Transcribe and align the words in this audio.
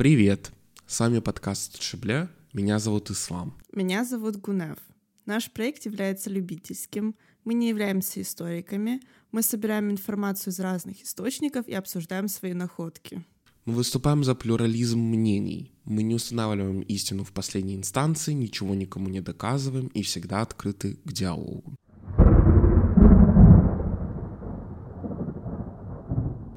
Привет! 0.00 0.50
С 0.86 0.98
вами 1.00 1.18
подкаст 1.18 1.82
Шибля. 1.82 2.30
Меня 2.54 2.78
зовут 2.78 3.10
Ислам. 3.10 3.52
Меня 3.70 4.02
зовут 4.02 4.36
Гунев. 4.36 4.78
Наш 5.26 5.50
проект 5.50 5.84
является 5.84 6.30
любительским. 6.30 7.14
Мы 7.44 7.52
не 7.52 7.68
являемся 7.68 8.22
историками. 8.22 9.02
Мы 9.30 9.42
собираем 9.42 9.90
информацию 9.90 10.54
из 10.54 10.60
разных 10.60 11.02
источников 11.02 11.68
и 11.68 11.74
обсуждаем 11.74 12.28
свои 12.28 12.54
находки. 12.54 13.22
Мы 13.66 13.74
выступаем 13.74 14.24
за 14.24 14.34
плюрализм 14.34 14.98
мнений. 14.98 15.70
Мы 15.84 16.02
не 16.02 16.14
устанавливаем 16.14 16.80
истину 16.80 17.22
в 17.24 17.32
последней 17.32 17.74
инстанции, 17.74 18.32
ничего 18.32 18.74
никому 18.74 19.10
не 19.10 19.20
доказываем 19.20 19.88
и 19.88 20.02
всегда 20.02 20.40
открыты 20.40 20.96
к 21.04 21.12
диалогу. 21.12 21.74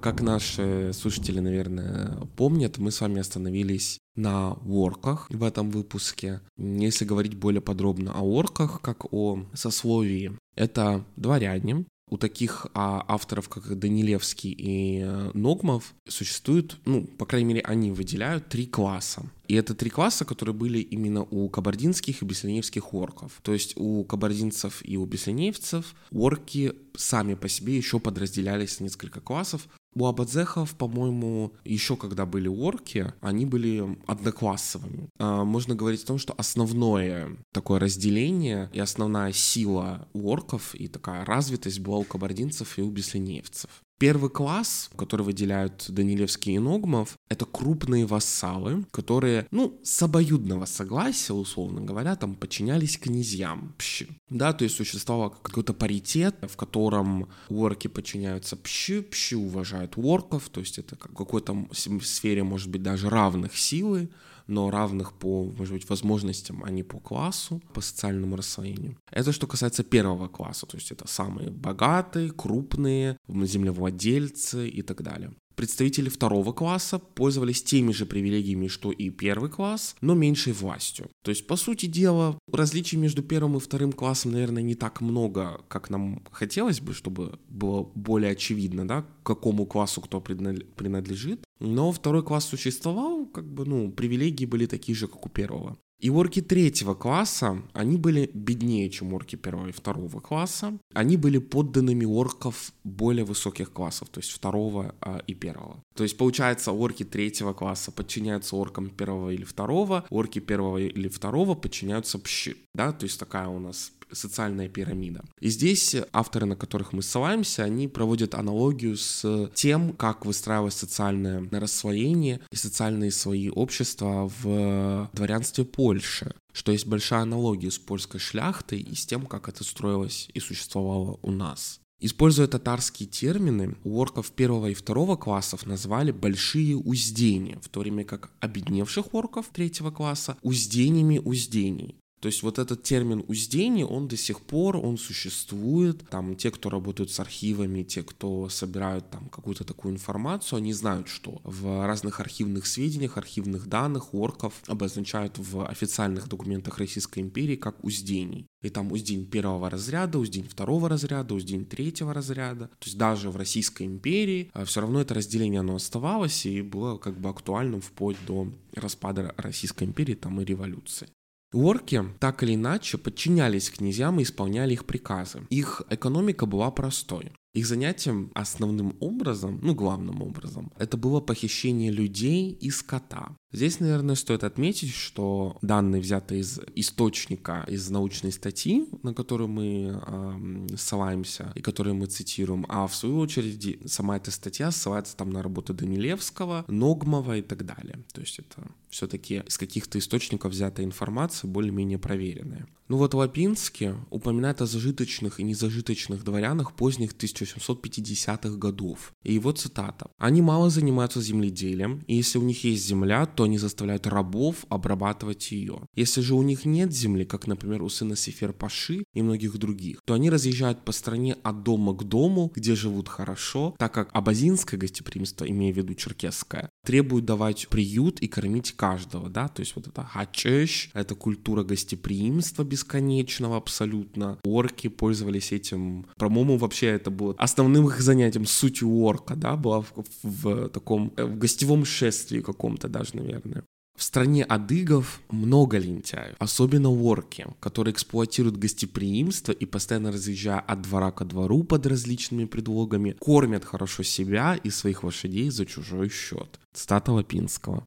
Как 0.04 0.20
наши 0.20 0.92
слушатели, 0.94 1.40
наверное, 1.40 2.18
помнят, 2.36 2.78
мы 2.78 2.92
с 2.92 3.00
вами 3.00 3.22
остановились 3.22 4.00
на 4.18 4.50
ворках 4.56 5.28
в 5.30 5.42
этом 5.42 5.72
выпуске. 5.72 6.42
Если 6.58 7.06
говорить 7.06 7.36
более 7.36 7.62
подробно 7.62 8.12
о 8.12 8.22
ворках, 8.22 8.82
как 8.82 9.14
о 9.14 9.46
сословии, 9.54 10.38
это 10.58 11.06
дворяне, 11.16 11.86
у 12.10 12.18
таких 12.18 12.68
а, 12.74 13.06
авторов, 13.08 13.48
как 13.48 13.80
Данилевский 13.80 14.52
и 14.52 15.00
э, 15.00 15.32
Ногмов, 15.34 15.96
существует, 16.08 16.78
ну, 16.86 17.06
по 17.06 17.26
крайней 17.26 17.48
мере, 17.48 17.62
они 17.62 17.92
выделяют 17.92 18.50
три 18.50 18.68
класса. 18.68 19.24
И 19.48 19.56
это 19.56 19.74
три 19.74 19.90
класса, 19.90 20.26
которые 20.26 20.54
были 20.54 20.80
именно 20.80 21.24
у 21.24 21.48
кабардинских 21.48 22.22
и 22.22 22.26
беслинеевских 22.26 22.94
орков. 22.94 23.40
То 23.42 23.54
есть 23.54 23.74
у 23.78 24.04
кабардинцев 24.04 24.82
и 24.84 24.98
у 24.98 25.06
беслинеевцев 25.06 25.96
орки 26.12 26.74
сами 26.96 27.36
по 27.36 27.48
себе 27.48 27.78
еще 27.78 28.00
подразделялись 28.00 28.80
на 28.80 28.84
несколько 28.84 29.22
классов. 29.22 29.68
У 29.96 30.06
абадзехов, 30.08 30.76
по-моему, 30.76 31.54
еще 31.64 31.96
когда 31.96 32.26
были 32.26 32.48
орки, 32.48 33.14
они 33.22 33.46
были 33.46 33.98
одноклассовыми. 34.08 35.10
А, 35.20 35.44
можно 35.44 35.76
говорить 35.76 36.04
о 36.04 36.08
том, 36.08 36.18
что 36.18 36.34
основное 36.34 37.38
такое 37.52 37.80
разделение 37.80 38.70
и 38.74 38.80
основная 38.80 39.32
сила 39.34 40.08
у 40.14 40.30
орков 40.30 40.74
и 40.76 40.88
такая 40.88 41.26
развитость 41.26 41.80
была 41.80 41.98
у 41.98 42.04
кабардинцев 42.04 42.78
и 42.78 42.82
у 42.82 42.90
беслинеевцев. 42.90 43.83
Первый 44.00 44.30
класс, 44.30 44.90
который 44.98 45.22
выделяют 45.22 45.86
Данилевский 45.88 46.56
и 46.56 46.60
Ногмов, 46.60 47.18
это 47.30 47.46
крупные 47.46 48.06
вассалы, 48.06 48.86
которые, 48.92 49.48
ну, 49.52 49.80
с 49.84 50.02
обоюдного 50.02 50.66
согласия, 50.66 51.34
условно 51.34 51.82
говоря, 51.82 52.16
там 52.16 52.36
подчинялись 52.36 52.98
князьям. 52.98 53.74
Пщи. 53.78 54.08
Да, 54.30 54.54
то 54.54 54.64
есть 54.64 54.76
существовал 54.76 55.30
какой-то 55.30 55.74
паритет, 55.74 56.36
в 56.42 56.56
котором 56.58 57.30
орки 57.50 57.88
подчиняются 57.88 58.58
пщи, 58.58 59.02
пщи 59.02 59.36
уважают 59.36 59.94
орков, 59.96 60.50
то 60.50 60.60
есть 60.60 60.80
это 60.80 60.96
в 60.96 61.16
какой-то 61.16 61.68
сфере, 61.72 62.44
может 62.44 62.70
быть, 62.70 62.84
даже 62.84 63.10
равных 63.10 63.58
силы 63.58 64.10
но 64.48 64.70
равных 64.70 65.14
по, 65.14 65.46
может 65.58 65.74
быть, 65.74 65.90
возможностям, 65.90 66.64
а 66.64 66.72
не 66.72 66.84
по 66.84 67.00
классу, 67.00 67.62
по 67.74 67.82
социальному 67.82 68.36
расслоению. 68.36 68.98
Это 69.12 69.32
что 69.32 69.48
касается 69.48 69.84
первого 69.84 70.28
класса, 70.28 70.66
то 70.66 70.78
есть 70.78 70.92
это 70.92 71.08
самые 71.08 71.50
богатые, 71.50 72.32
крупные, 72.32 73.18
землевладельцы 73.28 74.68
и 74.68 74.82
так 74.82 75.02
далее. 75.02 75.32
Представители 75.56 76.10
второго 76.10 76.52
класса 76.52 76.98
пользовались 76.98 77.62
теми 77.62 77.92
же 77.92 78.08
привилегиями, 78.08 78.68
что 78.68 78.92
и 78.92 79.12
первый 79.12 79.52
класс, 79.52 79.96
но 80.02 80.16
меньшей 80.16 80.52
властью. 80.52 81.12
То 81.22 81.30
есть, 81.30 81.46
по 81.46 81.58
сути 81.58 81.86
дела, 81.86 82.40
различий 82.52 82.98
между 82.98 83.22
первым 83.22 83.58
и 83.58 83.60
вторым 83.60 83.92
классом, 83.92 84.32
наверное, 84.32 84.64
не 84.64 84.74
так 84.74 85.00
много, 85.00 85.62
как 85.68 85.92
нам 85.92 86.24
хотелось 86.32 86.82
бы, 86.82 86.94
чтобы 86.94 87.38
было 87.50 87.88
более 87.94 88.32
очевидно, 88.32 88.88
да, 88.88 89.04
к 89.04 89.28
какому 89.28 89.68
классу 89.68 90.02
кто 90.02 90.20
принадлежит. 90.22 91.44
Но 91.64 91.94
второй 91.94 92.24
класс 92.24 92.46
существовал, 92.46 93.26
как 93.26 93.46
бы, 93.46 93.66
ну, 93.66 93.90
привилегии 93.90 94.46
были 94.46 94.66
такие 94.66 94.96
же, 94.96 95.08
как 95.08 95.26
у 95.26 95.30
первого. 95.30 95.78
И 96.04 96.10
орки 96.10 96.42
третьего 96.42 96.96
класса, 96.96 97.64
они 97.72 97.96
были 97.96 98.30
беднее, 98.34 98.90
чем 98.90 99.14
орки 99.14 99.38
первого 99.38 99.68
и 99.70 99.72
второго 99.72 100.20
класса. 100.20 100.78
Они 100.94 101.16
были 101.16 101.38
подданными 101.38 102.04
орков 102.04 102.74
более 102.84 103.24
высоких 103.24 103.72
классов, 103.72 104.10
то 104.10 104.20
есть 104.20 104.32
второго 104.32 104.96
а, 105.00 105.22
и 105.26 105.34
первого. 105.34 105.82
То 105.96 106.04
есть, 106.04 106.18
получается, 106.18 106.74
орки 106.74 107.06
третьего 107.06 107.54
класса 107.54 107.94
подчиняются 107.94 108.58
оркам 108.58 108.90
первого 108.90 109.30
или 109.30 109.46
второго, 109.46 110.04
орки 110.10 110.40
первого 110.40 110.80
или 110.80 111.08
второго 111.08 111.56
подчиняются 111.56 112.20
пщи. 112.20 112.58
Да, 112.74 112.92
то 112.92 113.06
есть 113.06 113.18
такая 113.18 113.48
у 113.48 113.60
нас 113.60 113.94
социальная 114.14 114.70
пирамида. 114.70 115.24
И 115.40 115.50
здесь 115.50 115.96
авторы, 116.12 116.46
на 116.46 116.56
которых 116.56 116.94
мы 116.94 117.02
ссылаемся, 117.02 117.64
они 117.64 117.88
проводят 117.88 118.36
аналогию 118.36 118.98
с 118.98 119.50
тем, 119.54 119.94
как 119.94 120.26
выстраивалось 120.26 120.76
социальное 120.76 121.48
расслоение 121.52 122.40
и 122.52 122.56
социальные 122.56 123.12
свои 123.12 123.50
общества 123.50 124.32
в 124.42 125.10
дворянстве 125.14 125.66
Польши 125.66 126.34
что 126.54 126.72
есть 126.72 126.86
большая 126.86 127.22
аналогия 127.22 127.72
с 127.72 127.80
польской 127.80 128.20
шляхтой 128.20 128.80
и 128.80 128.96
с 128.96 129.06
тем, 129.06 129.26
как 129.26 129.50
это 129.50 129.64
строилось 129.64 130.30
и 130.34 130.40
существовало 130.40 131.20
у 131.24 131.32
нас. 131.32 131.82
Используя 132.00 132.48
татарские 132.48 133.08
термины, 133.08 133.78
у 133.86 133.98
орков 133.98 134.32
первого 134.32 134.68
и 134.68 134.74
второго 134.74 135.16
классов 135.16 135.66
назвали 135.66 136.12
большие 136.12 136.76
уздения, 136.76 137.58
в 137.62 137.70
то 137.70 137.80
время 137.80 138.04
как 138.04 138.30
обедневших 138.42 139.14
орков 139.14 139.48
третьего 139.54 139.90
класса 139.90 140.38
уздениями 140.42 141.20
уздений. 141.20 141.96
То 142.24 142.28
есть 142.28 142.42
вот 142.42 142.58
этот 142.58 142.84
термин 142.84 143.26
уздение, 143.28 143.86
он 143.86 144.08
до 144.08 144.16
сих 144.16 144.40
пор, 144.40 144.78
он 144.78 144.98
существует. 144.98 146.08
Там 146.10 146.38
те, 146.38 146.52
кто 146.52 146.70
работают 146.70 147.12
с 147.12 147.20
архивами, 147.20 147.84
те, 147.84 148.02
кто 148.02 148.48
собирают 148.48 149.10
там 149.10 149.28
какую-то 149.28 149.66
такую 149.66 149.94
информацию, 149.94 150.56
они 150.56 150.72
знают, 150.72 151.10
что 151.10 151.42
в 151.44 151.86
разных 151.86 152.22
архивных 152.22 152.66
сведениях, 152.66 153.18
архивных 153.18 153.68
данных 153.68 154.14
орков 154.14 154.54
обозначают 154.68 155.38
в 155.38 155.68
официальных 155.68 156.30
документах 156.30 156.78
Российской 156.78 157.20
империи 157.20 157.58
как 157.58 157.84
уздений. 157.84 158.48
И 158.62 158.70
там 158.70 158.94
уздень 158.94 159.26
первого 159.26 159.70
разряда, 159.70 160.18
уздень 160.18 160.48
второго 160.48 160.88
разряда, 160.88 161.34
уздень 161.34 161.66
третьего 161.66 162.14
разряда. 162.14 162.68
То 162.80 162.86
есть 162.86 162.98
даже 162.98 163.32
в 163.32 163.36
Российской 163.36 163.84
империи 163.84 164.50
а, 164.54 164.64
все 164.64 164.80
равно 164.80 165.02
это 165.02 165.14
разделение 165.14 165.60
оно 165.60 165.76
оставалось 165.76 166.46
и 166.46 166.62
было 166.62 166.98
как 166.98 167.20
бы 167.20 167.28
актуальным 167.28 167.82
вплоть 167.82 168.16
до 168.26 168.48
распада 168.74 169.36
Российской 169.36 169.84
империи 169.84 170.16
там 170.16 170.40
и 170.40 170.46
революции. 170.46 171.10
Орки 171.54 172.04
так 172.20 172.44
или 172.44 172.56
иначе 172.56 172.98
подчинялись 172.98 173.70
князьям 173.70 174.20
и 174.20 174.24
исполняли 174.24 174.74
их 174.74 174.86
приказы. 174.86 175.46
Их 175.50 175.84
экономика 175.90 176.46
была 176.46 176.72
простой. 176.72 177.32
Их 177.54 177.68
занятием 177.68 178.32
основным 178.34 178.96
образом, 179.00 179.60
ну 179.62 179.76
главным 179.76 180.24
образом, 180.24 180.72
это 180.80 180.98
было 180.98 181.20
похищение 181.20 181.92
людей 181.92 182.52
и 182.52 182.72
скота. 182.72 183.36
Здесь, 183.52 183.80
наверное, 183.80 184.16
стоит 184.16 184.44
отметить, 184.44 184.92
что 184.92 185.58
данные 185.62 186.02
взяты 186.02 186.40
из 186.40 186.60
источника, 186.74 187.64
из 187.68 187.92
научной 187.92 188.32
статьи, 188.32 188.88
на 189.04 189.14
которую 189.14 189.50
мы 189.50 190.02
э, 190.04 190.76
ссылаемся 190.76 191.52
и 191.54 191.62
которую 191.62 191.94
мы 191.94 192.08
цитируем, 192.08 192.66
а 192.70 192.88
в 192.88 192.96
свою 192.96 193.20
очередь 193.20 193.92
сама 193.92 194.18
эта 194.18 194.32
статья 194.32 194.72
ссылается 194.72 195.16
там 195.16 195.30
на 195.30 195.44
работы 195.44 195.74
Данилевского, 195.74 196.66
Ногмова 196.68 197.38
и 197.38 197.44
так 197.44 197.64
далее. 197.64 198.04
То 198.14 198.22
есть 198.22 198.40
это 198.40 198.68
все-таки 198.90 199.44
из 199.48 199.60
каких-то 199.60 200.00
источников 200.00 200.54
взятая 200.54 200.88
информация, 200.88 201.48
более-менее 201.48 202.00
проверенная. 202.00 202.68
Ну 202.94 203.00
вот 203.00 203.16
Лапинский 203.16 203.96
упоминает 204.12 204.62
о 204.62 204.68
зажиточных 204.68 205.40
и 205.40 205.44
незажиточных 205.44 206.24
дворянах 206.24 206.76
поздних 206.76 207.14
1750-х 207.14 208.56
годов. 208.58 209.16
И 209.24 209.34
его 209.34 209.52
цитата. 209.52 210.12
«Они 210.20 210.44
мало 210.44 210.70
занимаются 210.70 211.20
земледелием, 211.20 212.04
и 212.06 212.16
если 212.16 212.38
у 212.38 212.44
них 212.44 212.64
есть 212.64 212.86
земля, 212.86 213.26
то 213.26 213.46
они 213.46 213.58
заставляют 213.58 214.06
рабов 214.06 214.66
обрабатывать 214.70 215.52
ее. 215.52 215.88
Если 215.96 216.22
же 216.22 216.36
у 216.36 216.44
них 216.44 216.66
нет 216.66 216.94
земли, 216.94 217.26
как, 217.26 217.48
например, 217.48 217.82
у 217.82 217.90
сына 217.90 218.16
Сефер 218.16 218.54
Паши 218.54 219.06
и 219.16 219.24
многих 219.24 219.58
других, 219.58 220.00
то 220.06 220.14
они 220.14 220.30
разъезжают 220.30 220.86
по 220.86 220.92
стране 220.92 221.36
от 221.42 221.64
дома 221.64 221.96
к 221.96 222.04
дому, 222.04 222.52
где 222.54 222.76
живут 222.76 223.10
хорошо, 223.10 223.74
так 223.80 223.92
как 223.92 224.10
абазинское 224.14 224.80
гостеприимство, 224.80 225.46
имея 225.46 225.74
в 225.74 225.78
виду 225.78 225.96
черкесское, 225.96 226.70
требует 226.86 227.26
давать 227.26 227.68
приют 227.70 228.20
и 228.20 228.28
кормить 228.28 228.74
каждого, 228.74 229.30
да, 229.30 229.48
то 229.48 229.62
есть 229.62 229.76
вот 229.76 229.88
это 229.88 230.04
хачеш, 230.04 230.92
это 230.94 231.16
культура 231.16 231.64
гостеприимства 231.64 232.64
бесконечного 232.84 233.58
абсолютно. 233.58 234.38
Орки 234.44 234.90
пользовались 234.90 235.52
этим, 235.52 236.06
по-моему, 236.18 236.58
вообще 236.58 236.88
это 236.88 237.12
было 237.12 237.36
основным 237.38 237.88
их 237.88 238.02
занятием, 238.02 238.46
сутью 238.46 238.90
орка, 239.04 239.36
да, 239.36 239.56
была 239.56 239.82
в, 239.82 239.94
в 240.24 240.70
таком, 240.70 241.12
э, 241.18 241.26
в 241.26 241.38
гостевом 241.38 241.86
шествии 241.86 242.42
каком-то 242.42 242.88
даже, 242.88 243.16
наверное. 243.16 243.64
В 243.96 244.02
стране 244.02 244.44
адыгов 244.44 245.22
много 245.30 245.78
лентяев, 245.78 246.36
особенно 246.40 246.90
ворки, 246.90 247.46
которые 247.60 247.94
эксплуатируют 247.94 248.58
гостеприимство 248.58 249.52
и 249.52 249.66
постоянно 249.66 250.12
разъезжая 250.12 250.60
от 250.60 250.82
двора 250.82 251.12
ко 251.12 251.26
двору 251.26 251.64
под 251.64 251.86
различными 251.86 252.46
предлогами, 252.46 253.16
кормят 253.20 253.66
хорошо 253.66 254.04
себя 254.04 254.56
и 254.64 254.72
своих 254.72 255.04
лошадей 255.04 255.52
за 255.52 255.66
чужой 255.66 256.10
счет. 256.10 256.60
Цитата 256.74 257.12
Лапинского. 257.12 257.86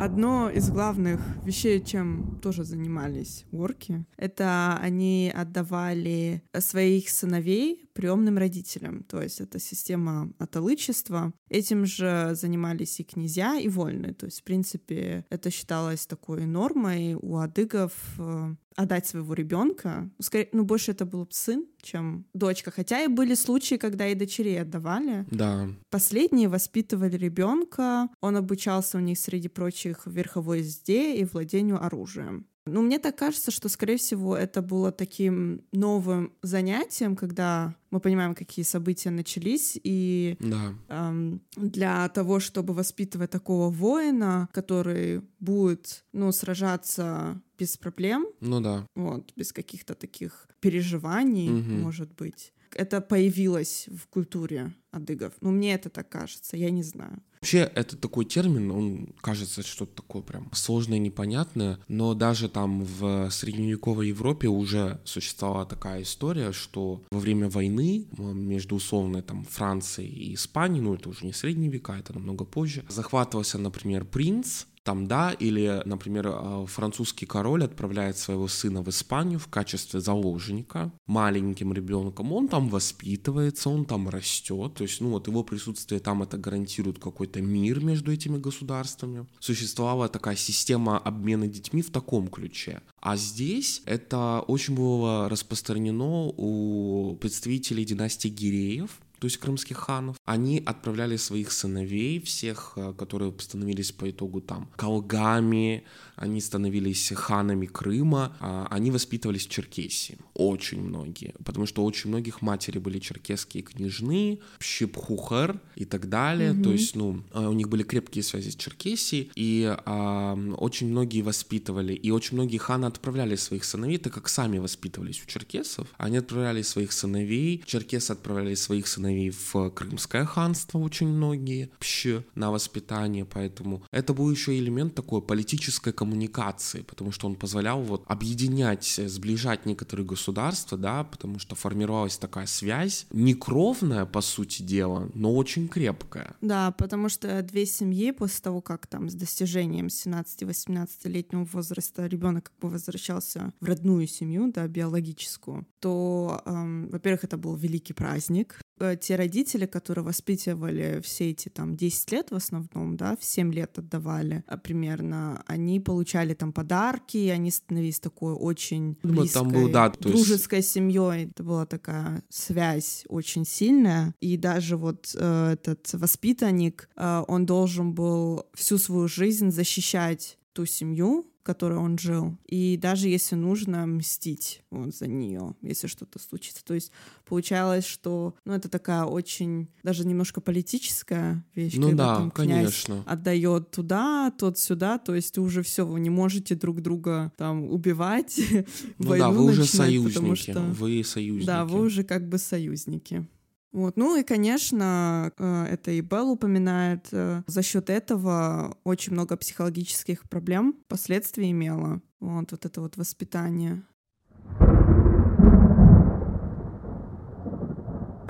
Одно 0.00 0.48
из 0.48 0.70
главных 0.70 1.20
вещей, 1.44 1.78
чем 1.84 2.38
тоже 2.40 2.64
занимались 2.64 3.44
орки, 3.52 4.06
это 4.16 4.78
они 4.80 5.30
отдавали 5.34 6.42
своих 6.58 7.10
сыновей 7.10 7.90
приемным 7.92 8.38
родителям, 8.38 9.04
то 9.04 9.20
есть 9.20 9.42
это 9.42 9.58
система 9.58 10.32
атолычества. 10.38 11.34
Этим 11.50 11.84
же 11.84 12.30
занимались 12.32 12.98
и 12.98 13.04
князья, 13.04 13.58
и 13.58 13.68
вольные, 13.68 14.14
то 14.14 14.24
есть, 14.24 14.40
в 14.40 14.44
принципе, 14.44 15.26
это 15.28 15.50
считалось 15.50 16.06
такой 16.06 16.46
нормой 16.46 17.14
у 17.20 17.36
адыгов 17.36 17.92
э, 18.18 18.54
отдать 18.80 19.06
своего 19.06 19.34
ребенка. 19.34 20.10
Скорее, 20.20 20.48
ну, 20.52 20.64
больше 20.64 20.92
это 20.92 21.04
был 21.04 21.26
сын, 21.30 21.66
чем 21.82 22.24
дочка. 22.32 22.70
Хотя 22.70 23.04
и 23.04 23.08
были 23.08 23.34
случаи, 23.34 23.74
когда 23.76 24.08
и 24.08 24.14
дочерей 24.14 24.60
отдавали. 24.62 25.26
Да. 25.30 25.68
Последние 25.90 26.48
воспитывали 26.48 27.16
ребенка. 27.16 28.08
Он 28.20 28.36
обучался 28.36 28.96
у 28.96 29.00
них, 29.00 29.18
среди 29.18 29.48
прочих, 29.48 30.06
верховой 30.06 30.60
езде 30.60 31.16
и 31.16 31.24
владению 31.24 31.84
оружием. 31.84 32.46
Ну, 32.66 32.82
мне 32.82 32.98
так 32.98 33.16
кажется, 33.16 33.50
что, 33.50 33.68
скорее 33.68 33.96
всего, 33.96 34.36
это 34.36 34.62
было 34.62 34.92
таким 34.92 35.62
новым 35.72 36.32
занятием, 36.42 37.16
когда 37.16 37.74
мы 37.90 38.00
понимаем, 38.00 38.34
какие 38.34 38.64
события 38.64 39.10
начались, 39.10 39.78
и 39.82 40.36
да. 40.38 40.74
эм, 40.88 41.42
для 41.56 42.08
того, 42.10 42.38
чтобы 42.38 42.74
воспитывать 42.74 43.30
такого 43.30 43.70
воина, 43.70 44.48
который 44.52 45.22
будет, 45.40 46.04
ну, 46.12 46.30
сражаться 46.32 47.40
без 47.60 47.76
проблем, 47.76 48.26
ну 48.40 48.60
да, 48.60 48.86
вот, 48.96 49.32
без 49.36 49.52
каких-то 49.52 49.94
таких 49.94 50.48
переживаний, 50.60 51.50
угу. 51.50 51.70
может 51.70 52.12
быть, 52.14 52.52
это 52.74 53.00
появилось 53.00 53.88
в 53.88 54.06
культуре 54.08 54.72
адыгов. 54.92 55.32
Ну, 55.40 55.50
мне 55.50 55.74
это 55.74 55.88
так 55.90 56.08
кажется, 56.08 56.56
я 56.56 56.70
не 56.70 56.82
знаю. 56.82 57.22
Вообще, 57.40 57.70
это 57.74 57.96
такой 57.96 58.26
термин, 58.26 58.70
он 58.70 59.14
кажется 59.22 59.62
что-то 59.62 60.02
такое 60.02 60.20
прям 60.22 60.50
сложное, 60.52 60.98
непонятное, 60.98 61.78
но 61.88 62.14
даже 62.14 62.50
там 62.50 62.84
в 62.84 63.30
средневековой 63.30 64.08
Европе 64.08 64.48
уже 64.48 65.00
существовала 65.04 65.64
такая 65.64 66.02
история, 66.02 66.52
что 66.52 67.02
во 67.10 67.18
время 67.18 67.48
войны 67.48 68.06
между 68.18 68.76
условно 68.76 69.22
там 69.22 69.44
Францией 69.44 70.10
и 70.10 70.34
Испанией, 70.34 70.82
ну 70.82 70.94
это 70.94 71.08
уже 71.08 71.24
не 71.24 71.32
средние 71.32 71.70
века, 71.70 71.96
это 71.98 72.12
намного 72.12 72.44
позже, 72.44 72.84
захватывался, 72.88 73.56
например, 73.56 74.04
принц, 74.04 74.66
там 74.82 75.06
да, 75.06 75.32
или, 75.32 75.82
например, 75.84 76.28
а, 76.28 76.66
французский 76.66 77.26
король 77.26 77.64
отправляет 77.64 78.16
своего 78.16 78.48
сына 78.48 78.82
в 78.82 78.88
Испанию 78.88 79.38
в 79.38 79.48
качестве 79.48 80.00
заложника 80.00 80.90
маленьким 81.06 81.72
ребенком, 81.72 82.32
он 82.32 82.48
там 82.48 82.68
воспитывается, 82.68 83.68
он 83.68 83.84
там 83.84 84.08
растет, 84.08 84.74
то 84.74 84.84
есть, 84.84 85.00
ну 85.00 85.10
вот 85.10 85.26
его 85.26 85.44
присутствие 85.44 86.00
там 86.00 86.22
это 86.22 86.38
гарантирует 86.38 86.98
какой-то 86.98 87.40
мир 87.42 87.84
между 87.84 88.12
этими 88.12 88.38
государствами. 88.38 89.26
Существовала 89.38 90.08
такая 90.08 90.36
система 90.36 90.98
обмена 90.98 91.46
детьми 91.46 91.82
в 91.82 91.90
таком 91.90 92.28
ключе. 92.28 92.80
А 93.00 93.16
здесь 93.16 93.82
это 93.84 94.40
очень 94.46 94.74
было 94.74 95.28
распространено 95.28 96.32
у 96.36 97.16
представителей 97.20 97.84
династии 97.84 98.28
Гиреев, 98.28 99.00
то 99.20 99.26
есть 99.26 99.36
крымских 99.36 99.76
ханов, 99.76 100.16
они 100.24 100.62
отправляли 100.64 101.16
своих 101.16 101.52
сыновей, 101.52 102.20
всех, 102.20 102.72
э, 102.76 102.94
которые 102.98 103.34
становились 103.38 103.92
по 103.92 104.10
итогу 104.10 104.40
там 104.40 104.70
колгами, 104.76 105.84
они 106.16 106.40
становились 106.40 107.12
ханами 107.14 107.66
Крыма, 107.66 108.36
а 108.40 108.66
они 108.70 108.90
воспитывались 108.90 109.46
в 109.46 109.50
Черкесии, 109.50 110.18
очень 110.34 110.80
многие, 110.82 111.34
потому 111.44 111.66
что 111.66 111.84
очень 111.84 112.08
многих 112.08 112.40
матери 112.40 112.78
были 112.78 112.98
черкесские 112.98 113.62
княжны, 113.62 114.40
Щепхухар 114.58 115.60
и 115.76 115.84
так 115.84 116.08
далее, 116.08 116.52
mm-hmm. 116.52 116.62
то 116.62 116.72
есть, 116.72 116.96
ну, 116.96 117.22
э, 117.34 117.46
у 117.46 117.52
них 117.52 117.68
были 117.68 117.82
крепкие 117.82 118.24
связи 118.24 118.50
с 118.50 118.56
Черкесией, 118.56 119.30
и 119.34 119.76
а, 119.84 120.34
очень 120.56 120.88
многие 120.88 121.20
воспитывали, 121.20 121.92
и 121.92 122.10
очень 122.10 122.36
многие 122.38 122.58
ханы 122.58 122.86
отправляли 122.86 123.36
своих 123.36 123.64
сыновей, 123.64 123.98
так 123.98 124.14
как 124.14 124.28
сами 124.28 124.58
воспитывались 124.58 125.22
у 125.22 125.26
черкесов, 125.26 125.88
они 125.98 126.16
отправляли 126.16 126.62
своих 126.62 126.92
сыновей, 126.92 127.62
черкесы 127.66 128.12
отправляли 128.12 128.54
своих 128.54 128.86
сыновей 128.86 129.09
сыновей 129.10 129.30
в 129.30 129.70
Крымское 129.70 130.24
ханство 130.24 130.78
очень 130.78 131.08
многие 131.08 131.70
вообще 131.72 132.24
на 132.34 132.50
воспитание, 132.50 133.24
поэтому 133.24 133.82
это 133.92 134.14
был 134.14 134.30
еще 134.30 134.56
элемент 134.58 134.94
такой 134.94 135.22
политической 135.22 135.92
коммуникации, 135.92 136.82
потому 136.82 137.12
что 137.12 137.26
он 137.26 137.34
позволял 137.34 137.82
вот 137.82 138.04
объединять, 138.06 139.00
сближать 139.06 139.66
некоторые 139.66 140.06
государства, 140.06 140.78
да, 140.78 141.04
потому 141.04 141.38
что 141.38 141.54
формировалась 141.54 142.18
такая 142.18 142.46
связь, 142.46 143.06
не 143.10 143.34
кровная, 143.34 144.06
по 144.06 144.20
сути 144.20 144.62
дела, 144.62 145.10
но 145.14 145.34
очень 145.34 145.68
крепкая. 145.68 146.34
Да, 146.40 146.70
потому 146.72 147.08
что 147.08 147.42
две 147.42 147.66
семьи 147.66 148.12
после 148.12 148.42
того, 148.42 148.60
как 148.60 148.86
там 148.86 149.08
с 149.08 149.14
достижением 149.14 149.86
17-18-летнего 149.86 151.44
возраста 151.44 152.06
ребенок 152.06 152.44
как 152.44 152.58
бы 152.60 152.70
возвращался 152.70 153.52
в 153.60 153.64
родную 153.64 154.06
семью, 154.06 154.52
да, 154.52 154.66
биологическую, 154.66 155.66
то, 155.80 156.42
эм, 156.44 156.88
во-первых, 156.88 157.24
это 157.24 157.36
был 157.36 157.56
великий 157.56 157.92
праздник, 157.92 158.60
Э, 158.60 158.69
те 159.00 159.16
родители, 159.16 159.66
которые 159.66 160.04
воспитывали 160.04 161.00
все 161.02 161.30
эти 161.30 161.48
там 161.48 161.76
10 161.76 162.12
лет 162.12 162.30
в 162.30 162.34
основном, 162.34 162.96
да, 162.96 163.16
в 163.16 163.24
7 163.24 163.52
лет 163.52 163.78
отдавали 163.78 164.44
а, 164.46 164.56
примерно, 164.56 165.42
они 165.46 165.80
получали 165.80 166.34
там 166.34 166.52
подарки, 166.52 167.28
они 167.28 167.50
становились 167.50 168.00
такой 168.00 168.34
очень 168.34 168.96
близкой, 169.02 169.34
там 169.34 169.48
был, 169.48 169.68
да, 169.68 169.90
дружеской 169.90 170.58
есть... 170.58 170.70
семьей. 170.70 171.30
Это 171.30 171.42
была 171.42 171.66
такая 171.66 172.22
связь 172.28 173.04
очень 173.08 173.44
сильная. 173.44 174.14
И 174.20 174.36
даже 174.36 174.76
вот 174.76 175.14
э, 175.14 175.52
этот 175.52 175.92
воспитанник, 175.92 176.88
э, 176.96 177.24
он 177.28 177.46
должен 177.46 177.92
был 177.92 178.46
всю 178.54 178.78
свою 178.78 179.08
жизнь 179.08 179.50
защищать 179.50 180.38
ту 180.52 180.66
семью, 180.66 181.29
в 181.40 181.42
которой 181.42 181.78
он 181.78 181.98
жил. 181.98 182.36
И 182.46 182.76
даже 182.76 183.08
если 183.08 183.34
нужно 183.34 183.86
мстить 183.86 184.62
вот, 184.70 184.94
за 184.94 185.06
нее, 185.06 185.54
если 185.62 185.86
что-то 185.86 186.18
случится. 186.18 186.62
То 186.64 186.74
есть 186.74 186.92
получалось, 187.24 187.86
что 187.86 188.34
ну, 188.44 188.52
это 188.52 188.68
такая 188.68 189.04
очень 189.04 189.68
даже 189.82 190.06
немножко 190.06 190.42
политическая 190.42 191.42
вещь, 191.54 191.76
ну 191.76 191.88
когда 191.88 192.06
да, 192.06 192.16
там 192.16 192.30
конечно. 192.30 193.02
отдает 193.06 193.70
туда, 193.70 194.30
тот 194.38 194.58
сюда, 194.58 194.98
то 194.98 195.14
есть 195.14 195.38
уже 195.38 195.62
все, 195.62 195.86
вы 195.86 195.98
не 196.00 196.10
можете 196.10 196.54
друг 196.54 196.82
друга 196.82 197.32
там 197.38 197.64
убивать, 197.70 198.38
ну 198.98 199.16
да, 199.16 199.30
вы 199.30 199.44
уже 199.44 199.64
союзники, 199.64 200.34
что, 200.34 200.60
вы 200.60 201.02
союзники. 201.02 201.46
Да, 201.46 201.64
вы 201.64 201.80
уже 201.80 202.04
как 202.04 202.28
бы 202.28 202.36
союзники. 202.36 203.26
Вот. 203.72 203.96
Ну 203.96 204.16
и, 204.16 204.24
конечно, 204.24 205.32
э, 205.38 205.66
это 205.70 205.92
и 205.92 206.00
Белл 206.00 206.32
упоминает, 206.32 207.08
э, 207.12 207.42
за 207.46 207.62
счет 207.62 207.88
этого 207.88 208.76
очень 208.84 209.12
много 209.12 209.36
психологических 209.36 210.28
проблем 210.28 210.74
последствий 210.88 211.50
имело. 211.50 212.00
Вот, 212.18 212.50
вот 212.50 212.64
это 212.66 212.80
вот 212.80 212.96
воспитание. 212.96 213.82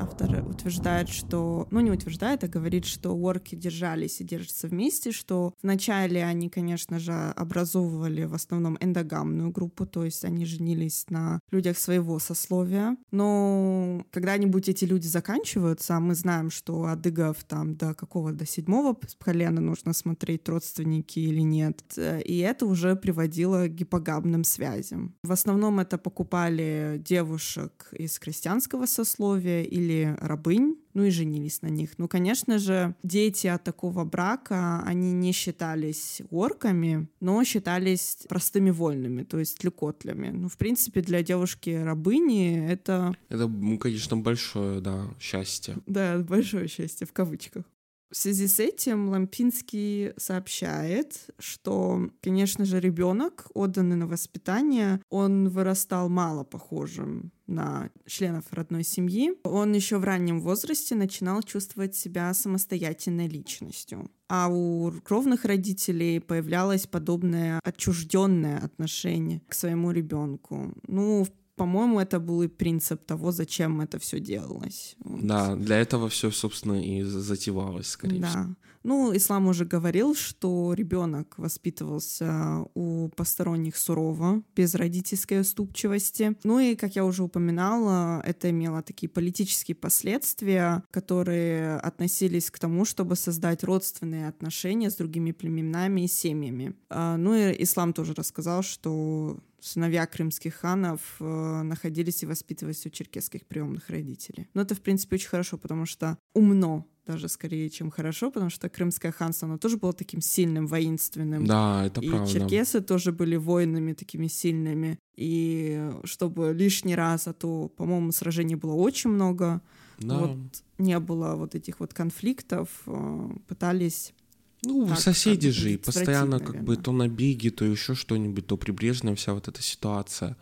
автор 0.01 0.45
утверждает, 0.61 1.09
что, 1.09 1.67
ну 1.71 1.81
не 1.81 1.91
утверждает, 1.91 2.45
а 2.45 2.49
говорит, 2.49 2.85
что 2.85 3.13
орки 3.13 3.55
держались 3.55 4.21
и 4.21 4.25
держатся 4.25 4.69
вместе, 4.69 5.11
что 5.11 5.55
вначале 5.63 6.23
они, 6.23 6.51
конечно 6.51 6.99
же, 6.99 7.13
образовывали 7.13 8.25
в 8.25 8.35
основном 8.35 8.77
эндогамную 8.81 9.51
группу, 9.51 9.87
то 9.87 10.05
есть 10.05 10.25
они 10.25 10.45
женились 10.45 11.07
на 11.09 11.41
людях 11.51 11.79
своего 11.79 12.19
сословия, 12.19 12.97
но 13.11 14.05
когда-нибудь 14.11 14.69
эти 14.69 14.85
люди 14.85 15.07
заканчиваются, 15.07 15.97
а 15.97 16.01
мы 16.01 16.15
знаем, 16.15 16.51
что 16.51 16.85
адыгов 16.85 17.43
там 17.45 17.75
до 17.75 17.95
какого, 17.95 18.33
до 18.33 18.45
седьмого 18.45 18.99
колена 19.19 19.61
нужно 19.61 19.95
смотреть, 19.95 20.49
родственники 20.49 21.21
или 21.21 21.41
нет, 21.41 21.83
и 21.97 22.39
это 22.39 22.67
уже 22.67 22.97
приводило 22.97 23.67
к 23.67 23.75
гипогамным 23.75 24.45
связям. 24.45 25.15
В 25.23 25.33
основном 25.33 25.81
это 25.81 25.97
покупали 25.97 27.01
девушек 27.03 27.89
из 27.93 28.19
крестьянского 28.19 28.85
сословия 28.87 29.63
или 29.63 30.17
рабынь, 30.51 30.77
ну 30.95 31.05
и 31.05 31.11
женились 31.11 31.63
на 31.63 31.69
них. 31.69 31.99
Ну, 31.99 32.09
конечно 32.09 32.59
же, 32.59 32.95
дети 33.03 33.47
от 33.47 33.65
такого 33.65 34.05
брака, 34.05 34.83
они 34.85 35.13
не 35.13 35.33
считались 35.33 36.23
орками, 36.31 37.09
но 37.21 37.45
считались 37.45 38.19
простыми 38.29 38.71
вольными, 38.71 39.23
то 39.23 39.39
есть 39.39 39.59
тлюкотлями. 39.59 40.31
Ну, 40.31 40.49
в 40.49 40.57
принципе, 40.57 41.01
для 41.01 41.23
девушки-рабыни 41.23 42.69
это... 42.69 43.15
Это, 43.29 43.51
конечно, 43.81 44.17
большое, 44.17 44.81
да, 44.81 45.15
счастье. 45.21 45.77
Да, 45.87 46.19
большое 46.19 46.69
счастье, 46.69 47.07
в 47.07 47.13
кавычках. 47.13 47.65
В 48.11 48.17
связи 48.17 48.49
с 48.49 48.59
этим 48.59 49.09
Лампинский 49.09 50.15
сообщает, 50.17 51.31
что, 51.39 52.11
конечно 52.21 52.65
же, 52.65 52.81
ребенок, 52.81 53.47
отданный 53.55 53.95
на 53.95 54.09
воспитание, 54.09 55.01
он 55.11 55.49
вырастал 55.49 56.09
мало 56.09 56.43
похожим 56.43 57.31
на 57.51 57.91
членов 58.07 58.45
родной 58.53 58.85
семьи. 58.85 59.33
Он 59.45 59.73
еще 59.73 59.99
в 59.99 60.05
раннем 60.05 60.41
возрасте 60.41 60.95
начинал 60.95 61.43
чувствовать 61.43 61.95
себя 61.95 62.33
самостоятельной 62.33 63.29
личностью. 63.29 64.11
А 64.29 64.49
у 64.49 64.93
кровных 65.05 65.45
родителей 65.45 66.21
появлялось 66.21 66.87
подобное 66.87 67.61
отчужденное 67.65 68.59
отношение 68.59 69.43
к 69.49 69.55
своему 69.55 69.91
ребенку. 69.91 70.73
Ну, 70.87 71.27
по-моему, 71.61 72.01
это 72.01 72.19
был 72.21 72.41
и 72.41 72.49
принцип 72.49 73.05
того, 73.05 73.33
зачем 73.33 73.83
это 73.83 73.99
все 73.99 74.19
делалось. 74.19 74.97
Да, 75.05 75.57
для 75.57 75.77
этого 75.77 76.09
все, 76.09 76.31
собственно, 76.31 76.83
и 76.83 77.03
затевалось, 77.03 77.89
скорее 77.89 78.21
да. 78.21 78.29
всего. 78.29 78.57
Ну, 78.83 79.15
ислам 79.15 79.47
уже 79.47 79.67
говорил, 79.67 80.15
что 80.15 80.73
ребенок 80.73 81.35
воспитывался 81.37 82.65
у 82.75 83.11
посторонних 83.11 83.77
сурово, 83.77 84.43
без 84.57 84.75
родительской 84.75 85.43
уступчивости. 85.43 86.35
Ну 86.45 86.59
и, 86.61 86.75
как 86.77 86.97
я 86.97 87.05
уже 87.05 87.23
упоминала, 87.23 88.23
это 88.25 88.49
имело 88.49 88.81
такие 88.83 89.11
политические 89.11 89.75
последствия, 89.75 90.83
которые 90.91 91.77
относились 91.77 92.51
к 92.51 92.59
тому, 92.59 92.87
чтобы 92.87 93.17
создать 93.17 93.65
родственные 93.65 94.29
отношения 94.29 94.91
с 94.91 94.97
другими 94.97 95.33
племенами 95.33 96.01
и 96.01 96.09
семьями. 96.09 96.75
А, 96.89 97.19
ну 97.19 97.35
и 97.35 97.63
ислам 97.63 97.93
тоже 97.93 98.15
рассказал, 98.15 98.63
что 98.63 99.41
сыновья 99.61 100.07
крымских 100.07 100.55
ханов 100.55 101.01
э, 101.21 101.63
находились 101.63 102.23
и 102.23 102.27
воспитывались 102.27 102.87
у 102.87 102.91
черкесских 102.91 103.47
приемных 103.47 103.89
родителей. 103.91 104.49
Но 104.55 104.63
это, 104.63 104.75
в 104.75 104.81
принципе, 104.81 105.17
очень 105.17 105.29
хорошо, 105.29 105.59
потому 105.59 105.87
что 105.87 106.19
умно 106.35 106.87
даже 107.07 107.29
скорее, 107.29 107.69
чем 107.71 107.91
хорошо, 107.91 108.31
потому 108.31 108.51
что 108.51 108.69
Крымское 108.69 109.11
ханство, 109.11 109.49
оно 109.49 109.59
тоже 109.59 109.77
было 109.79 109.93
таким 109.93 110.21
сильным, 110.21 110.67
воинственным. 110.67 111.45
Да, 111.45 111.87
это 111.87 112.01
и 112.01 112.09
правда. 112.09 112.31
И 112.31 112.33
черкесы 112.33 112.81
тоже 112.81 113.11
были 113.11 113.37
воинами 113.37 113.95
такими 113.95 114.29
сильными. 114.29 114.99
И 115.17 115.91
чтобы 116.05 116.53
лишний 116.53 116.95
раз, 116.95 117.27
а 117.27 117.33
то, 117.33 117.69
по-моему, 117.69 118.13
сражений 118.13 118.55
было 118.55 118.75
очень 118.75 119.11
много, 119.11 119.61
да. 119.99 120.19
вот 120.19 120.39
не 120.79 120.99
было 120.99 121.35
вот 121.35 121.55
этих 121.55 121.81
вот 121.81 121.93
конфликтов, 121.93 122.69
э, 122.87 123.31
пытались 123.49 124.15
ну, 124.63 124.87
так, 124.89 124.99
соседи 124.99 125.51
же, 125.51 125.73
и 125.73 125.77
постоянно 125.77 126.39
наверное. 126.39 126.53
как 126.53 126.65
бы 126.65 126.77
то 126.77 126.93
набеги, 126.93 127.49
то 127.49 127.65
еще 127.65 127.95
что-нибудь, 127.95 128.47
то 128.47 128.57
прибрежная 128.57 129.15
вся 129.15 129.35
вот 129.35 129.49
эта 129.49 129.63
ситуация. 129.63 130.37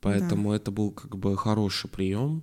Поэтому 0.00 0.50
да. 0.50 0.56
это 0.56 0.70
был 0.70 0.90
как 0.90 1.16
бы 1.16 1.36
хороший 1.36 1.88
прием 1.88 2.42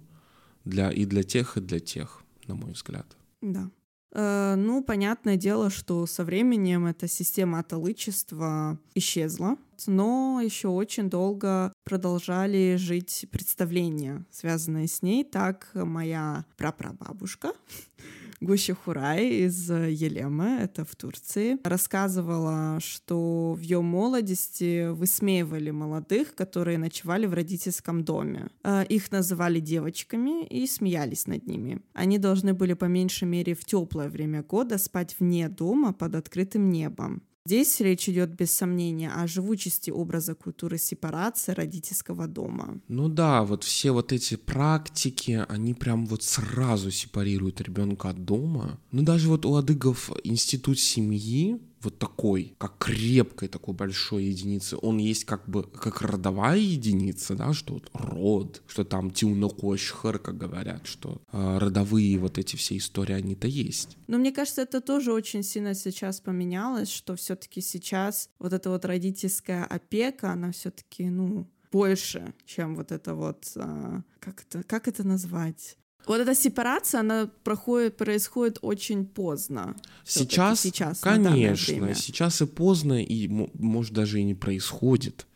для 0.66 0.92
и 0.92 1.06
для 1.06 1.24
тех, 1.24 1.58
и 1.58 1.62
для 1.62 1.80
тех, 1.80 2.22
на 2.48 2.56
мой 2.56 2.72
взгляд. 2.72 3.06
Да. 3.42 3.70
Э, 4.12 4.56
ну, 4.56 4.84
понятное 4.84 5.36
дело, 5.36 5.70
что 5.70 6.06
со 6.06 6.24
временем 6.24 6.86
эта 6.86 7.08
система 7.08 7.60
аталычества 7.60 8.80
исчезла, 8.96 9.58
но 9.88 10.42
еще 10.44 10.70
очень 10.70 11.10
долго 11.10 11.72
продолжали 11.84 12.76
жить 12.78 13.28
представления, 13.32 14.26
связанные 14.32 14.88
с 14.88 15.02
ней. 15.02 15.24
Так 15.24 15.70
моя 15.74 16.46
прапрабабушка 16.58 17.54
Гуща 18.42 18.74
Хурай 18.74 19.28
из 19.46 19.70
э, 19.70 19.92
Елемы, 19.92 20.60
это 20.62 20.86
в 20.86 20.96
Турции, 20.96 21.58
рассказывала, 21.64 22.80
что 22.80 23.54
в 23.54 23.60
ее 23.60 23.82
молодости 23.82 24.88
высмеивали 24.88 25.72
молодых, 25.72 26.36
которые 26.36 26.78
ночевали 26.78 27.26
в 27.26 27.34
родительском 27.34 28.06
доме. 28.06 28.48
Э, 28.64 28.86
их 28.86 29.12
называли 29.12 29.60
девочками 29.60 30.46
и 30.46 30.66
смеялись 30.68 31.28
над 31.28 31.48
ними. 31.48 31.82
Они 31.94 32.18
должны 32.18 32.54
были 32.54 32.74
по 32.74 32.86
меньшей 32.86 33.28
мере 33.28 33.56
в 33.56 33.66
теплое 33.66 34.08
время 34.08 34.42
года 34.42 34.78
спать 34.78 35.18
вне 35.20 35.50
дома 35.50 35.92
под 35.92 36.16
открытым 36.16 36.70
небом. 36.70 37.22
Здесь 37.46 37.80
речь 37.80 38.08
идет 38.10 38.36
без 38.36 38.52
сомнения 38.52 39.12
о 39.12 39.26
живучести 39.26 39.92
образа 39.92 40.36
культуры 40.36 40.78
сепарации 40.78 41.54
родительского 41.54 42.28
дома. 42.28 42.82
Ну 42.88 43.10
да, 43.10 43.44
вот 43.44 43.64
все 43.64 43.92
вот 43.92 44.12
эти 44.12 44.36
практики, 44.36 45.46
они 45.48 45.74
прям 45.74 46.06
вот 46.06 46.24
сразу 46.24 46.92
сепарируют 46.92 47.62
ребенка 47.62 48.10
от 48.10 48.26
дома. 48.26 48.80
Ну 48.92 49.04
даже 49.04 49.30
вот 49.30 49.46
у 49.46 49.56
адыгов 49.56 50.12
институт 50.24 50.80
семьи, 50.80 51.60
вот 51.82 51.98
такой, 51.98 52.56
как 52.58 52.78
крепкой 52.78 53.48
такой 53.48 53.74
большой 53.74 54.26
единицы, 54.26 54.78
он 54.82 54.98
есть 54.98 55.26
как 55.26 55.48
бы 55.48 55.64
как 55.64 56.02
родовая 56.02 56.60
единица, 56.60 57.36
да, 57.36 57.54
что 57.54 57.76
вот 57.76 57.90
род, 57.94 58.62
что 58.68 58.84
там 58.84 59.12
тиунокошхар, 59.12 60.20
как 60.20 60.38
говорят, 60.38 60.86
что 60.86 61.22
э, 61.32 61.58
родовые 61.58 62.18
вот 62.20 62.38
эти 62.38 62.56
все 62.56 62.78
истории, 62.78 63.14
они-то 63.14 63.48
есть. 63.48 63.98
Но 64.08 64.18
мне 64.18 64.32
кажется, 64.32 64.62
это 64.62 64.82
тоже 64.82 65.14
очень 65.14 65.44
сильно 65.44 65.74
сейчас 65.74 66.20
поменялось, 66.20 66.90
что 66.90 67.16
все-таки 67.16 67.62
сейчас 67.62 68.30
вот 68.40 68.54
эта 68.54 68.70
вот 68.70 68.86
родительская 68.86 69.64
опека, 69.64 70.32
она 70.32 70.52
все-таки, 70.52 71.10
ну, 71.10 71.48
больше, 71.72 72.34
чем 72.46 72.76
вот 72.76 72.92
это 72.92 73.16
вот, 73.16 73.52
а, 73.56 74.02
как 74.20 74.44
это, 74.44 74.64
как 74.64 74.88
это 74.88 75.04
назвать? 75.04 75.78
Вот 76.06 76.20
эта 76.20 76.34
сепарация, 76.34 77.02
она 77.02 77.30
проходит, 77.44 77.98
происходит 77.98 78.58
очень 78.62 79.06
поздно. 79.06 79.76
Сейчас, 80.04 80.62
сейчас 80.62 81.00
конечно, 81.02 81.94
сейчас 81.94 82.42
и 82.42 82.46
поздно, 82.46 83.04
и 83.04 83.28
может 83.28 83.94
даже 83.94 84.20
и 84.20 84.24
не 84.24 84.34
происходит 84.34 85.28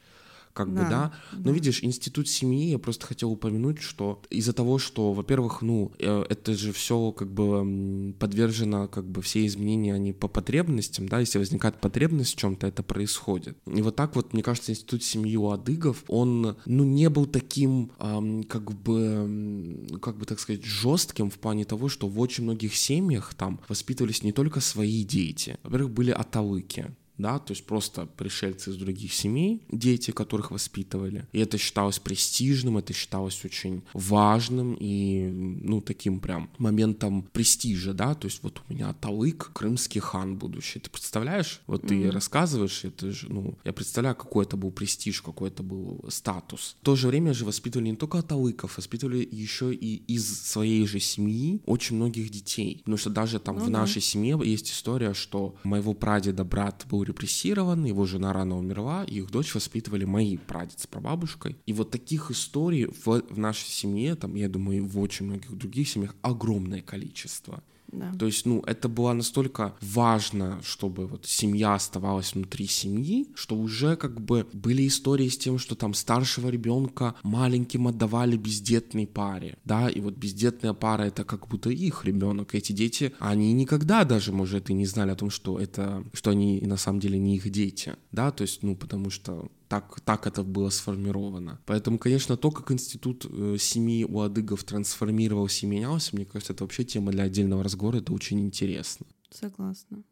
как 0.54 0.74
да, 0.74 0.84
бы, 0.84 0.90
да. 0.90 1.14
Но 1.34 1.44
да. 1.44 1.52
видишь, 1.52 1.84
институт 1.84 2.30
семьи, 2.30 2.70
я 2.70 2.80
просто 2.80 3.06
хотел 3.06 3.32
упомянуть, 3.32 3.82
что 3.82 4.22
из-за 4.30 4.54
того, 4.54 4.78
что, 4.78 5.14
во-первых, 5.14 5.62
ну, 5.62 5.92
э, 6.00 6.26
это 6.30 6.54
же 6.54 6.72
все 6.72 7.12
как 7.12 7.32
бы 7.32 8.14
подвержено, 8.20 8.88
как 8.88 9.06
бы 9.06 9.22
все 9.22 9.46
изменения, 9.46 9.94
они 9.94 10.14
по 10.14 10.28
потребностям, 10.28 11.10
да, 11.10 11.20
если 11.20 11.40
возникает 11.40 11.82
потребность 11.82 12.34
в 12.34 12.38
чем-то, 12.38 12.68
это 12.68 12.84
происходит. 12.84 13.58
И 13.66 13.82
вот 13.82 13.96
так 13.96 14.16
вот, 14.16 14.34
мне 14.34 14.44
кажется, 14.44 14.72
институт 14.72 15.04
семьи 15.04 15.36
у 15.36 15.50
адыгов, 15.50 16.04
он, 16.08 16.56
ну, 16.66 16.84
не 16.84 17.10
был 17.10 17.26
таким, 17.26 17.92
эм, 18.00 18.44
как 18.44 18.72
бы, 18.72 19.88
как 20.02 20.18
бы 20.18 20.26
так 20.26 20.40
сказать, 20.40 20.64
жестким 20.64 21.30
в 21.30 21.40
плане 21.40 21.66
того, 21.66 21.90
что 21.90 22.08
в 22.08 22.20
очень 22.20 22.44
многих 22.44 22.76
семьях 22.76 23.34
там 23.34 23.60
воспитывались 23.68 24.24
не 24.24 24.32
только 24.32 24.60
свои 24.60 25.04
дети. 25.04 25.58
Во-первых, 25.64 25.92
были 25.92 26.12
аталыки, 26.12 26.96
да, 27.24 27.40
то 27.40 27.54
есть 27.54 27.66
просто 27.66 28.06
пришельцы 28.06 28.70
из 28.70 28.76
других 28.76 29.14
семей, 29.14 29.64
дети, 29.72 30.12
которых 30.12 30.52
воспитывали. 30.52 31.26
И 31.32 31.40
это 31.40 31.58
считалось 31.58 31.98
престижным, 31.98 32.78
это 32.78 32.94
считалось 32.94 33.46
очень 33.46 33.82
важным 33.94 34.76
и, 34.80 35.30
ну, 35.64 35.80
таким 35.82 36.20
прям 36.20 36.50
моментом 36.58 37.24
престижа, 37.32 37.94
да, 37.94 38.14
то 38.14 38.28
есть 38.28 38.44
вот 38.44 38.62
у 38.68 38.74
меня 38.74 38.94
Талык, 38.94 39.52
крымский 39.54 40.02
хан 40.02 40.36
будущий. 40.38 40.80
Ты 40.80 40.90
представляешь? 40.90 41.62
Вот 41.66 41.88
ты 41.88 41.96
mm-hmm. 41.96 42.12
рассказываешь, 42.12 42.84
это 42.84 43.12
же, 43.12 43.32
ну, 43.32 43.58
я 43.64 43.72
представляю, 43.72 44.16
какой 44.16 44.44
это 44.44 44.58
был 44.58 44.72
престиж, 44.72 45.22
какой 45.22 45.48
это 45.48 45.64
был 45.64 46.04
статус. 46.10 46.76
В 46.82 46.86
то 46.86 46.96
же 46.96 47.08
время 47.08 47.34
же 47.34 47.46
воспитывали 47.46 47.90
не 47.90 47.96
только 47.96 48.22
Талыков, 48.22 48.78
воспитывали 48.78 49.28
еще 49.32 49.74
и 49.74 49.96
из 50.14 50.42
своей 50.44 50.86
же 50.86 51.00
семьи 51.00 51.62
очень 51.66 51.96
многих 51.96 52.30
детей. 52.30 52.80
Потому 52.80 52.98
что 52.98 53.10
даже 53.10 53.40
там 53.40 53.58
ну, 53.60 53.66
в 53.66 53.70
нашей 53.70 54.02
семье 54.02 54.40
есть 54.44 54.70
история, 54.72 55.14
что 55.14 55.56
моего 55.64 55.94
прадеда 55.94 56.44
брат 56.44 56.86
был 56.90 57.04
репрессирован, 57.14 57.86
его 57.86 58.06
жена 58.06 58.34
рано 58.34 58.58
умерла, 58.58 59.04
их 59.04 59.30
дочь 59.30 59.54
воспитывали 59.54 60.06
мои 60.06 60.38
прадед 60.38 60.80
с 60.80 60.88
прабабушкой. 60.88 61.58
И 61.66 61.74
вот 61.74 61.92
таких 61.92 62.32
историй 62.32 62.86
в, 62.86 63.22
в 63.30 63.38
нашей 63.38 63.70
семье, 63.70 64.16
там, 64.16 64.36
я 64.36 64.50
думаю, 64.50 64.86
в 64.86 65.00
очень 65.00 65.28
многих 65.28 65.52
других 65.52 65.88
семьях 65.88 66.16
огромное 66.22 66.82
количество. 66.82 67.64
Да. 67.94 68.12
То 68.18 68.26
есть, 68.26 68.46
ну, 68.46 68.62
это 68.62 68.90
было 68.90 69.14
настолько 69.14 69.76
важно, 69.82 70.60
чтобы 70.64 71.08
вот 71.08 71.26
семья 71.26 71.76
оставалась 71.76 72.34
внутри 72.34 72.68
семьи, 72.68 73.28
что 73.36 73.56
уже 73.56 73.96
как 73.96 74.20
бы 74.20 74.48
были 74.54 74.88
истории 74.88 75.30
с 75.30 75.38
тем, 75.38 75.60
что 75.60 75.76
там 75.76 75.94
старшего 75.94 76.50
ребенка 76.50 77.16
маленьким 77.24 77.88
отдавали 77.88 78.36
бездетной 78.36 79.08
паре, 79.08 79.58
да, 79.64 79.90
и 79.90 80.02
вот 80.02 80.16
бездетная 80.16 80.74
пара 80.74 81.04
это 81.04 81.24
как 81.24 81.48
будто 81.48 81.70
их 81.70 82.06
ребенок, 82.06 82.56
эти 82.56 82.72
дети, 82.74 83.14
они 83.20 83.54
никогда 83.54 84.04
даже, 84.04 84.32
может, 84.32 84.70
и 84.70 84.74
не 84.74 84.86
знали 84.86 85.12
о 85.12 85.16
том, 85.16 85.30
что 85.30 85.60
это, 85.60 86.04
что 86.14 86.32
они 86.32 86.62
на 86.62 86.78
самом 86.78 87.00
деле 87.00 87.20
не 87.20 87.36
их 87.36 87.50
дети, 87.50 87.96
да, 88.12 88.32
то 88.32 88.42
есть, 88.42 88.64
ну, 88.64 88.76
потому 88.76 89.10
что 89.10 89.52
так, 89.68 90.00
так 90.02 90.28
это 90.28 90.44
было 90.44 90.70
сформировано. 90.70 91.60
Поэтому, 91.66 91.98
конечно, 91.98 92.38
то, 92.38 92.52
как 92.52 92.72
институт 92.72 93.26
э, 93.30 93.58
семьи 93.60 94.04
у 94.06 94.20
адыгов 94.22 94.64
трансформировался 94.64 95.66
и 95.66 95.70
менялся, 95.70 96.16
мне 96.16 96.26
кажется, 96.26 96.54
это 96.54 96.64
вообще 96.64 96.84
тема 96.84 97.12
для 97.12 97.24
отдельного 97.24 97.64
разговора, 97.64 97.98
это 97.98 98.14
очень 98.14 98.40
интересно. 98.40 99.06
Согласна. 99.32 100.04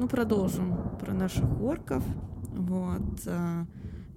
Ну, 0.00 0.08
продолжим 0.08 0.76
про 0.98 1.14
наших 1.14 1.60
орков. 1.60 2.04
Вот. 2.54 3.20
Э, 3.26 3.66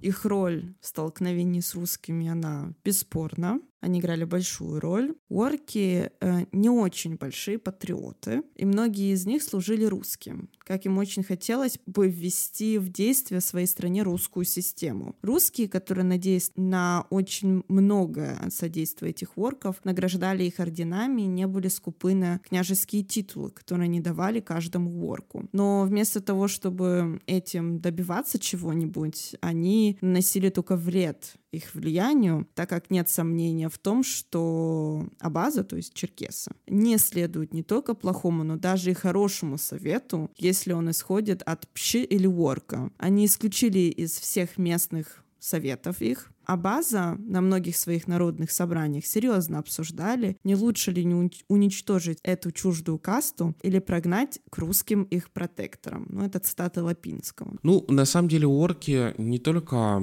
их 0.02 0.24
роль 0.24 0.74
в 0.80 0.86
столкновении 0.86 1.60
с 1.60 1.74
русскими, 1.74 2.28
она 2.28 2.72
бесспорна. 2.84 3.60
Они 3.80 4.00
играли 4.00 4.24
большую 4.24 4.80
роль. 4.80 5.14
Орки 5.28 6.10
э, 6.20 6.46
не 6.52 6.70
очень 6.70 7.16
большие 7.16 7.58
патриоты, 7.58 8.42
и 8.54 8.64
многие 8.64 9.12
из 9.12 9.26
них 9.26 9.42
служили 9.42 9.84
русским, 9.84 10.48
как 10.58 10.86
им 10.86 10.98
очень 10.98 11.22
хотелось 11.22 11.78
бы 11.86 12.08
ввести 12.08 12.78
в 12.78 12.88
действие 12.88 13.40
в 13.40 13.44
своей 13.44 13.66
стране 13.66 14.02
русскую 14.02 14.44
систему. 14.44 15.14
Русские, 15.22 15.68
которые 15.68 16.04
надеясь 16.04 16.50
на 16.56 17.06
очень 17.10 17.62
многое 17.68 18.38
содействие 18.50 19.10
этих 19.10 19.36
орков, 19.36 19.76
награждали 19.84 20.44
их 20.44 20.58
орденами 20.58 21.22
и 21.22 21.26
не 21.26 21.46
были 21.46 21.68
скупы 21.68 22.14
на 22.14 22.38
княжеские 22.40 23.02
титулы, 23.02 23.50
которые 23.50 23.84
они 23.84 24.00
давали 24.00 24.40
каждому 24.40 25.06
орку. 25.06 25.48
Но 25.52 25.82
вместо 25.82 26.20
того, 26.20 26.48
чтобы 26.48 27.20
этим 27.26 27.80
добиваться 27.80 28.38
чего-нибудь, 28.38 29.36
они 29.40 29.98
наносили 30.00 30.48
только 30.48 30.76
вред 30.76 31.36
их 31.56 31.74
влиянию, 31.74 32.48
так 32.54 32.68
как 32.68 32.90
нет 32.90 33.08
сомнения 33.08 33.68
в 33.68 33.78
том, 33.78 34.02
что 34.04 35.08
Абаза, 35.18 35.64
то 35.64 35.76
есть 35.76 35.94
черкесы, 35.94 36.52
не 36.66 36.98
следуют 36.98 37.52
не 37.52 37.62
только 37.62 37.94
плохому, 37.94 38.44
но 38.44 38.56
даже 38.56 38.90
и 38.90 38.94
хорошему 38.94 39.58
совету, 39.58 40.30
если 40.36 40.72
он 40.72 40.90
исходит 40.90 41.42
от 41.42 41.68
пши 41.68 42.00
или 42.00 42.26
ворка. 42.26 42.90
Они 42.98 43.26
исключили 43.26 43.78
из 43.78 44.12
всех 44.12 44.58
местных 44.58 45.24
советов 45.38 46.02
их, 46.02 46.30
а 46.46 46.56
база 46.56 47.16
на 47.18 47.40
многих 47.40 47.76
своих 47.76 48.06
народных 48.06 48.50
собраниях 48.50 49.06
серьезно 49.06 49.58
обсуждали, 49.58 50.36
не 50.44 50.54
лучше 50.54 50.92
ли 50.92 51.04
не 51.04 51.30
уничтожить 51.48 52.18
эту 52.22 52.52
чуждую 52.52 52.98
касту 52.98 53.54
или 53.62 53.78
прогнать 53.78 54.40
к 54.50 54.58
русским 54.58 55.02
их 55.04 55.30
протекторам. 55.30 56.06
Ну, 56.08 56.24
это 56.24 56.38
цитата 56.38 56.82
Лапинского. 56.82 57.56
Ну, 57.62 57.84
на 57.88 58.04
самом 58.04 58.28
деле, 58.28 58.46
орки 58.46 59.14
не 59.18 59.38
только 59.38 60.00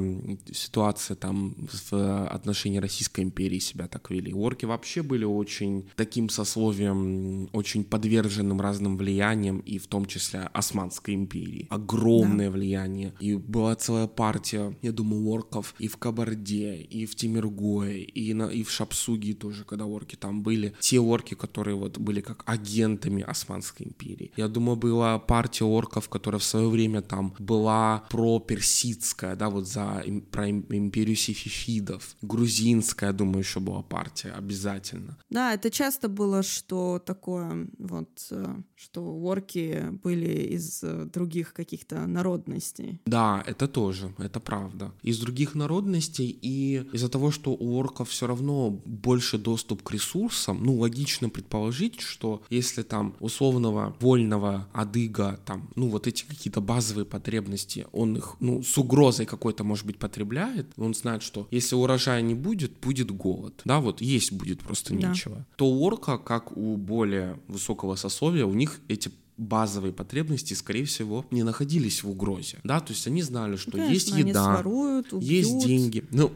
ситуация 0.52 1.16
там 1.16 1.56
в 1.92 2.28
отношении 2.28 2.80
Российской 2.80 3.22
империи 3.22 3.60
себя 3.60 3.88
так 3.88 4.10
вели. 4.10 4.34
Орки 4.34 4.66
вообще 4.66 5.02
были 5.02 5.26
очень 5.26 5.90
таким 5.96 6.30
сословием, 6.30 7.50
очень 7.54 7.84
подверженным 7.84 8.60
разным 8.60 8.98
влияниям, 8.98 9.60
и 9.60 9.78
в 9.78 9.88
том 9.88 10.06
числе 10.06 10.42
Османской 10.54 11.14
империи. 11.14 11.68
Огромное 11.70 12.48
да. 12.48 12.52
влияние. 12.52 13.14
И 13.20 13.36
была 13.36 13.76
целая 13.76 14.08
партия, 14.08 14.76
я 14.82 14.92
думаю, 14.92 15.26
орков 15.28 15.76
и 15.80 15.88
в 15.88 15.98
Кабаре 15.98 16.33
Орде, 16.34 16.76
и 16.76 17.06
в 17.06 17.16
Тимиргое, 17.16 17.98
и, 17.98 18.34
на, 18.34 18.50
и 18.50 18.64
в 18.64 18.70
Шапсуге 18.70 19.34
тоже, 19.34 19.64
когда 19.64 19.86
орки 19.86 20.16
там 20.16 20.44
были. 20.44 20.74
Те 20.80 21.00
орки, 21.00 21.36
которые 21.36 21.76
вот 21.76 21.98
были 21.98 22.22
как 22.22 22.44
агентами 22.46 23.24
Османской 23.24 23.88
империи. 23.88 24.32
Я 24.38 24.48
думаю, 24.48 24.76
была 24.76 25.20
партия 25.20 25.66
орков, 25.66 26.10
которая 26.10 26.40
в 26.40 26.44
свое 26.44 26.68
время 26.68 27.02
там 27.02 27.34
была 27.40 28.04
про-персидская, 28.10 29.36
да, 29.36 29.50
вот 29.50 29.68
за 29.68 30.04
про 30.32 30.50
империю 30.50 31.16
сифифидов. 31.16 32.16
Грузинская, 32.22 33.10
я 33.10 33.14
думаю, 33.14 33.40
еще 33.40 33.60
была 33.60 33.82
партия, 33.82 34.34
обязательно. 34.38 35.18
Да, 35.30 35.54
это 35.54 35.70
часто 35.70 36.10
было, 36.10 36.44
что 36.44 37.00
такое, 37.00 37.68
вот, 37.80 38.28
э, 38.32 38.56
что 38.76 39.02
орки 39.02 39.90
были 40.04 40.56
из 40.56 40.84
э, 40.84 41.06
других 41.14 41.54
каких-то 41.54 42.08
народностей. 42.08 43.00
Да, 43.06 43.44
это 43.46 43.68
тоже, 43.68 44.14
это 44.18 44.40
правда. 44.40 44.92
Из 45.04 45.20
других 45.20 45.56
народностей 45.56 46.23
возможностей, 46.24 46.38
и 46.42 46.84
из-за 46.94 47.10
того, 47.10 47.32
что 47.32 47.52
у 47.52 47.78
орков 47.78 48.10
все 48.10 48.28
равно 48.28 48.70
больше 48.86 49.38
доступ 49.38 49.84
к 49.84 49.92
ресурсам, 49.92 50.64
ну, 50.64 50.78
логично 50.78 51.30
предположить, 51.30 52.00
что 52.00 52.42
если 52.50 52.84
там 52.84 53.14
условного 53.20 53.96
вольного 54.00 54.68
адыга, 54.74 55.40
там, 55.46 55.70
ну, 55.76 55.90
вот 55.90 56.08
эти 56.08 56.26
какие-то 56.26 56.62
базовые 56.62 57.06
потребности, 57.06 57.88
он 57.92 58.18
их, 58.18 58.36
ну, 58.40 58.64
с 58.64 58.78
угрозой 58.78 59.26
какой-то, 59.26 59.64
может 59.64 59.86
быть, 59.86 59.98
потребляет, 59.98 60.68
он 60.78 60.94
знает, 60.94 61.24
что 61.24 61.48
если 61.52 61.76
урожая 61.76 62.22
не 62.22 62.36
будет, 62.36 62.72
будет 62.82 63.12
голод, 63.12 63.62
да, 63.66 63.80
вот 63.80 64.02
есть 64.02 64.32
будет 64.32 64.60
просто 64.60 64.94
да. 64.94 65.10
нечего, 65.10 65.46
то 65.56 65.66
у 65.66 65.84
орка, 65.84 66.18
как 66.18 66.58
у 66.58 66.78
более 66.78 67.40
высокого 67.48 67.96
сословия, 67.96 68.46
у 68.46 68.54
них 68.54 68.80
эти 68.88 69.12
базовые 69.38 69.94
потребности, 69.94 70.54
скорее 70.54 70.86
всего, 70.86 71.26
не 71.32 71.44
находились 71.44 72.04
в 72.04 72.10
угрозе. 72.10 72.60
Да, 72.64 72.80
то 72.80 72.94
есть 72.94 73.08
они 73.08 73.22
знали, 73.22 73.56
что 73.56 73.78
ну, 73.78 73.90
есть 73.90 74.12
еда, 74.12 74.56
своруют, 74.56 75.14
убьют. 75.14 75.30
есть 75.30 75.66
деньги. 75.66 76.06
Ну, 76.12 76.32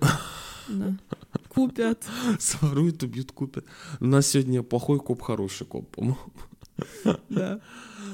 да. 0.68 0.98
Купят. 1.50 2.04
Своруют, 2.40 3.02
убьют, 3.04 3.32
купят. 3.32 3.66
У 4.00 4.06
нас 4.06 4.28
сегодня 4.28 4.62
плохой 4.64 5.00
коп, 5.00 5.22
хороший 5.22 5.66
коп, 5.66 5.90
по-моему. 5.96 6.18
Да. 7.30 7.60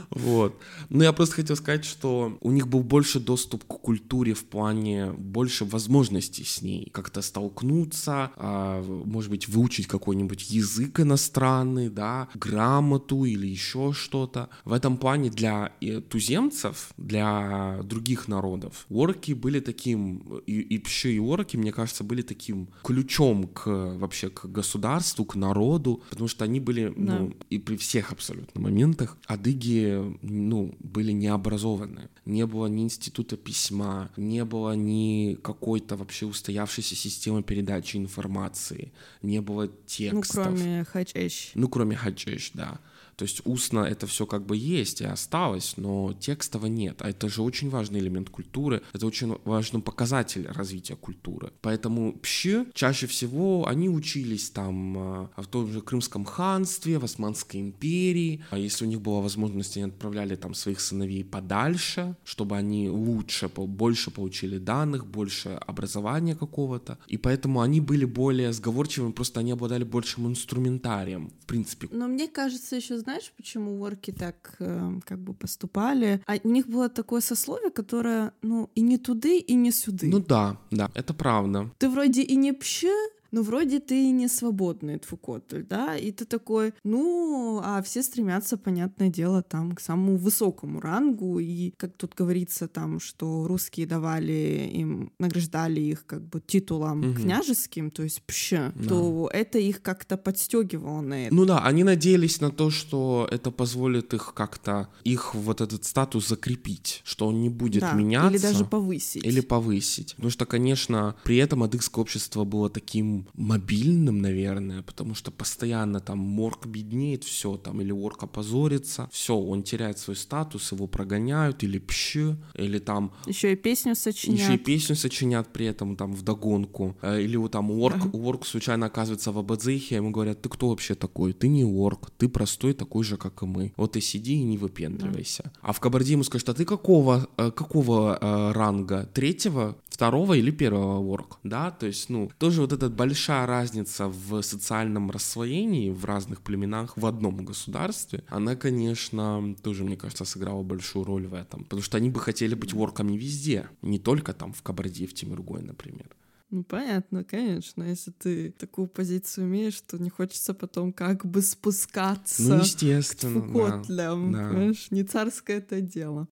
Вот. 0.09 0.59
Но 0.89 1.03
я 1.03 1.13
просто 1.13 1.35
хотел 1.35 1.55
сказать, 1.55 1.85
что 1.85 2.37
у 2.41 2.51
них 2.51 2.67
был 2.67 2.81
больше 2.81 3.19
доступ 3.19 3.63
к 3.63 3.79
культуре 3.81 4.33
в 4.33 4.45
плане 4.45 5.11
больше 5.11 5.65
возможностей 5.65 6.43
с 6.43 6.61
ней. 6.61 6.89
Как-то 6.91 7.21
столкнуться, 7.21 8.31
а, 8.35 8.83
может 8.83 9.29
быть, 9.29 9.47
выучить 9.47 9.87
какой-нибудь 9.87 10.49
язык 10.49 10.99
иностранный, 10.99 11.89
да, 11.89 12.27
грамоту 12.35 13.25
или 13.25 13.47
еще 13.47 13.93
что-то. 13.93 14.49
В 14.65 14.73
этом 14.73 14.97
плане 14.97 15.29
для 15.29 15.71
туземцев, 16.09 16.91
для 16.97 17.79
других 17.83 18.27
народов, 18.27 18.85
орки 18.89 19.33
были 19.33 19.59
таким, 19.59 20.41
и, 20.45 20.59
и 20.59 20.77
пщи, 20.77 21.15
и 21.15 21.19
орки, 21.19 21.57
мне 21.57 21.71
кажется, 21.71 22.03
были 22.03 22.21
таким 22.21 22.69
ключом 22.83 23.47
к 23.47 23.65
вообще 23.67 24.29
к 24.29 24.45
государству, 24.45 25.25
к 25.25 25.35
народу, 25.35 26.03
потому 26.09 26.27
что 26.27 26.45
они 26.45 26.59
были, 26.59 26.93
да. 26.95 27.19
ну, 27.19 27.33
и 27.49 27.57
при 27.57 27.77
всех 27.77 28.11
абсолютно 28.11 28.61
моментах, 28.61 29.17
адыги 29.25 29.92
ну, 30.21 30.75
были 30.79 31.11
необразованы. 31.11 32.09
Не 32.25 32.45
было 32.45 32.67
ни 32.67 32.83
института 32.83 33.37
письма, 33.37 34.11
не 34.17 34.45
было 34.45 34.75
ни 34.75 35.35
какой-то 35.35 35.95
вообще 35.95 36.25
устоявшейся 36.25 36.95
системы 36.95 37.43
передачи 37.43 37.97
информации, 37.97 38.91
не 39.21 39.41
было 39.41 39.63
ну, 39.63 39.71
текстов. 39.85 40.51
Ну, 40.51 40.57
кроме 40.57 40.83
хачеш. 40.83 41.51
Ну, 41.55 41.67
кроме 41.67 41.95
хачеш, 41.95 42.51
да. 42.53 42.79
То 43.15 43.23
есть 43.23 43.41
устно 43.45 43.79
это 43.79 44.07
все 44.07 44.25
как 44.25 44.45
бы 44.45 44.57
есть 44.57 45.01
и 45.01 45.05
осталось, 45.05 45.75
но 45.77 46.13
текстового 46.13 46.67
нет. 46.67 47.01
А 47.01 47.09
это 47.09 47.29
же 47.29 47.41
очень 47.41 47.69
важный 47.69 47.99
элемент 47.99 48.29
культуры, 48.29 48.81
это 48.93 49.05
очень 49.05 49.37
важный 49.45 49.81
показатель 49.81 50.47
развития 50.47 50.95
культуры. 50.95 51.51
Поэтому 51.61 52.13
пщи 52.13 52.65
чаще 52.73 53.07
всего 53.07 53.67
они 53.67 53.89
учились 53.89 54.49
там 54.49 54.97
а, 54.97 55.29
в 55.37 55.47
том 55.47 55.71
же 55.71 55.81
Крымском 55.81 56.25
ханстве, 56.25 56.99
в 56.99 57.03
Османской 57.03 57.59
империи. 57.59 58.43
А 58.49 58.57
если 58.57 58.85
у 58.85 58.87
них 58.87 59.01
была 59.01 59.21
возможность, 59.21 59.77
они 59.77 59.87
отправляли 59.87 60.35
там 60.35 60.53
своих 60.53 60.79
сыновей 60.79 61.23
подальше, 61.23 62.15
чтобы 62.23 62.57
они 62.57 62.89
лучше, 62.89 63.49
больше 63.49 64.11
получили 64.11 64.57
данных, 64.57 65.05
больше 65.05 65.49
образования 65.49 66.35
какого-то. 66.35 66.97
И 67.07 67.17
поэтому 67.17 67.61
они 67.61 67.81
были 67.81 68.05
более 68.05 68.53
сговорчивыми, 68.53 69.11
просто 69.11 69.39
они 69.39 69.51
обладали 69.51 69.83
большим 69.83 70.27
инструментарием, 70.27 71.31
в 71.41 71.45
принципе. 71.45 71.87
Но 71.91 72.07
мне 72.07 72.27
кажется, 72.27 72.75
еще 72.75 72.97
знаешь, 73.03 73.33
почему 73.37 73.81
орки 73.81 74.11
так 74.11 74.55
э, 74.59 74.99
как 75.05 75.19
бы 75.19 75.33
поступали? 75.33 76.21
А 76.25 76.35
у 76.43 76.49
них 76.49 76.67
было 76.67 76.89
такое 76.89 77.21
сословие, 77.21 77.69
которое, 77.69 78.31
ну, 78.41 78.69
и 78.75 78.81
не 78.81 78.97
туды, 78.97 79.39
и 79.39 79.53
не 79.55 79.71
сюды. 79.71 80.07
Ну 80.07 80.19
да, 80.19 80.57
да, 80.71 80.89
это 80.95 81.13
правда. 81.13 81.69
Ты 81.77 81.89
вроде 81.89 82.21
и 82.21 82.35
не 82.35 82.53
пще, 82.53 82.93
ну, 83.33 83.41
вроде 83.41 83.79
ты 83.79 84.11
не 84.11 84.27
свободный 84.27 84.99
Тфукотль, 84.99 85.63
да, 85.63 85.97
и 85.97 86.11
ты 86.11 86.25
такой, 86.25 86.73
ну, 86.83 87.59
а 87.63 87.81
все 87.81 88.03
стремятся, 88.03 88.57
понятное 88.57 89.09
дело, 89.09 89.41
там, 89.41 89.71
к 89.71 89.81
самому 89.81 90.17
высокому 90.17 90.79
рангу, 90.79 91.39
и, 91.39 91.71
как 91.77 91.97
тут 91.97 92.13
говорится, 92.13 92.67
там, 92.67 92.99
что 92.99 93.47
русские 93.47 93.87
давали 93.87 94.69
им, 94.71 95.11
награждали 95.17 95.81
их, 95.81 96.05
как 96.05 96.21
бы, 96.21 96.41
титулом 96.45 96.99
угу. 96.99 97.21
княжеским, 97.21 97.89
то 97.89 98.03
есть 98.03 98.21
пща, 98.21 98.71
да. 98.75 98.89
то 98.89 99.29
это 99.33 99.57
их 99.57 99.81
как-то 99.81 100.15
подстегивало 100.15 101.01
на 101.01 101.25
это. 101.25 101.33
Ну 101.33 101.45
да, 101.45 101.65
они 101.65 101.83
надеялись 101.83 102.39
на 102.39 102.51
то, 102.51 102.69
что 102.69 103.27
это 103.31 103.49
позволит 103.49 104.13
их 104.13 104.35
как-то, 104.35 104.89
их 105.03 105.33
вот 105.33 105.59
этот 105.59 105.85
статус 105.85 106.27
закрепить, 106.27 107.01
что 107.03 107.25
он 107.25 107.41
не 107.41 107.49
будет 107.49 107.81
да, 107.81 107.93
меняться. 107.93 108.29
Или 108.29 108.37
даже 108.37 108.63
повысить. 108.63 109.25
Или 109.25 109.41
повысить. 109.41 110.13
Потому 110.17 110.29
что, 110.29 110.45
конечно, 110.45 111.15
при 111.23 111.37
этом 111.37 111.63
адыгское 111.63 112.03
общество 112.03 112.43
было 112.43 112.69
таким 112.69 113.22
мобильным, 113.33 114.21
наверное, 114.21 114.81
потому 114.81 115.15
что 115.15 115.31
постоянно 115.31 115.99
там 115.99 116.19
морг 116.19 116.65
беднеет, 116.65 117.23
все 117.23 117.57
там, 117.57 117.81
или 117.81 117.91
орк 117.91 118.23
опозорится, 118.23 119.09
все, 119.11 119.35
он 119.35 119.63
теряет 119.63 119.99
свой 119.99 120.15
статус, 120.15 120.71
его 120.71 120.87
прогоняют, 120.87 121.63
или 121.63 121.79
пщ, 121.79 122.17
или 122.55 122.79
там... 122.79 123.13
Еще 123.25 123.53
и 123.53 123.55
песню 123.55 123.95
сочинят. 123.95 124.39
Еще 124.39 124.55
и 124.55 124.57
песню 124.57 124.95
сочинят 124.95 125.51
при 125.53 125.65
этом 125.65 125.95
там 125.95 126.13
в 126.13 126.21
догонку. 126.21 126.95
Э, 127.01 127.21
или 127.21 127.37
вот 127.37 127.51
там 127.51 127.71
орк, 127.71 128.13
орк 128.13 128.45
случайно 128.45 128.87
оказывается 128.87 129.31
в 129.31 129.37
Абадзихе, 129.37 129.95
ему 129.95 130.11
говорят, 130.11 130.41
ты 130.41 130.49
кто 130.49 130.69
вообще 130.69 130.95
такой? 130.95 131.33
Ты 131.33 131.47
не 131.47 131.63
орк, 131.63 132.11
ты 132.17 132.29
простой 132.29 132.73
такой 132.73 133.03
же, 133.03 133.17
как 133.17 133.43
и 133.43 133.45
мы. 133.45 133.73
Вот 133.77 133.95
и 133.95 134.01
сиди 134.01 134.33
и 134.33 134.43
не 134.43 134.57
выпендривайся. 134.57 135.43
Uh-huh. 135.43 135.59
А 135.61 135.73
в 135.73 135.79
Кабарде 135.79 136.13
ему 136.13 136.23
скажут, 136.23 136.49
а 136.49 136.53
ты 136.53 136.65
какого, 136.65 137.27
э, 137.37 137.51
какого 137.51 138.17
э, 138.19 138.51
ранга? 138.51 139.09
Третьего, 139.13 139.75
второго 139.93 140.33
или 140.33 140.51
первого 140.51 141.13
орк? 141.13 141.39
Да, 141.43 141.71
то 141.71 141.85
есть, 141.85 142.09
ну, 142.09 142.31
тоже 142.37 142.61
вот 142.61 142.73
большой 142.73 143.13
большая 143.13 143.45
разница 143.45 144.07
в 144.07 144.41
социальном 144.41 145.11
рассвоении 145.11 145.91
в 145.91 146.03
разных 146.03 146.41
племенах 146.41 146.97
в 146.97 147.05
одном 147.05 147.45
государстве, 147.45 148.23
она, 148.27 148.55
конечно, 148.55 149.55
тоже, 149.61 149.83
мне 149.83 149.95
кажется, 149.95 150.25
сыграла 150.25 150.63
большую 150.63 151.05
роль 151.05 151.27
в 151.27 151.33
этом. 151.33 151.63
Потому 151.63 151.83
что 151.83 151.97
они 151.97 152.09
бы 152.09 152.19
хотели 152.19 152.55
быть 152.55 152.73
ворками 152.73 153.15
везде, 153.15 153.69
не 153.81 153.99
только 153.99 154.33
там 154.33 154.51
в 154.51 154.61
Кабарде, 154.63 155.05
в 155.05 155.13
Тимиргой, 155.13 155.61
например. 155.61 156.07
Ну, 156.49 156.63
понятно, 156.63 157.23
конечно. 157.23 157.83
Если 157.83 158.11
ты 158.11 158.51
такую 158.51 158.87
позицию 158.87 159.47
имеешь, 159.47 159.79
то 159.81 159.97
не 159.97 160.09
хочется 160.09 160.53
потом 160.53 160.91
как 160.91 161.25
бы 161.25 161.41
спускаться 161.41 162.43
ну, 162.43 162.61
естественно, 162.61 163.41
к 163.41 163.45
фукотлям. 163.45 164.31
Да, 164.31 164.37
да. 164.39 164.49
Понимаешь, 164.49 164.91
не 164.91 165.03
царское 165.03 165.57
это 165.57 165.81
дело. 165.81 166.27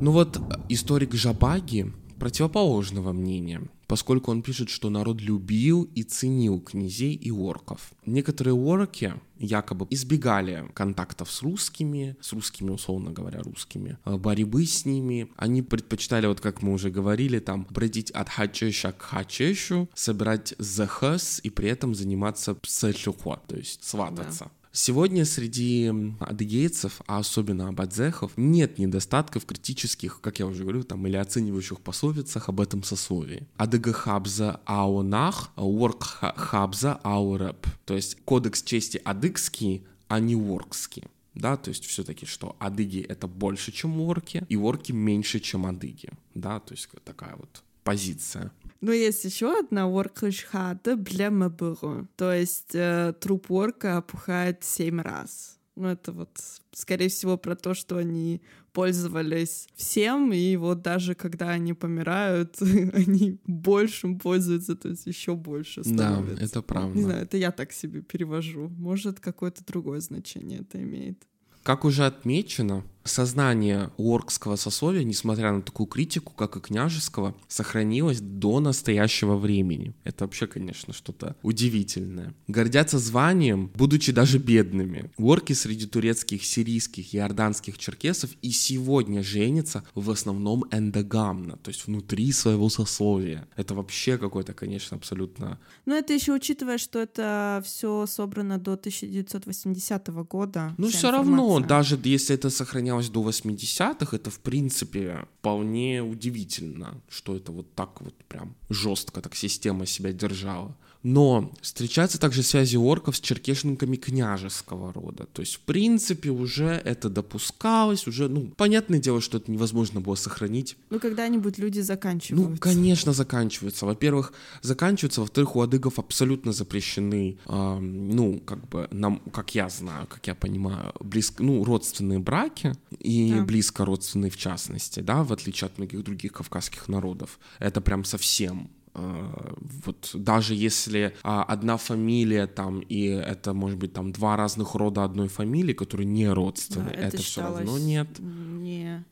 Ну 0.00 0.12
вот 0.12 0.40
историк 0.70 1.14
Жабаги 1.14 1.92
противоположного 2.18 3.12
мнения. 3.12 3.62
поскольку 3.86 4.30
он 4.30 4.40
пишет, 4.42 4.70
что 4.70 4.88
народ 4.88 5.20
любил 5.20 5.82
и 5.82 6.04
ценил 6.04 6.60
князей 6.60 7.12
и 7.14 7.32
орков. 7.32 7.90
Некоторые 8.06 8.54
орки 8.54 9.14
якобы 9.36 9.88
избегали 9.90 10.70
контактов 10.74 11.28
с 11.28 11.42
русскими, 11.42 12.16
с 12.20 12.32
русскими, 12.32 12.70
условно 12.70 13.10
говоря, 13.10 13.42
русскими, 13.42 13.98
э, 14.04 14.16
борьбы 14.16 14.64
с 14.64 14.86
ними. 14.86 15.28
Они 15.36 15.62
предпочитали, 15.62 16.28
вот 16.28 16.40
как 16.40 16.62
мы 16.62 16.72
уже 16.72 16.90
говорили, 16.90 17.40
там, 17.40 17.66
бродить 17.68 18.12
от 18.12 18.28
хачеша 18.28 18.92
к 18.92 19.02
хачешу, 19.02 19.90
собирать 19.94 20.54
захас 20.58 21.40
и 21.42 21.50
при 21.50 21.68
этом 21.68 21.96
заниматься 21.96 22.54
псельхо, 22.54 23.40
то 23.48 23.56
есть 23.56 23.82
свататься. 23.82 24.44
Да. 24.44 24.50
Сегодня 24.72 25.24
среди 25.24 25.92
адыгейцев, 26.20 27.00
а 27.06 27.18
особенно 27.18 27.68
абадзехов, 27.68 28.32
нет 28.36 28.78
недостатков 28.78 29.44
критических, 29.44 30.20
как 30.20 30.38
я 30.38 30.46
уже 30.46 30.62
говорю, 30.62 30.84
там, 30.84 31.06
или 31.06 31.16
оценивающих 31.16 31.80
пословицах 31.80 32.48
об 32.48 32.60
этом 32.60 32.84
сословии. 32.84 33.48
Адыга 33.56 33.92
хабза 33.92 34.60
аунах, 34.66 35.50
уорк 35.56 36.04
хабза 36.36 37.00
аурэп. 37.02 37.66
То 37.84 37.94
есть 37.96 38.18
кодекс 38.24 38.62
чести 38.62 39.00
адыгский, 39.04 39.84
а 40.08 40.20
не 40.20 40.36
воркский 40.36 41.04
да, 41.34 41.56
то 41.56 41.70
есть 41.70 41.84
все-таки, 41.86 42.26
что 42.26 42.56
адыги 42.58 43.00
это 43.00 43.26
больше, 43.26 43.72
чем 43.72 44.00
орки, 44.00 44.44
и 44.48 44.56
орки 44.56 44.92
меньше, 44.92 45.40
чем 45.40 45.66
адыги, 45.66 46.10
да, 46.34 46.60
то 46.60 46.74
есть 46.74 46.88
такая 47.04 47.36
вот 47.36 47.62
позиция. 47.84 48.52
Но 48.80 48.92
есть 48.92 49.24
еще 49.24 49.58
одна 49.58 49.86
оркхата 49.86 50.96
для 50.96 51.30
мабыру. 51.30 52.08
То 52.16 52.32
есть 52.32 52.74
э, 52.74 53.14
труп 53.20 53.50
орка 53.50 53.98
опухает 53.98 54.64
семь 54.64 55.00
раз. 55.00 55.58
Ну, 55.76 55.88
это 55.88 56.12
вот, 56.12 56.30
скорее 56.72 57.08
всего, 57.08 57.38
про 57.38 57.56
то, 57.56 57.74
что 57.74 57.96
они 57.96 58.42
пользовались 58.72 59.68
всем, 59.74 60.32
и 60.32 60.56
вот 60.56 60.82
даже 60.82 61.14
когда 61.14 61.50
они 61.50 61.72
помирают, 61.72 62.56
они 62.92 63.38
большим 63.46 64.18
пользуются, 64.18 64.76
то 64.76 64.88
есть 64.88 65.06
еще 65.06 65.34
больше 65.34 65.82
становятся. 65.82 66.36
Да, 66.36 66.44
это 66.44 66.62
правда. 66.62 66.96
Не 66.96 67.02
знаю, 67.02 67.22
это 67.22 67.36
я 67.36 67.50
так 67.50 67.72
себе 67.72 68.02
перевожу. 68.02 68.68
Может, 68.68 69.20
какое-то 69.20 69.64
другое 69.64 70.00
значение 70.00 70.60
это 70.60 70.82
имеет. 70.82 71.22
Как 71.62 71.84
уже 71.84 72.06
отмечено, 72.06 72.84
сознание 73.04 73.90
оркского 73.96 74.56
сословия, 74.56 75.04
несмотря 75.04 75.52
на 75.52 75.62
такую 75.62 75.86
критику, 75.86 76.32
как 76.32 76.56
и 76.56 76.60
княжеского, 76.60 77.34
сохранилось 77.48 78.20
до 78.20 78.60
настоящего 78.60 79.36
времени. 79.36 79.94
Это 80.04 80.24
вообще, 80.24 80.46
конечно, 80.46 80.92
что-то 80.92 81.36
удивительное. 81.42 82.34
Гордятся 82.48 82.98
званием, 82.98 83.70
будучи 83.74 84.12
даже 84.12 84.38
бедными. 84.38 85.10
Орки 85.16 85.52
среди 85.52 85.86
турецких, 85.86 86.44
сирийских, 86.44 87.14
иорданских 87.14 87.78
черкесов 87.78 88.30
и 88.42 88.50
сегодня 88.50 89.22
женятся 89.22 89.84
в 89.94 90.10
основном 90.10 90.64
эндогамно, 90.70 91.56
то 91.56 91.70
есть 91.70 91.86
внутри 91.86 92.32
своего 92.32 92.68
сословия. 92.68 93.48
Это 93.56 93.74
вообще 93.74 94.18
какой-то, 94.18 94.52
конечно, 94.52 94.96
абсолютно... 94.96 95.58
Но 95.86 95.94
это 95.94 96.12
еще 96.12 96.32
учитывая, 96.34 96.78
что 96.78 96.98
это 96.98 97.62
все 97.64 98.06
собрано 98.06 98.58
до 98.58 98.72
1980 98.74 100.08
года. 100.28 100.74
Ну, 100.76 100.88
все 100.88 101.10
равно, 101.10 101.60
даже 101.60 101.98
если 102.04 102.34
это 102.34 102.50
сохраняется 102.50 102.89
сохранялось 102.90 103.08
до 103.10 103.22
80-х, 103.22 104.16
это, 104.16 104.30
в 104.30 104.40
принципе, 104.40 105.26
вполне 105.38 106.02
удивительно, 106.02 107.00
что 107.08 107.36
это 107.36 107.52
вот 107.52 107.74
так 107.74 108.00
вот 108.00 108.14
прям 108.24 108.54
жестко 108.68 109.20
так 109.20 109.34
система 109.36 109.86
себя 109.86 110.12
держала. 110.12 110.76
Но 111.02 111.52
встречаются 111.62 112.18
также 112.18 112.42
связи 112.42 112.76
орков 112.76 113.16
с 113.16 113.20
черкешниками 113.20 113.96
княжеского 113.96 114.92
рода. 114.92 115.26
То 115.32 115.40
есть, 115.40 115.54
в 115.54 115.60
принципе, 115.60 116.30
уже 116.30 116.80
это 116.84 117.08
допускалось, 117.08 118.06
уже, 118.06 118.28
ну, 118.28 118.52
понятное 118.56 118.98
дело, 118.98 119.20
что 119.20 119.38
это 119.38 119.50
невозможно 119.50 120.00
было 120.00 120.14
сохранить. 120.14 120.76
Ну, 120.90 121.00
когда-нибудь 121.00 121.58
люди 121.58 121.80
заканчиваются. 121.80 122.50
Ну, 122.50 122.56
конечно, 122.58 123.12
заканчиваются. 123.12 123.86
Во-первых, 123.86 124.32
заканчиваются, 124.62 125.22
во-вторых, 125.22 125.56
у 125.56 125.62
адыгов 125.62 125.98
абсолютно 125.98 126.52
запрещены, 126.52 127.38
э, 127.46 127.78
ну, 127.78 128.40
как 128.44 128.68
бы, 128.68 128.88
нам, 128.90 129.20
как 129.32 129.54
я 129.54 129.68
знаю, 129.68 130.06
как 130.06 130.26
я 130.26 130.34
понимаю, 130.34 130.92
близко, 131.00 131.42
ну, 131.42 131.64
родственные 131.64 132.18
браки, 132.18 132.74
и 132.98 133.32
да. 133.32 133.42
близко 133.42 133.84
родственные 133.84 134.30
в 134.30 134.36
частности, 134.36 135.00
да, 135.00 135.24
в 135.24 135.32
отличие 135.32 135.66
от 135.66 135.78
многих 135.78 136.04
других 136.04 136.32
кавказских 136.32 136.88
народов. 136.88 137.38
Это 137.58 137.80
прям 137.80 138.04
совсем 138.04 138.70
вот 138.94 140.10
даже 140.14 140.54
если 140.54 141.14
а, 141.22 141.44
одна 141.44 141.76
фамилия 141.76 142.46
там 142.46 142.80
и 142.80 143.04
это 143.04 143.54
может 143.54 143.78
быть 143.78 143.92
там 143.92 144.12
два 144.12 144.36
разных 144.36 144.74
рода 144.74 145.04
одной 145.04 145.28
фамилии, 145.28 145.72
которые 145.72 146.06
не 146.06 146.28
родственные, 146.28 146.94
да, 146.94 146.96
это, 146.96 147.16
это 147.16 147.22
все 147.22 147.42
равно 147.42 147.78
нет. 147.78 148.08
Не. 148.18 149.04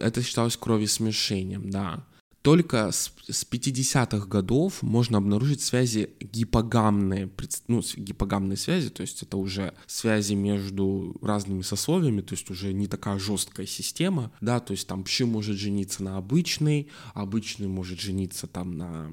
Это 0.00 0.22
считалось 0.22 0.56
кровесмешением, 0.56 1.70
да. 1.70 2.04
Только 2.42 2.90
с, 2.90 3.12
с 3.28 3.46
50-х 3.48 4.26
годов 4.26 4.82
можно 4.82 5.18
обнаружить 5.18 5.62
связи 5.62 6.10
гипогамные, 6.20 7.30
ну, 7.68 7.82
гипогамные 7.96 8.56
связи, 8.56 8.90
то 8.90 9.02
есть 9.02 9.22
это 9.22 9.36
уже 9.36 9.74
связи 9.86 10.34
между 10.34 11.16
разными 11.22 11.62
сословиями, 11.62 12.20
то 12.20 12.34
есть 12.34 12.50
уже 12.50 12.72
не 12.72 12.88
такая 12.88 13.18
жесткая 13.18 13.66
система, 13.66 14.32
да, 14.40 14.58
то 14.58 14.72
есть 14.72 14.88
там 14.88 15.04
пши 15.04 15.24
может 15.24 15.56
жениться 15.56 16.02
на 16.02 16.16
обычный, 16.16 16.88
обычный 17.14 17.68
может 17.68 18.00
жениться 18.00 18.48
там 18.48 18.76
на 18.76 19.10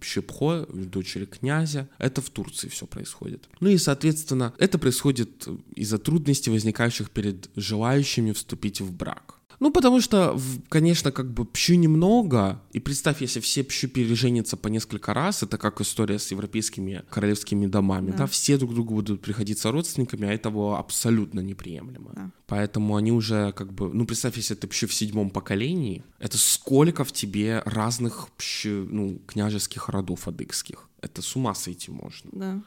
пшепхо, 0.00 0.66
дочери 0.72 1.26
князя. 1.26 1.88
Это 1.98 2.22
в 2.22 2.30
Турции 2.30 2.68
все 2.68 2.86
происходит. 2.86 3.48
Ну 3.60 3.68
и, 3.68 3.76
соответственно, 3.76 4.54
это 4.58 4.78
происходит 4.78 5.46
из-за 5.74 5.98
трудностей, 5.98 6.50
возникающих 6.50 7.10
перед 7.10 7.50
желающими 7.54 8.32
вступить 8.32 8.80
в 8.80 8.92
брак. 8.92 9.41
Ну, 9.62 9.70
потому 9.70 10.00
что, 10.00 10.36
конечно, 10.68 11.12
как 11.12 11.32
бы 11.32 11.44
пщу 11.44 11.76
немного, 11.76 12.60
и 12.72 12.80
представь, 12.80 13.22
если 13.22 13.38
все 13.38 13.62
пщу 13.62 13.86
переженятся 13.86 14.56
по 14.56 14.66
несколько 14.66 15.14
раз, 15.14 15.44
это 15.44 15.56
как 15.56 15.80
история 15.80 16.18
с 16.18 16.32
европейскими 16.32 17.04
королевскими 17.08 17.66
домами, 17.66 18.10
да, 18.10 18.16
да 18.16 18.26
все 18.26 18.58
друг 18.58 18.74
другу 18.74 18.94
будут 18.94 19.22
приходиться 19.22 19.70
родственниками, 19.70 20.26
а 20.26 20.32
этого 20.32 20.80
абсолютно 20.80 21.38
неприемлемо. 21.38 22.10
Да. 22.12 22.30
Поэтому 22.48 22.96
они 22.96 23.12
уже 23.12 23.52
как 23.52 23.72
бы, 23.72 23.94
ну, 23.94 24.04
представь, 24.04 24.36
если 24.36 24.56
ты 24.56 24.66
пщу 24.66 24.88
в 24.88 24.94
седьмом 24.94 25.30
поколении, 25.30 26.02
это 26.18 26.38
сколько 26.38 27.04
в 27.04 27.12
тебе 27.12 27.62
разных 27.64 28.30
пщу, 28.36 28.88
ну, 28.90 29.20
княжеских 29.28 29.88
родов 29.88 30.26
адыгских. 30.26 30.88
Это 31.00 31.22
с 31.22 31.36
ума 31.36 31.54
сойти 31.54 31.92
можно. 31.92 32.30
Да. 32.32 32.62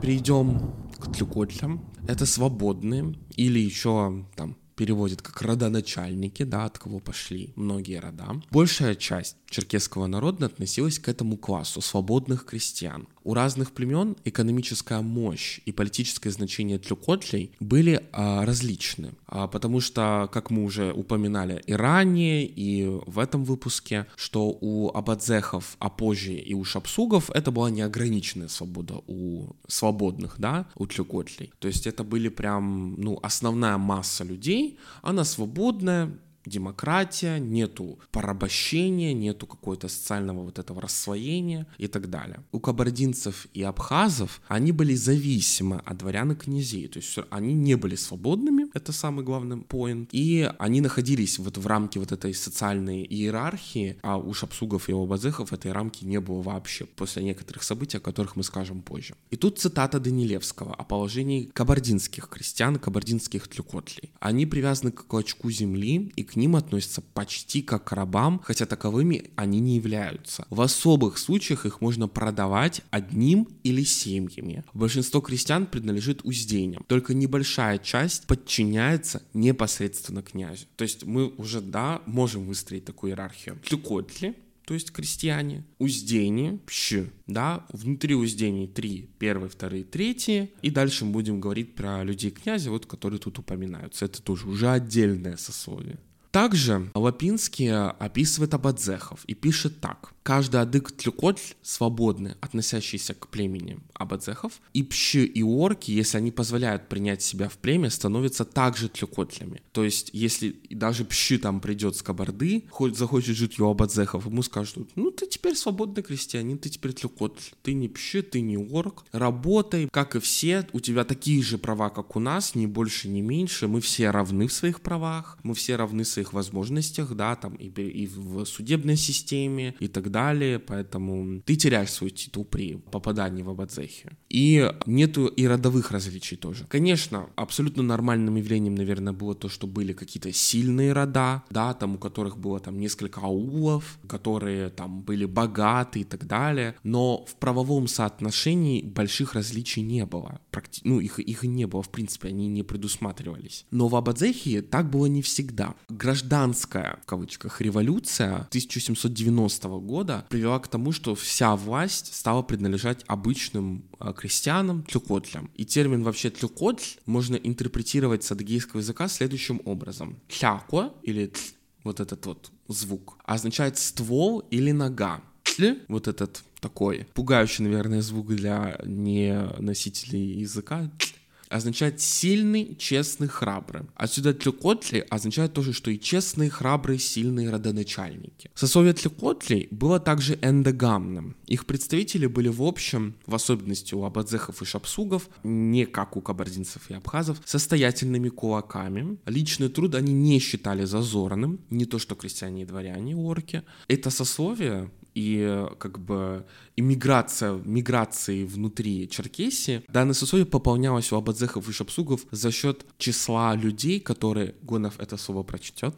Перейдем 0.00 0.72
к 1.00 1.12
тлюкотлям. 1.12 1.93
Это 2.06 2.26
свободные 2.26 3.14
или 3.36 3.58
еще 3.58 4.26
там 4.36 4.56
переводит 4.76 5.22
как 5.22 5.40
родоначальники, 5.42 6.42
да, 6.42 6.64
от 6.64 6.78
кого 6.78 6.98
пошли 6.98 7.52
многие 7.56 8.00
рода. 8.00 8.42
Большая 8.50 8.94
часть 8.94 9.36
черкесского 9.54 10.06
народа 10.06 10.46
относилась 10.46 10.98
к 10.98 11.08
этому 11.08 11.36
классу 11.36 11.80
свободных 11.80 12.44
крестьян. 12.44 13.06
У 13.22 13.34
разных 13.34 13.72
племен 13.72 14.16
экономическая 14.24 15.00
мощь 15.00 15.60
и 15.64 15.72
политическое 15.72 16.30
значение 16.30 16.78
тлюкотлей 16.78 17.52
были 17.60 18.04
а, 18.12 18.44
различны, 18.44 19.12
а, 19.26 19.46
потому 19.46 19.80
что, 19.80 20.28
как 20.32 20.50
мы 20.50 20.64
уже 20.64 20.92
упоминали 20.92 21.62
и 21.66 21.72
ранее, 21.72 22.44
и 22.44 22.84
в 23.06 23.18
этом 23.18 23.44
выпуске, 23.44 24.06
что 24.16 24.58
у 24.60 24.90
абадзехов, 24.92 25.76
а 25.78 25.88
позже 25.88 26.34
и 26.34 26.52
у 26.52 26.64
шапсугов 26.64 27.30
это 27.30 27.50
была 27.52 27.70
неограниченная 27.70 28.48
свобода 28.48 29.02
у 29.06 29.50
свободных, 29.68 30.34
да, 30.38 30.66
у 30.74 30.86
тлюкотлей. 30.86 31.52
То 31.60 31.68
есть 31.68 31.86
это 31.86 32.02
были 32.02 32.28
прям, 32.28 32.94
ну, 33.00 33.20
основная 33.22 33.78
масса 33.78 34.24
людей, 34.24 34.78
она 35.02 35.24
свободная, 35.24 36.10
демократия, 36.46 37.38
нету 37.38 37.98
порабощения, 38.10 39.12
нету 39.12 39.46
какого-то 39.46 39.88
социального 39.88 40.42
вот 40.42 40.58
этого 40.58 40.80
рассвоения 40.80 41.66
и 41.78 41.86
так 41.86 42.10
далее. 42.10 42.40
У 42.52 42.60
кабардинцев 42.60 43.46
и 43.54 43.62
абхазов 43.62 44.40
они 44.48 44.72
были 44.72 44.94
зависимы 44.94 45.80
от 45.84 45.98
дворян 45.98 46.32
и 46.32 46.34
князей, 46.34 46.88
то 46.88 46.98
есть 46.98 47.18
они 47.30 47.54
не 47.54 47.76
были 47.76 47.96
свободными, 47.96 48.66
это 48.74 48.92
самый 48.92 49.24
главный 49.24 49.58
поинт, 49.58 50.10
и 50.12 50.50
они 50.58 50.80
находились 50.80 51.38
вот 51.38 51.58
в 51.58 51.66
рамке 51.66 52.00
вот 52.00 52.12
этой 52.12 52.34
социальной 52.34 53.04
иерархии, 53.04 53.96
а 54.02 54.18
у 54.18 54.32
шапсугов 54.34 54.88
и 54.88 54.92
обазыхов 54.92 55.52
этой 55.52 55.72
рамки 55.72 56.04
не 56.04 56.20
было 56.20 56.42
вообще 56.42 56.84
после 56.84 57.22
некоторых 57.22 57.62
событий, 57.62 57.98
о 57.98 58.00
которых 58.00 58.36
мы 58.36 58.42
скажем 58.42 58.82
позже. 58.82 59.14
И 59.30 59.36
тут 59.36 59.58
цитата 59.58 60.00
Данилевского 60.00 60.74
о 60.74 60.84
положении 60.84 61.50
кабардинских 61.52 62.28
крестьян, 62.28 62.78
кабардинских 62.78 63.48
тлюкотлей. 63.48 64.10
Они 64.20 64.46
привязаны 64.46 64.92
к 64.92 65.06
клочку 65.06 65.50
земли 65.50 66.12
и 66.16 66.24
к 66.24 66.33
к 66.34 66.36
ним 66.36 66.56
относятся 66.56 67.00
почти 67.00 67.62
как 67.62 67.84
к 67.84 67.92
рабам, 67.92 68.40
хотя 68.42 68.66
таковыми 68.66 69.30
они 69.36 69.60
не 69.60 69.76
являются. 69.76 70.44
В 70.50 70.60
особых 70.62 71.16
случаях 71.16 71.64
их 71.64 71.80
можно 71.80 72.08
продавать 72.08 72.80
одним 72.90 73.46
или 73.62 73.84
семьями. 73.84 74.64
Большинство 74.74 75.20
крестьян 75.20 75.66
принадлежит 75.66 76.24
уздениям, 76.24 76.84
только 76.88 77.14
небольшая 77.14 77.78
часть 77.78 78.26
подчиняется 78.26 79.22
непосредственно 79.32 80.22
князю. 80.22 80.66
То 80.74 80.82
есть 80.82 81.04
мы 81.04 81.28
уже, 81.36 81.60
да, 81.60 82.02
можем 82.06 82.46
выстроить 82.48 82.84
такую 82.84 83.12
иерархию. 83.12 83.56
Тлюкотли, 83.64 84.34
то 84.64 84.74
есть 84.74 84.90
крестьяне, 84.90 85.64
уздени, 85.78 86.58
пщ, 86.66 87.04
да, 87.28 87.64
внутри 87.72 88.16
уздений 88.16 88.66
три, 88.66 89.08
первые, 89.20 89.50
вторые, 89.50 89.84
третьи, 89.84 90.50
и 90.62 90.70
дальше 90.70 91.04
мы 91.04 91.12
будем 91.12 91.40
говорить 91.40 91.76
про 91.76 92.02
людей 92.02 92.32
князя, 92.32 92.70
вот, 92.72 92.86
которые 92.86 93.20
тут 93.20 93.38
упоминаются. 93.38 94.06
Это 94.06 94.20
тоже 94.20 94.48
уже 94.48 94.68
отдельное 94.68 95.36
сословие. 95.36 96.00
Также 96.34 96.90
Лапинский 96.96 97.72
описывает 97.72 98.54
абадзехов 98.54 99.24
и 99.26 99.34
пишет 99.34 99.80
так. 99.80 100.14
Каждый 100.24 100.62
адык 100.62 100.90
тлюкотль 100.90 101.54
свободны, 101.62 102.34
относящийся 102.40 103.14
к 103.14 103.28
племени 103.28 103.78
абадзехов, 103.92 104.54
и 104.72 104.82
пщи 104.82 105.24
и 105.24 105.42
орки, 105.42 105.92
если 105.92 106.16
они 106.16 106.32
позволяют 106.32 106.88
принять 106.88 107.22
себя 107.22 107.48
в 107.48 107.58
племя, 107.58 107.90
становятся 107.90 108.44
также 108.46 108.88
тлюкотлями. 108.88 109.60
То 109.72 109.84
есть, 109.84 110.10
если 110.12 110.56
даже 110.70 111.04
пщи 111.04 111.38
там 111.38 111.60
придет 111.60 111.94
с 111.94 112.02
кабарды, 112.02 112.64
хоть 112.70 112.96
захочет 112.96 113.36
жить 113.36 113.60
у 113.60 113.68
абадзехов, 113.68 114.26
ему 114.26 114.42
скажут, 114.42 114.88
ну 114.96 115.10
ты 115.10 115.26
теперь 115.26 115.54
свободный 115.54 116.02
крестьянин, 116.02 116.58
ты 116.58 116.70
теперь 116.70 116.94
тлюкотль, 116.94 117.52
ты 117.62 117.74
не 117.74 117.88
пщи, 117.88 118.22
ты 118.22 118.40
не 118.40 118.56
орк, 118.56 119.04
работай, 119.12 119.88
как 119.92 120.16
и 120.16 120.20
все, 120.20 120.66
у 120.72 120.80
тебя 120.80 121.04
такие 121.04 121.42
же 121.42 121.58
права, 121.58 121.90
как 121.90 122.16
у 122.16 122.18
нас, 122.18 122.54
ни 122.54 122.64
больше, 122.64 123.08
ни 123.08 123.20
меньше, 123.20 123.68
мы 123.68 123.82
все 123.82 124.10
равны 124.10 124.48
в 124.48 124.52
своих 124.54 124.80
правах, 124.80 125.38
мы 125.42 125.54
все 125.54 125.76
равны 125.76 126.02
в 126.02 126.08
своих 126.08 126.23
возможностях, 126.32 127.14
да, 127.14 127.36
там 127.36 127.54
и, 127.54 127.68
и 127.68 128.06
в 128.06 128.44
судебной 128.44 128.96
системе 128.96 129.74
и 129.80 129.88
так 129.88 130.10
далее, 130.10 130.58
поэтому 130.58 131.40
ты 131.42 131.56
теряешь 131.56 131.90
свой 131.90 132.10
титул 132.10 132.44
при 132.44 132.76
попадании 132.76 133.42
в 133.42 133.50
Абадзехи. 133.50 134.10
И 134.30 134.72
нету 134.86 135.26
и 135.26 135.46
родовых 135.46 135.90
различий 135.90 136.36
тоже. 136.36 136.66
Конечно, 136.68 137.28
абсолютно 137.36 137.82
нормальным 137.82 138.36
явлением, 138.36 138.74
наверное, 138.74 139.12
было 139.12 139.34
то, 139.34 139.48
что 139.48 139.66
были 139.66 139.92
какие-то 139.92 140.32
сильные 140.32 140.92
рода, 140.92 141.42
да, 141.50 141.74
там 141.74 141.94
у 141.94 141.98
которых 141.98 142.38
было 142.38 142.60
там 142.60 142.78
несколько 142.78 143.20
аулов, 143.20 143.98
которые 144.08 144.70
там 144.70 145.02
были 145.02 145.24
богаты 145.24 146.00
и 146.00 146.04
так 146.04 146.26
далее, 146.26 146.74
но 146.82 147.24
в 147.26 147.36
правовом 147.36 147.88
соотношении 147.88 148.82
больших 148.82 149.34
различий 149.34 149.82
не 149.82 150.04
было. 150.06 150.40
Практи... 150.50 150.80
Ну, 150.84 151.00
их, 151.00 151.18
их 151.18 151.42
не 151.44 151.66
было, 151.66 151.82
в 151.82 151.90
принципе, 151.90 152.28
они 152.28 152.48
не 152.48 152.62
предусматривались. 152.62 153.66
Но 153.70 153.88
в 153.88 153.96
Абадзехе 153.96 154.62
так 154.62 154.90
было 154.90 155.06
не 155.06 155.22
всегда. 155.22 155.74
Гражданская, 156.14 157.00
в 157.02 157.06
кавычках, 157.06 157.60
революция 157.60 158.34
1790 158.34 159.68
года 159.80 160.24
привела 160.28 160.60
к 160.60 160.68
тому, 160.68 160.92
что 160.92 161.16
вся 161.16 161.56
власть 161.56 162.14
стала 162.14 162.42
принадлежать 162.42 163.02
обычным 163.08 163.84
э, 163.98 164.12
крестьянам, 164.16 164.84
тлюкотлям. 164.84 165.50
И 165.56 165.64
термин 165.64 166.04
вообще 166.04 166.30
тлюкотль 166.30 167.00
можно 167.04 167.34
интерпретировать 167.34 168.22
с 168.22 168.30
адыгейского 168.30 168.78
языка 168.78 169.08
следующим 169.08 169.60
образом. 169.64 170.20
Тляко 170.28 170.92
или 171.02 171.26
тл, 171.26 171.40
вот 171.82 171.98
этот 171.98 172.24
вот 172.26 172.52
звук, 172.68 173.18
означает 173.24 173.76
ствол 173.76 174.38
или 174.52 174.70
нога. 174.70 175.20
Тл, 175.42 175.64
вот 175.88 176.06
этот 176.06 176.44
такой 176.60 177.08
пугающий, 177.14 177.64
наверное, 177.64 178.02
звук 178.02 178.28
для 178.28 178.80
не 178.84 179.36
носителей 179.58 180.38
языка. 180.38 180.92
Тл, 180.96 181.06
означает 181.54 182.00
сильный, 182.00 182.74
честный, 182.76 183.28
храбрый. 183.28 183.82
Отсюда 183.94 184.34
Тлюкотли 184.34 185.06
означает 185.08 185.52
тоже, 185.52 185.72
что 185.72 185.90
и 185.90 186.00
честные, 186.00 186.50
храбрые, 186.50 186.98
сильные 186.98 187.48
родоначальники. 187.48 188.50
Сословие 188.54 188.92
Тлюкотли 188.92 189.68
было 189.70 190.00
также 190.00 190.36
эндогамным. 190.42 191.36
Их 191.46 191.64
представители 191.66 192.26
были 192.26 192.48
в 192.48 192.60
общем, 192.62 193.14
в 193.26 193.34
особенности 193.36 193.94
у 193.94 194.02
абадзехов 194.02 194.62
и 194.62 194.64
шапсугов, 194.64 195.28
не 195.44 195.86
как 195.86 196.16
у 196.16 196.20
кабардинцев 196.20 196.90
и 196.90 196.94
абхазов, 196.94 197.40
состоятельными 197.44 198.30
кулаками. 198.30 199.18
Личный 199.26 199.68
труд 199.68 199.94
они 199.94 200.12
не 200.12 200.40
считали 200.40 200.84
зазорным, 200.84 201.60
не 201.70 201.84
то 201.84 202.00
что 202.00 202.16
крестьяне 202.16 202.62
и 202.62 202.66
дворяне, 202.66 203.16
орки. 203.16 203.62
Это 203.86 204.10
сословие 204.10 204.90
и 205.14 205.66
как 205.78 205.98
бы 205.98 206.44
иммиграция, 206.76 207.52
миграции 207.64 208.44
внутри 208.44 209.08
Черкесии, 209.08 209.82
данное 209.88 210.14
сословие 210.14 210.46
пополнялось 210.46 211.12
у 211.12 211.16
абадзехов 211.16 211.68
и 211.68 211.72
шапсугов 211.72 212.26
за 212.30 212.50
счет 212.50 212.84
числа 212.98 213.54
людей, 213.54 214.00
которые, 214.00 214.54
Гонов 214.62 214.98
это 214.98 215.16
слово 215.16 215.42
прочтет. 215.42 215.94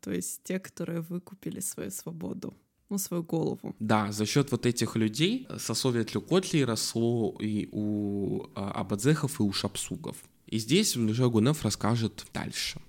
То 0.00 0.12
есть 0.12 0.42
те, 0.44 0.58
которые 0.58 1.00
выкупили 1.00 1.60
свою 1.60 1.90
свободу 1.90 2.54
ну, 2.92 2.98
свою 2.98 3.22
голову. 3.22 3.74
Да, 3.80 4.12
за 4.12 4.26
счет 4.26 4.52
вот 4.52 4.66
этих 4.66 4.96
людей 4.96 5.48
сословие 5.58 6.04
Тлюкотли 6.04 6.60
росло 6.60 7.34
и 7.40 7.68
у 7.72 8.42
а, 8.54 8.70
абадзехов, 8.72 9.40
и 9.40 9.42
у 9.42 9.52
шапсугов. 9.52 10.16
И 10.46 10.58
здесь 10.58 10.94
уже 10.96 11.30
Гунев 11.30 11.64
расскажет 11.64 12.26
дальше. 12.34 12.80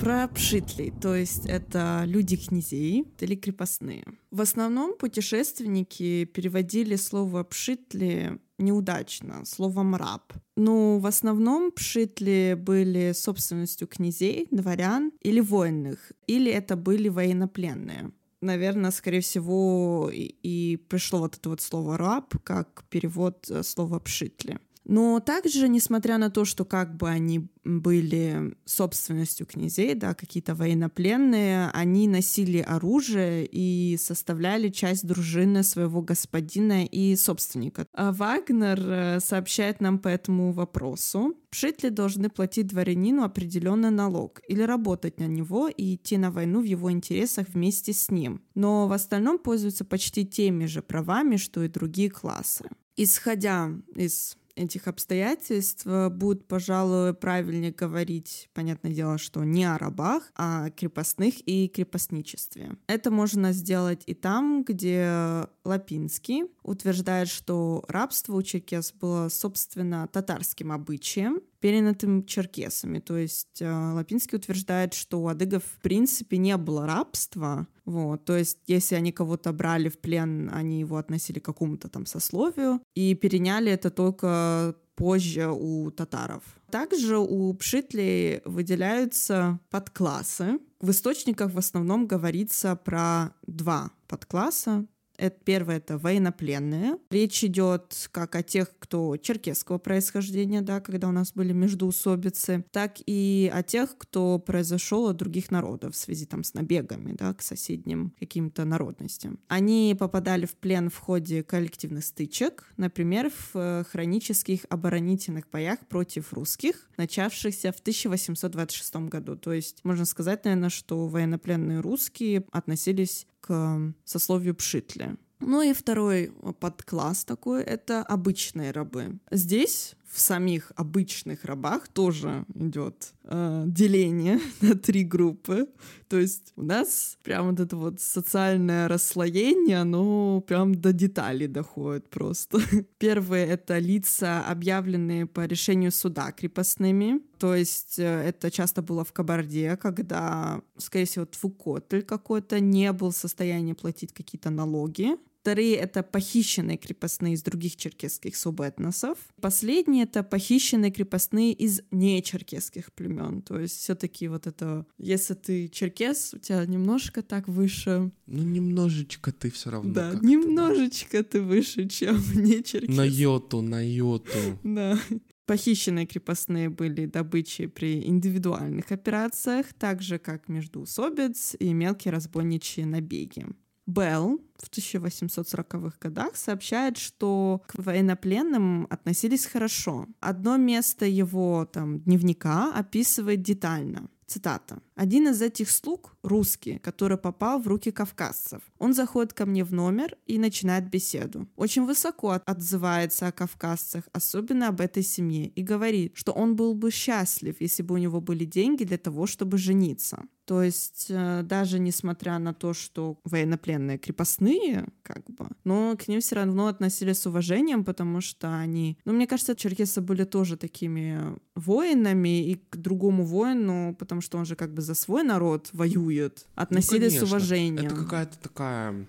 Про 0.00 0.28
пшитлей, 0.28 0.92
то 0.98 1.14
есть 1.14 1.44
это 1.44 2.04
люди 2.06 2.36
князей 2.38 3.04
или 3.20 3.34
крепостные. 3.34 4.04
В 4.30 4.40
основном 4.40 4.96
путешественники 4.96 6.24
переводили 6.24 6.96
слово 6.96 7.44
пшитли 7.44 8.40
неудачно, 8.56 9.44
словом 9.44 9.94
раб. 9.94 10.32
Но 10.56 10.98
в 10.98 11.06
основном 11.06 11.70
пшитли 11.70 12.56
были 12.58 13.12
собственностью 13.12 13.86
князей, 13.88 14.48
дворян 14.50 15.12
или 15.20 15.40
военных, 15.40 16.12
или 16.26 16.50
это 16.50 16.76
были 16.76 17.08
военнопленные 17.08 18.12
наверное, 18.42 18.90
скорее 18.90 19.20
всего, 19.20 20.10
и, 20.10 20.34
и 20.42 20.76
пришло 20.76 21.18
вот 21.18 21.36
это 21.36 21.50
вот 21.50 21.60
слово 21.60 21.98
«раб» 21.98 22.34
как 22.42 22.84
перевод 22.88 23.46
э, 23.50 23.62
слова 23.62 24.00
«пшитли». 24.00 24.58
Но 24.84 25.20
также, 25.20 25.68
несмотря 25.68 26.18
на 26.18 26.30
то, 26.30 26.44
что 26.44 26.64
как 26.64 26.96
бы 26.96 27.08
они 27.08 27.48
были 27.64 28.56
собственностью 28.64 29.46
князей, 29.46 29.94
да, 29.94 30.14
какие-то 30.14 30.54
военнопленные, 30.54 31.70
они 31.72 32.08
носили 32.08 32.58
оружие 32.58 33.46
и 33.46 33.96
составляли 33.98 34.70
часть 34.70 35.06
дружины 35.06 35.62
своего 35.62 36.00
господина 36.00 36.84
и 36.86 37.14
собственника. 37.16 37.86
А 37.92 38.12
Вагнер 38.12 38.80
э, 38.80 39.20
сообщает 39.20 39.80
нам 39.80 39.98
по 39.98 40.08
этому 40.08 40.52
вопросу. 40.52 41.36
Пшитли 41.50 41.90
должны 41.90 42.30
платить 42.30 42.68
дворянину 42.68 43.22
определенный 43.22 43.90
налог 43.90 44.40
или 44.48 44.62
работать 44.62 45.20
на 45.20 45.26
него 45.26 45.68
и 45.68 45.96
идти 45.96 46.16
на 46.16 46.30
войну 46.30 46.60
в 46.60 46.64
его 46.64 46.90
интересах 46.90 47.48
вместе 47.48 47.92
с 47.92 48.10
ним. 48.10 48.42
Но 48.54 48.88
в 48.88 48.92
остальном 48.92 49.38
пользуются 49.38 49.84
почти 49.84 50.26
теми 50.26 50.64
же 50.64 50.80
правами, 50.82 51.36
что 51.36 51.62
и 51.62 51.68
другие 51.68 52.10
классы. 52.10 52.68
Исходя 52.96 53.70
из 53.94 54.36
этих 54.54 54.88
обстоятельств 54.88 55.86
э, 55.86 56.08
будет, 56.08 56.46
пожалуй, 56.46 57.14
правильнее 57.14 57.72
говорить, 57.72 58.48
понятное 58.52 58.92
дело, 58.92 59.18
что 59.18 59.44
не 59.44 59.64
о 59.64 59.78
рабах, 59.78 60.30
а 60.36 60.66
о 60.66 60.70
крепостных 60.70 61.34
и 61.46 61.68
крепостничестве. 61.68 62.76
Это 62.86 63.10
можно 63.10 63.52
сделать 63.52 64.02
и 64.06 64.14
там, 64.14 64.64
где 64.64 65.46
Лапинский 65.64 66.44
утверждает, 66.62 67.28
что 67.28 67.84
рабство 67.88 68.36
у 68.36 68.42
черкес 68.42 68.92
было, 68.92 69.28
собственно, 69.28 70.08
татарским 70.08 70.72
обычаем, 70.72 71.40
перенятым 71.60 72.24
черкесами. 72.24 72.98
То 72.98 73.16
есть 73.16 73.60
э, 73.60 73.70
Лапинский 73.70 74.36
утверждает, 74.36 74.94
что 74.94 75.20
у 75.20 75.28
адыгов 75.28 75.62
в 75.62 75.80
принципе 75.80 76.38
не 76.38 76.56
было 76.56 76.86
рабства. 76.86 77.66
Вот. 77.90 78.24
То 78.24 78.36
есть 78.36 78.58
если 78.66 78.94
они 78.94 79.12
кого-то 79.12 79.52
брали 79.52 79.88
в 79.88 79.98
плен, 79.98 80.50
они 80.52 80.80
его 80.80 80.96
относили 80.96 81.40
к 81.40 81.44
какому-то 81.44 81.88
там 81.88 82.06
сословию 82.06 82.80
и 82.94 83.14
переняли 83.14 83.72
это 83.72 83.90
только 83.90 84.76
позже 84.94 85.48
у 85.50 85.90
татаров. 85.90 86.42
Также 86.70 87.18
у 87.18 87.52
пшитлей 87.54 88.42
выделяются 88.44 89.58
подклассы. 89.70 90.60
В 90.80 90.90
источниках 90.90 91.52
в 91.52 91.58
основном 91.58 92.06
говорится 92.06 92.76
про 92.76 93.32
два 93.46 93.90
подкласса. 94.06 94.86
Это, 95.20 95.36
первое— 95.44 95.76
это 95.78 95.98
военнопленные. 95.98 96.96
Речь 97.10 97.44
идет 97.44 98.08
как 98.10 98.34
о 98.36 98.42
тех, 98.42 98.68
кто 98.78 99.18
черкесского 99.18 99.76
происхождения, 99.76 100.62
да, 100.62 100.80
когда 100.80 101.08
у 101.08 101.12
нас 101.12 101.34
были 101.34 101.52
междуусобицы, 101.52 102.64
так 102.72 102.94
и 103.04 103.50
о 103.52 103.62
тех, 103.62 103.98
кто 103.98 104.38
произошел 104.38 105.08
от 105.08 105.18
других 105.18 105.50
народов 105.50 105.94
в 105.94 105.98
связи 105.98 106.24
там 106.24 106.42
с 106.42 106.54
набегами, 106.54 107.12
да, 107.12 107.34
к 107.34 107.42
соседним 107.42 108.14
каким-то 108.18 108.64
народностям. 108.64 109.38
Они 109.48 109.94
попадали 109.98 110.46
в 110.46 110.54
плен 110.54 110.88
в 110.88 110.96
ходе 110.96 111.42
коллективных 111.42 112.06
стычек, 112.06 112.72
например, 112.78 113.30
в 113.30 113.50
э, 113.58 113.84
хронических 113.90 114.60
оборонительных 114.70 115.50
боях 115.50 115.80
против 115.80 116.32
русских, 116.32 116.88
начавшихся 116.96 117.72
в 117.72 117.80
1826 117.80 118.96
году. 119.10 119.36
То 119.36 119.52
есть 119.52 119.80
можно 119.84 120.06
сказать, 120.06 120.46
наверное, 120.46 120.70
что 120.70 121.08
военнопленные 121.08 121.80
русские 121.80 122.46
относились 122.52 123.26
к 123.50 123.94
сословию 124.04 124.54
пшитли. 124.54 125.16
Ну 125.40 125.62
и 125.62 125.72
второй 125.72 126.32
подкласс 126.60 127.24
такой— 127.24 127.62
это 127.64 128.02
обычные 128.02 128.70
рабы. 128.70 129.18
Здесь 129.30 129.96
в 130.10 130.18
самих 130.18 130.72
обычных 130.74 131.44
рабах 131.44 131.86
тоже 131.86 132.44
идет 132.54 133.12
э, 133.24 133.64
деление 133.66 134.40
на 134.60 134.74
три 134.74 135.04
группы. 135.04 135.68
То 136.08 136.18
есть 136.18 136.52
у 136.56 136.62
нас 136.62 137.16
прям 137.22 137.50
вот 137.50 137.60
это 137.60 137.76
вот 137.76 138.00
социальное 138.00 138.88
расслоение, 138.88 139.78
оно 139.78 140.40
прям 140.40 140.74
до 140.74 140.92
деталей 140.92 141.46
доходит 141.46 142.10
просто. 142.10 142.58
Первые— 142.98 143.46
это 143.48 143.78
лица, 143.78 144.44
объявленные 144.44 145.26
по 145.26 145.46
решению 145.46 145.92
суда 145.92 146.32
крепостными. 146.32 147.20
То 147.38 147.54
есть 147.54 147.98
э, 148.00 148.02
это 148.02 148.50
часто 148.50 148.82
было 148.82 149.04
в 149.04 149.12
Кабарде, 149.12 149.76
когда, 149.76 150.60
скорее 150.76 151.04
всего, 151.04 151.24
Твукотль 151.24 152.02
какой-то 152.02 152.58
не 152.58 152.92
был 152.92 153.12
в 153.12 153.16
состоянии 153.16 153.74
платить 153.74 154.12
какие-то 154.12 154.50
налоги 154.50 155.16
Вторые— 155.40 155.74
это 155.76 156.02
похищенные 156.02 156.76
крепостные 156.76 157.32
из 157.32 157.42
других 157.42 157.76
черкесских 157.76 158.36
субэтносов. 158.36 159.16
Последние— 159.40 160.02
это 160.04 160.22
похищенные 160.22 160.90
крепостные 160.90 161.54
из 161.54 161.80
нечеркесских 161.90 162.92
племен. 162.92 163.40
То 163.40 163.58
есть 163.58 163.78
все 163.78 163.94
таки 163.94 164.28
вот 164.28 164.46
это... 164.46 164.84
Если 164.98 165.32
ты 165.32 165.68
черкес, 165.68 166.34
у 166.34 166.38
тебя 166.38 166.66
немножко 166.66 167.22
так 167.22 167.48
выше... 167.48 168.12
Ну, 168.26 168.42
немножечко 168.42 169.32
ты 169.32 169.50
все 169.50 169.70
равно. 169.70 169.94
Да, 169.94 170.18
немножечко 170.20 171.24
ты 171.24 171.40
выше, 171.40 171.88
чем 171.88 172.22
не 172.34 172.62
черкес. 172.62 172.94
На 172.94 173.06
йоту, 173.06 173.62
на 173.62 173.80
йоту. 173.80 174.58
Да. 174.62 174.98
Похищенные 175.46 176.06
крепостные 176.06 176.68
были 176.68 177.06
добычей 177.06 177.66
при 177.66 178.04
индивидуальных 178.06 178.92
операциях, 178.92 179.66
так 179.78 180.02
же 180.02 180.18
как 180.18 180.48
междуусобиц 180.48 181.56
и 181.58 181.72
мелкие 181.72 182.12
разбойничьи 182.12 182.84
набеги. 182.84 183.46
Белл 183.90 184.40
в 184.56 184.70
1840-х 184.70 185.96
годах 186.00 186.36
сообщает, 186.36 186.96
что 186.96 187.62
к 187.66 187.74
военнопленным 187.78 188.86
относились 188.90 189.46
хорошо. 189.46 190.06
Одно 190.20 190.56
место 190.56 191.06
его 191.06 191.64
там, 191.64 192.00
дневника 192.00 192.72
описывает 192.74 193.42
детально. 193.42 194.08
Цитата. 194.26 194.80
«Один 194.94 195.28
из 195.28 195.42
этих 195.42 195.70
слуг, 195.70 196.14
русский, 196.22 196.78
который 196.78 197.18
попал 197.18 197.60
в 197.60 197.68
руки 197.68 197.90
кавказцев, 197.90 198.62
он 198.78 198.94
заходит 198.94 199.32
ко 199.32 199.46
мне 199.46 199.64
в 199.64 199.72
номер 199.72 200.16
и 200.26 200.38
начинает 200.38 200.90
беседу. 200.90 201.48
Очень 201.56 201.84
высоко 201.84 202.40
отзывается 202.46 203.26
о 203.26 203.32
кавказцах, 203.32 204.04
особенно 204.12 204.68
об 204.68 204.80
этой 204.80 205.02
семье, 205.02 205.48
и 205.48 205.62
говорит, 205.62 206.12
что 206.14 206.32
он 206.32 206.56
был 206.56 206.74
бы 206.74 206.90
счастлив, 206.90 207.56
если 207.60 207.82
бы 207.82 207.94
у 207.94 207.98
него 207.98 208.20
были 208.20 208.44
деньги 208.44 208.84
для 208.84 208.98
того, 208.98 209.26
чтобы 209.26 209.58
жениться. 209.58 210.24
То 210.50 210.64
есть 210.64 211.06
э, 211.10 211.42
даже 211.44 211.78
несмотря 211.78 212.38
на 212.40 212.52
то, 212.52 212.74
что 212.74 213.20
военнопленные 213.22 213.98
крепостные, 213.98 214.88
как 215.02 215.30
бы, 215.30 215.46
но 215.62 215.96
к 215.96 216.08
ним 216.08 216.20
все 216.20 216.34
равно 216.34 216.66
относились 216.66 217.20
с 217.20 217.26
уважением, 217.26 217.84
потому 217.84 218.20
что 218.20 218.58
они, 218.58 218.98
ну, 219.04 219.12
мне 219.12 219.28
кажется, 219.28 219.54
черкесы 219.54 220.00
были 220.00 220.24
тоже 220.24 220.56
такими 220.56 221.38
воинами, 221.54 222.50
и 222.50 222.56
к 222.56 222.76
другому 222.78 223.24
воину, 223.24 223.94
потому 223.96 224.20
что 224.20 224.38
он 224.38 224.44
же 224.44 224.56
как 224.56 224.74
бы 224.74 224.82
за 224.82 224.94
свой 224.94 225.22
народ 225.22 225.68
воюет, 225.72 226.09
относились 226.54 227.14
ну, 227.14 227.20
с 227.20 227.22
уважением. 227.22 227.86
Это 227.86 227.94
какая-то 227.94 228.38
такая 228.38 229.06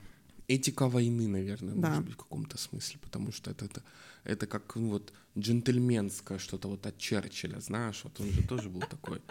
этика 0.48 0.88
войны, 0.88 1.28
наверное, 1.28 1.76
да. 1.76 1.90
может 1.90 2.04
быть, 2.06 2.14
в 2.14 2.18
каком-то 2.18 2.58
смысле, 2.58 3.00
потому 3.02 3.32
что 3.32 3.52
это, 3.52 3.66
это, 3.66 3.84
это 4.24 4.48
как 4.48 4.76
ну, 4.76 4.90
вот 4.90 5.14
джентльменское 5.38 6.40
что-то 6.40 6.68
вот 6.68 6.86
от 6.86 6.98
Черчилля, 6.98 7.60
знаешь, 7.62 8.02
вот 8.04 8.20
он 8.20 8.32
же 8.32 8.44
тоже 8.44 8.70
был 8.70 8.82
такой 8.82 9.22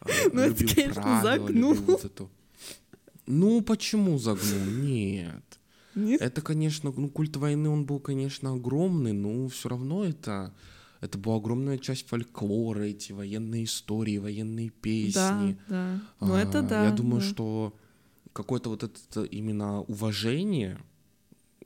ну, 0.32 0.40
это, 0.40 0.74
конечно, 0.74 1.20
загнул. 1.22 1.76
Ну, 3.26 3.60
почему 3.60 4.18
загнул? 4.18 4.64
Нет. 4.82 5.44
Нет? 5.94 6.20
Это, 6.20 6.40
конечно, 6.40 6.92
ну, 6.96 7.08
культ 7.08 7.36
войны, 7.36 7.68
он 7.68 7.84
был, 7.84 8.00
конечно, 8.00 8.52
огромный, 8.52 9.12
но 9.12 9.48
все 9.48 9.68
равно 9.68 10.04
это, 10.04 10.54
это 11.00 11.18
была 11.18 11.36
огромная 11.36 11.78
часть 11.78 12.06
фольклора, 12.08 12.82
эти 12.82 13.12
военные 13.12 13.64
истории, 13.64 14.18
военные 14.18 14.70
песни. 14.70 15.56
Да, 15.68 16.00
да. 16.20 16.26
Ну, 16.26 16.34
а, 16.34 16.40
это 16.40 16.62
да. 16.62 16.84
Я 16.84 16.90
думаю, 16.92 17.20
да. 17.20 17.26
что 17.26 17.74
какое-то 18.32 18.70
вот 18.70 18.82
это 18.82 19.24
именно 19.24 19.80
уважение, 19.82 20.78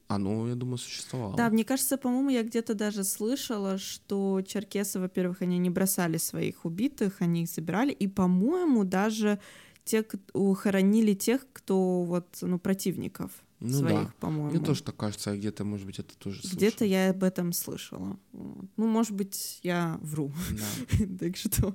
оно, 0.07 0.49
я 0.49 0.55
думаю, 0.55 0.79
существовало. 0.79 1.37
Да, 1.37 1.51
мне 1.51 1.65
кажется, 1.65 1.97
по-моему, 1.97 2.31
я 2.31 2.43
где-то 2.45 2.75
даже 2.75 3.03
слышала, 3.03 3.77
что 3.79 4.41
черкесы, 4.47 5.01
во-первых, 5.01 5.43
они 5.43 5.59
не 5.59 5.71
бросали 5.71 6.17
своих 6.17 6.65
убитых, 6.65 7.17
они 7.21 7.43
их 7.43 7.51
забирали, 7.51 7.93
и, 7.93 8.07
по-моему, 8.07 8.85
даже 8.85 9.41
те 9.85 10.05
хоронили 10.55 11.15
тех, 11.15 11.47
кто 11.53 12.03
вот, 12.03 12.39
ну, 12.41 12.59
противников 12.59 13.33
ну, 13.65 13.79
своих, 13.79 14.07
да. 14.07 14.15
по-моему. 14.21 14.51
Мне 14.51 14.61
тоже 14.61 14.83
так 14.83 14.97
кажется, 14.97 15.31
а 15.31 15.37
где-то, 15.37 15.65
может 15.65 15.87
быть, 15.87 15.99
это 15.99 16.17
тоже 16.19 16.41
Где-то 16.45 16.85
я 16.85 17.11
об 17.11 17.25
этом 17.25 17.53
слышала. 17.53 18.19
Ну, 18.33 18.87
может 18.87 19.13
быть, 19.13 19.61
я 19.63 19.99
вру. 20.03 20.33
Да. 20.51 21.07
так 21.19 21.37
что 21.37 21.75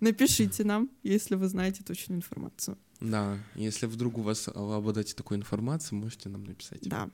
напишите 0.00 0.64
нам, 0.64 0.90
если 1.02 1.34
вы 1.34 1.48
знаете 1.48 1.82
точную 1.82 2.18
информацию. 2.18 2.78
Да, 3.00 3.38
если 3.54 3.86
вдруг 3.86 4.18
у 4.18 4.22
вас 4.22 4.48
обладаете 4.48 5.14
такой 5.14 5.36
информацией, 5.36 6.00
можете 6.00 6.28
нам 6.28 6.44
написать. 6.44 6.82
Да. 6.82 7.10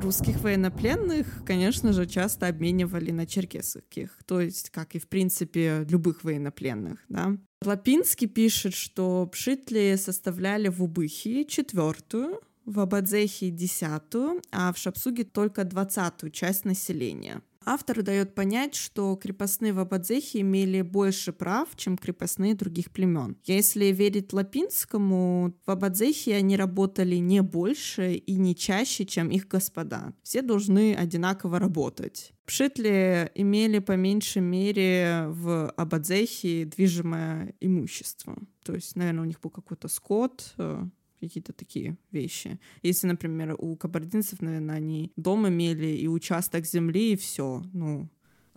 Русских 0.00 0.40
военнопленных, 0.40 1.42
конечно 1.44 1.92
же, 1.92 2.06
часто 2.06 2.46
обменивали 2.46 3.10
на 3.10 3.26
черкесских, 3.26 4.16
то 4.26 4.40
есть, 4.40 4.70
как 4.70 4.94
и, 4.94 4.98
в 4.98 5.08
принципе, 5.08 5.84
любых 5.88 6.22
военнопленных, 6.22 7.00
да. 7.08 7.36
Лапинский 7.66 8.28
пишет, 8.28 8.74
что 8.74 9.26
пшитли 9.26 9.96
составляли 9.96 10.68
в 10.68 10.82
Убыхе 10.82 11.44
четвертую, 11.44 12.40
в 12.64 12.80
Абадзехе 12.80 13.50
десятую, 13.50 14.42
а 14.50 14.72
в 14.72 14.78
Шапсуге 14.78 15.24
только 15.24 15.64
двадцатую 15.64 16.30
часть 16.30 16.64
населения. 16.64 17.42
Автор 17.68 18.04
дает 18.04 18.32
понять, 18.36 18.76
что 18.76 19.16
крепостные 19.16 19.72
в 19.72 19.80
Абадзехе 19.80 20.42
имели 20.42 20.82
больше 20.82 21.32
прав, 21.32 21.68
чем 21.74 21.98
крепостные 21.98 22.54
других 22.54 22.92
племен. 22.92 23.36
Если 23.44 23.86
верить 23.86 24.32
Лапинскому, 24.32 25.52
в 25.66 25.70
Абадзехе 25.72 26.36
они 26.36 26.56
работали 26.56 27.16
не 27.16 27.42
больше 27.42 28.14
и 28.14 28.36
не 28.36 28.54
чаще, 28.54 29.04
чем 29.04 29.30
их 29.30 29.48
господа. 29.48 30.14
Все 30.22 30.42
должны 30.42 30.94
одинаково 30.94 31.58
работать. 31.58 32.32
Пшитли 32.44 33.32
имели 33.34 33.80
по 33.80 33.96
меньшей 33.96 34.42
мере 34.42 35.24
в 35.26 35.68
Абадзехе 35.70 36.66
движимое 36.66 37.52
имущество. 37.60 38.36
То 38.64 38.76
есть, 38.76 38.94
наверное, 38.94 39.22
у 39.22 39.26
них 39.26 39.40
был 39.40 39.50
какой-то 39.50 39.88
скот, 39.88 40.54
э, 40.58 40.84
какие-то 41.26 41.52
такие 41.52 41.96
вещи. 42.10 42.58
Если, 42.82 43.06
например, 43.06 43.56
у 43.58 43.76
кабардинцев, 43.76 44.40
наверное, 44.40 44.76
они 44.76 45.12
дом 45.16 45.48
имели 45.48 45.86
и 45.86 46.08
участок 46.08 46.66
земли, 46.66 47.12
и 47.12 47.16
все. 47.16 47.62
Ну. 47.72 48.08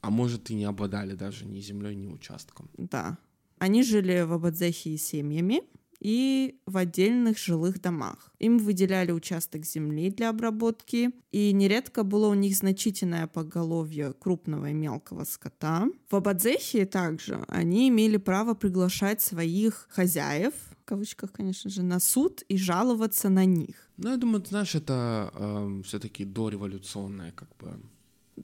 А 0.01 0.09
может, 0.09 0.49
и 0.49 0.55
не 0.55 0.65
обладали 0.65 1.15
даже 1.15 1.45
ни 1.45 1.59
землей, 1.59 1.95
ни 1.95 2.07
участком. 2.07 2.69
Да. 2.77 3.17
Они 3.57 3.83
жили 3.83 4.21
в 4.21 4.33
Абадзехе 4.33 4.97
семьями 4.97 5.61
и 5.99 6.59
в 6.65 6.77
отдельных 6.77 7.37
жилых 7.37 7.81
домах. 7.81 8.31
Им 8.39 8.57
выделяли 8.57 9.11
участок 9.11 9.65
земли 9.65 10.09
для 10.09 10.29
обработки, 10.29 11.11
и 11.31 11.51
нередко 11.51 12.03
было 12.03 12.27
у 12.27 12.33
них 12.33 12.55
значительное 12.55 13.27
поголовье 13.27 14.13
крупного 14.13 14.69
и 14.69 14.73
мелкого 14.73 15.25
скота. 15.25 15.87
В 16.09 16.15
Абадзехе 16.15 16.85
также 16.85 17.43
они 17.47 17.89
имели 17.89 18.17
право 18.17 18.53
приглашать 18.53 19.21
своих 19.21 19.87
хозяев 19.89 20.53
кавычках, 20.89 21.31
конечно 21.31 21.69
же, 21.69 21.83
на 21.83 21.99
суд 21.99 22.43
и 22.51 22.57
жаловаться 22.57 23.29
на 23.29 23.45
них. 23.45 23.75
Ну, 23.97 24.09
я 24.09 24.17
думаю, 24.17 24.43
знаешь, 24.45 24.75
это 24.75 25.31
э, 25.33 25.81
все-таки 25.83 26.25
дореволюционное, 26.25 27.31
как 27.31 27.49
бы. 27.57 27.79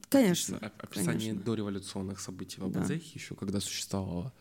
Конечно. 0.10 0.58
Описание 0.58 1.32
конечно. 1.32 1.44
дореволюционных 1.44 2.20
событий 2.20 2.62
в 2.62 2.66
Абадзехе, 2.66 3.12
да. 3.14 3.20
еще 3.20 3.36
когда 3.36 3.60
существовало 3.60 4.32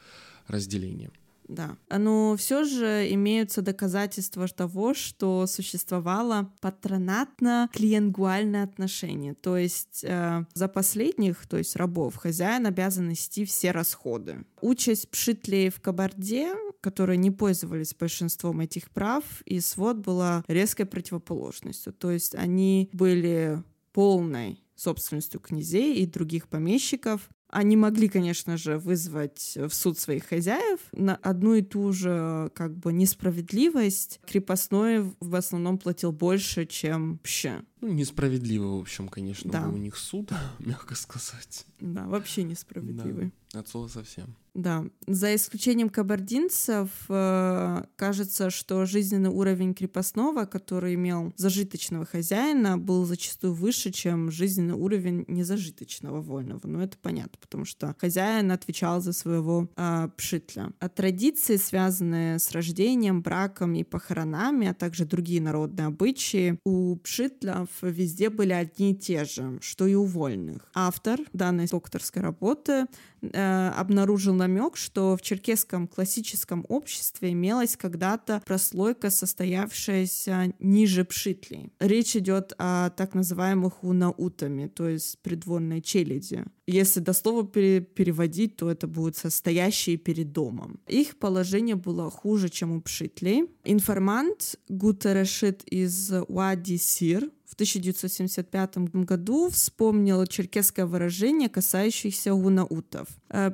разделение. 0.49 1.11
Да. 1.49 1.77
Но 1.91 2.37
все 2.37 2.65
же 2.65 3.13
имеются 3.13 3.63
доказательства 3.63 4.49
того, 4.49 4.95
что 4.95 5.47
существовало 5.47 6.53
патронатно-клиенгуальное 6.61 8.65
отношение. 8.65 9.35
То 9.35 9.57
есть 9.57 10.05
э, 10.05 10.45
за 10.55 10.69
последних, 10.69 11.47
то 11.47 11.59
есть 11.59 11.77
рабов, 11.77 12.17
хозяин 12.17 12.67
обязан 12.67 13.09
нести 13.09 13.45
все 13.45 13.71
расходы. 13.73 14.45
Участь 14.61 15.11
пшитлей 15.11 15.71
в 15.71 15.81
Кабарде, 15.81 16.55
которые 16.81 17.17
не 17.17 17.31
пользовались 17.31 17.95
большинством 17.95 18.61
этих 18.61 18.91
прав, 18.91 19.25
и 19.45 19.61
свод 19.61 19.99
была 19.99 20.45
резкой 20.49 20.87
противоположностью. 20.87 21.93
То 21.93 22.11
есть 22.11 22.35
они 22.35 22.91
были 22.93 23.63
полной 23.93 24.65
собственностью 24.75 25.41
князей 25.41 25.97
и 25.97 26.07
других 26.07 26.49
помещиков, 26.49 27.29
они 27.55 27.77
могли, 27.77 28.09
конечно 28.09 28.57
же, 28.57 28.79
вызвать 28.79 29.57
в 29.57 29.71
суд 29.71 29.97
своих 29.97 30.27
хозяев 30.27 30.81
на 30.93 31.15
одну 31.15 31.55
и 31.55 31.63
ту 31.63 31.93
же 31.93 32.51
как 32.53 32.77
бы 32.77 32.93
несправедливость. 32.93 34.21
Крепостной 34.27 35.13
в 35.21 35.35
основном 35.37 35.79
платил 35.79 36.11
больше, 36.11 36.67
чем 36.67 37.19
пще. 37.23 37.63
Ну, 37.85 37.93
несправедливо, 37.93 38.79
в 38.79 38.81
общем, 38.81 39.09
конечно, 39.09 39.51
да. 39.51 39.69
у 39.69 39.77
них 39.77 39.99
суд, 39.99 40.31
мягко 40.59 40.95
сказать. 40.95 41.67
Да, 41.81 42.07
вообще 42.07 42.43
несправедливый. 42.43 43.31
Да, 43.53 43.61
от 43.61 43.69
слова 43.69 43.89
совсем. 43.89 44.35
Да, 44.55 44.85
за 45.09 45.35
исключением 45.35 45.89
кабардинцев, 45.89 46.89
э, 47.09 47.85
кажется, 47.97 48.51
что 48.51 48.87
жизненный 48.87 49.31
уровень 49.31 49.75
крепостного, 49.75 50.45
который 50.45 50.95
имел 50.95 51.33
зажиточного 51.37 52.07
хозяина, 52.07 52.79
был 52.79 53.05
зачастую 53.05 53.53
выше, 53.53 53.91
чем 53.91 54.31
жизненный 54.31 54.75
уровень 54.75 55.25
незажиточного 55.27 56.21
вольного. 56.21 56.61
Ну, 56.63 56.81
это 56.81 56.97
понятно, 56.99 57.37
потому 57.41 57.65
что 57.65 57.97
хозяин 57.99 58.53
отвечал 58.53 59.01
за 59.01 59.13
своего 59.13 59.69
э, 59.77 60.09
пшитля. 60.17 60.73
А 60.79 60.89
традиции, 60.89 61.57
связанные 61.57 62.39
с 62.39 62.53
рождением, 62.53 63.23
браком 63.23 63.75
и 63.75 63.83
похоронами, 63.83 64.69
а 64.69 64.75
также 64.75 65.05
другие 65.05 65.43
народные 65.43 65.89
обычаи, 65.89 66.61
у 66.65 66.95
пшитлев 66.97 67.69
везде 67.83 68.31
были 68.31 68.53
одни 68.53 68.93
и 68.93 68.95
те 68.95 69.25
же, 69.25 69.59
что 69.61 69.87
и 69.87 69.95
у 69.95 70.05
вольных. 70.05 70.69
Автор 70.75 71.21
данной 71.33 71.67
докторской 71.67 72.23
работы 72.23 72.87
э, 73.21 73.69
обнаружил 73.77 74.35
намек, 74.35 74.77
что 74.77 75.17
в 75.17 75.23
черкесском 75.23 75.87
классическом 75.89 76.65
обществе 76.69 77.33
имелась 77.33 77.77
когда-то 77.77 78.43
прослойка, 78.45 79.11
состоявшаяся 79.11 80.53
ниже 80.59 81.05
пшитлей. 81.05 81.73
Речь 81.81 82.17
идет 82.17 82.53
о 82.59 82.91
так 82.91 83.15
называемых 83.15 83.83
унаутами, 83.85 84.67
то 84.69 84.89
есть 84.89 85.19
придворной 85.21 85.81
челяди. 85.81 86.45
Если 86.67 87.01
дословно 87.01 87.47
пере 87.47 87.81
переводить, 87.81 88.57
то 88.57 88.71
это 88.71 88.87
будут 88.87 89.17
состоящие 89.17 89.97
перед 89.97 90.33
домом. 90.33 90.81
Их 90.87 91.19
положение 91.19 91.77
было 91.77 92.11
хуже, 92.11 92.49
чем 92.49 92.73
у 92.73 92.81
пшитлей. 92.81 93.51
Информант 93.65 94.57
Гутерешит 94.69 95.63
из 95.65 96.13
Уади-Сир 96.29 97.31
в 97.55 97.57
1975 97.57 98.79
году 99.05 99.49
вспомнил 99.49 100.27
черкесское 100.27 100.87
выражение, 100.87 101.49
касающееся 101.49 102.35
унаутов. 102.35 103.07
«Э, 103.29 103.53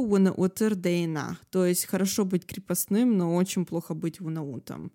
унаутер 0.00 0.74
дейна. 0.74 1.38
То 1.50 1.64
есть 1.64 1.84
хорошо 1.84 2.24
быть 2.24 2.44
крепостным, 2.44 3.16
но 3.16 3.36
очень 3.36 3.64
плохо 3.66 3.94
быть 3.94 4.20
унаутом. 4.20 4.90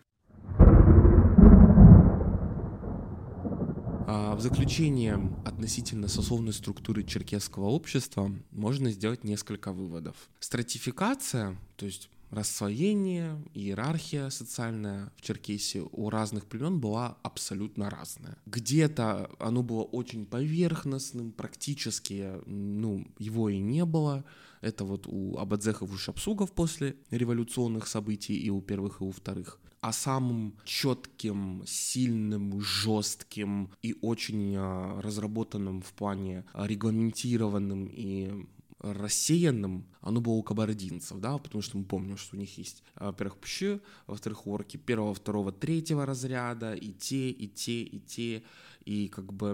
А 4.06 4.36
в 4.36 4.42
заключение 4.42 5.18
относительно 5.46 6.10
сословной 6.10 6.52
структуры 6.52 7.06
черкесского 7.06 7.68
общества 7.68 8.36
можно 8.52 8.92
сделать 8.92 9.24
несколько 9.24 9.72
выводов. 9.72 10.18
Стратификация, 10.42 11.56
то 11.78 11.86
есть 11.86 12.10
расслоение, 12.32 13.42
иерархия 13.54 14.30
социальная 14.30 15.12
в 15.18 15.22
Черкесии 15.22 15.84
у 15.92 16.10
разных 16.10 16.46
племен 16.46 16.80
была 16.80 17.18
абсолютно 17.24 17.90
разная. 17.90 18.38
Где-то 18.46 19.30
оно 19.40 19.62
было 19.62 19.84
очень 19.84 20.26
поверхностным, 20.26 21.32
практически 21.32 22.32
ну, 22.46 23.06
его 23.20 23.50
и 23.50 23.60
не 23.60 23.86
было. 23.86 24.24
Это 24.62 24.86
вот 24.86 25.08
у 25.08 25.38
абадзехов 25.38 25.94
и 25.94 25.98
шапсугов 25.98 26.52
после 26.52 26.96
революционных 27.10 27.88
событий 27.88 28.38
и 28.38 28.50
у 28.50 28.62
первых, 28.62 29.02
и 29.02 29.04
у 29.04 29.12
вторых. 29.12 29.60
А 29.82 29.92
самым 29.92 30.56
четким, 30.64 31.64
сильным, 31.66 32.62
жестким 32.62 33.72
и 33.82 33.96
очень 34.02 34.56
а, 34.56 35.02
разработанным 35.02 35.82
в 35.82 35.92
плане 35.94 36.46
регламентированным 36.54 37.88
и 37.92 38.46
рассеянным, 38.82 39.86
оно 40.02 40.22
было 40.22 40.34
у 40.34 40.44
кабардинцев, 40.44 41.20
да, 41.20 41.38
потому 41.38 41.62
что 41.62 41.78
мы 41.78 41.86
помним, 41.86 42.18
что 42.18 42.36
у 42.36 42.40
них 42.40 42.58
есть, 42.58 42.84
а, 42.96 43.08
во-первых, 43.08 43.38
пщи, 43.38 43.80
во-вторых, 44.08 44.48
орки 44.48 44.78
первого, 44.78 45.14
второго, 45.14 45.52
третьего 45.52 46.06
разряда, 46.06 46.74
и 46.74 46.92
те, 46.92 47.30
и 47.30 47.48
те, 47.48 47.84
и 47.84 48.00
те, 48.00 48.44
и 48.86 49.08
как 49.08 49.32
бы 49.32 49.54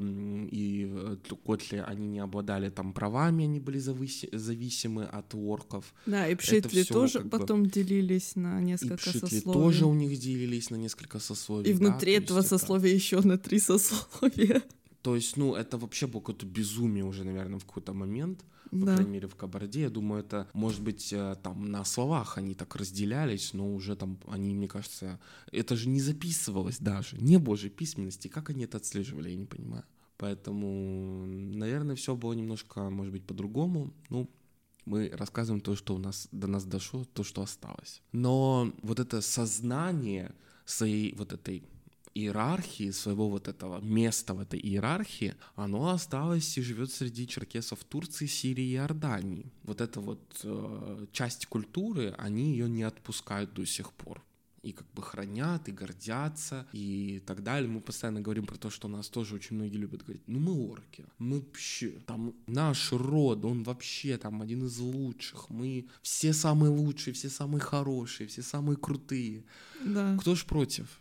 и 0.50 0.88
э, 0.90 1.18
котли, 1.46 1.84
они 1.86 2.08
не 2.08 2.20
обладали 2.20 2.70
там 2.70 2.94
правами, 2.94 3.44
они 3.44 3.60
были 3.60 3.80
зависи, 3.80 4.30
зависимы 4.32 5.04
от 5.04 5.36
орков. 5.36 5.94
Да, 6.06 6.28
и 6.28 6.36
пшитли 6.36 6.84
тоже 6.84 7.20
потом 7.22 7.64
бы... 7.64 7.70
делились 7.70 8.36
на 8.38 8.62
несколько 8.62 9.10
и 9.10 9.14
сословий. 9.14 9.42
тоже 9.42 9.86
у 9.86 9.94
них 9.94 10.18
делились 10.18 10.70
на 10.70 10.78
несколько 10.78 11.20
сословий. 11.20 11.70
И 11.70 11.74
внутри 11.74 12.18
да, 12.18 12.24
этого 12.24 12.42
сословия 12.42 12.92
это... 12.92 12.98
еще 12.98 13.22
на 13.22 13.38
три 13.38 13.60
сословия. 13.60 14.64
То 15.02 15.16
есть, 15.16 15.38
ну, 15.38 15.56
это 15.56 15.78
вообще 15.78 16.08
было 16.08 16.20
какое-то 16.20 16.46
безумие 16.46 17.06
уже, 17.06 17.24
наверное, 17.24 17.60
в 17.60 17.66
какой-то 17.66 17.94
момент, 17.94 18.44
по 18.72 18.86
да. 18.86 18.96
крайней 18.96 19.12
мере, 19.12 19.28
в 19.28 19.36
Кабарде. 19.36 19.82
Я 19.82 19.90
думаю, 19.90 20.24
это, 20.24 20.48
может 20.54 20.82
быть, 20.82 21.14
э, 21.14 21.36
там 21.42 21.72
на 21.72 21.86
словах 21.86 22.38
они 22.38 22.54
так 22.54 22.76
разделялись, 22.76 23.54
но 23.54 23.74
уже 23.74 23.96
там 23.96 24.20
они, 24.28 24.54
мне 24.54 24.68
кажется, 24.68 25.20
это 25.52 25.76
же 25.76 25.88
не 25.90 26.02
записывалось 26.02 26.80
даже. 26.80 27.18
Не 27.18 27.38
было 27.38 27.58
же 27.58 27.70
письменности. 27.70 28.28
Как 28.28 28.50
они 28.50 28.66
это 28.66 28.78
отслеживали, 28.78 29.30
я 29.30 29.36
не 29.36 29.46
понимаю. 29.46 29.84
Поэтому, 30.18 31.26
наверное, 31.28 31.96
все 31.96 32.16
было 32.16 32.34
немножко, 32.34 32.90
может 32.90 33.14
быть, 33.14 33.26
по-другому. 33.26 33.94
Ну, 34.10 34.30
мы 34.86 35.10
рассказываем 35.10 35.62
то, 35.62 35.76
что 35.76 35.96
у 35.96 36.00
нас 36.00 36.28
до 36.32 36.48
нас 36.48 36.66
дошло, 36.66 37.06
то, 37.06 37.24
что 37.24 37.42
осталось. 37.42 38.02
Но 38.14 38.74
вот 38.82 39.00
это 39.00 39.22
сознание 39.22 40.34
своей 40.66 41.14
вот 41.16 41.34
этой 41.34 41.64
иерархии, 42.18 42.92
своего 42.92 43.30
вот 43.30 43.48
этого 43.48 43.82
места 43.82 44.34
в 44.34 44.40
этой 44.40 44.60
иерархии, 44.60 45.36
оно 45.56 45.90
осталось 45.90 46.58
и 46.58 46.62
живет 46.62 46.92
среди 46.92 47.28
черкесов 47.28 47.84
Турции, 47.84 48.28
Сирии 48.28 48.66
и 48.66 48.76
Иордании. 48.76 49.52
Вот 49.64 49.82
эта 49.82 50.02
вот 50.02 50.40
э, 50.44 51.06
часть 51.12 51.46
культуры, 51.46 52.16
они 52.18 52.52
ее 52.52 52.70
не 52.70 52.84
отпускают 52.84 53.54
до 53.54 53.66
сих 53.66 53.92
пор 53.94 54.24
и 54.68 54.74
как 54.74 54.88
бы 54.94 55.02
хранят, 55.02 55.70
и 55.70 55.72
гордятся, 55.72 56.68
и 56.74 57.22
так 57.26 57.42
далее. 57.42 57.70
Мы 57.70 57.80
постоянно 57.80 58.22
говорим 58.22 58.46
про 58.46 58.58
то, 58.58 58.70
что 58.70 58.88
нас 58.88 59.08
тоже 59.10 59.36
очень 59.36 59.56
многие 59.56 59.78
любят 59.78 60.04
говорить, 60.04 60.24
ну 60.28 60.40
мы 60.40 60.70
орки, 60.70 61.06
мы 61.20 61.40
вообще, 61.40 61.92
там 62.06 62.34
наш 62.48 62.92
род, 62.92 63.46
он 63.46 63.64
вообще 63.64 64.18
там 64.18 64.42
один 64.42 64.66
из 64.66 64.78
лучших, 64.80 65.50
мы 65.50 65.88
все 66.02 66.34
самые 66.34 66.70
лучшие, 66.70 67.14
все 67.14 67.30
самые 67.30 67.62
хорошие, 67.62 68.28
все 68.28 68.42
самые 68.42 68.76
крутые. 68.76 69.46
Да. 69.86 70.18
Кто 70.20 70.36
ж 70.36 70.46
против? 70.46 71.00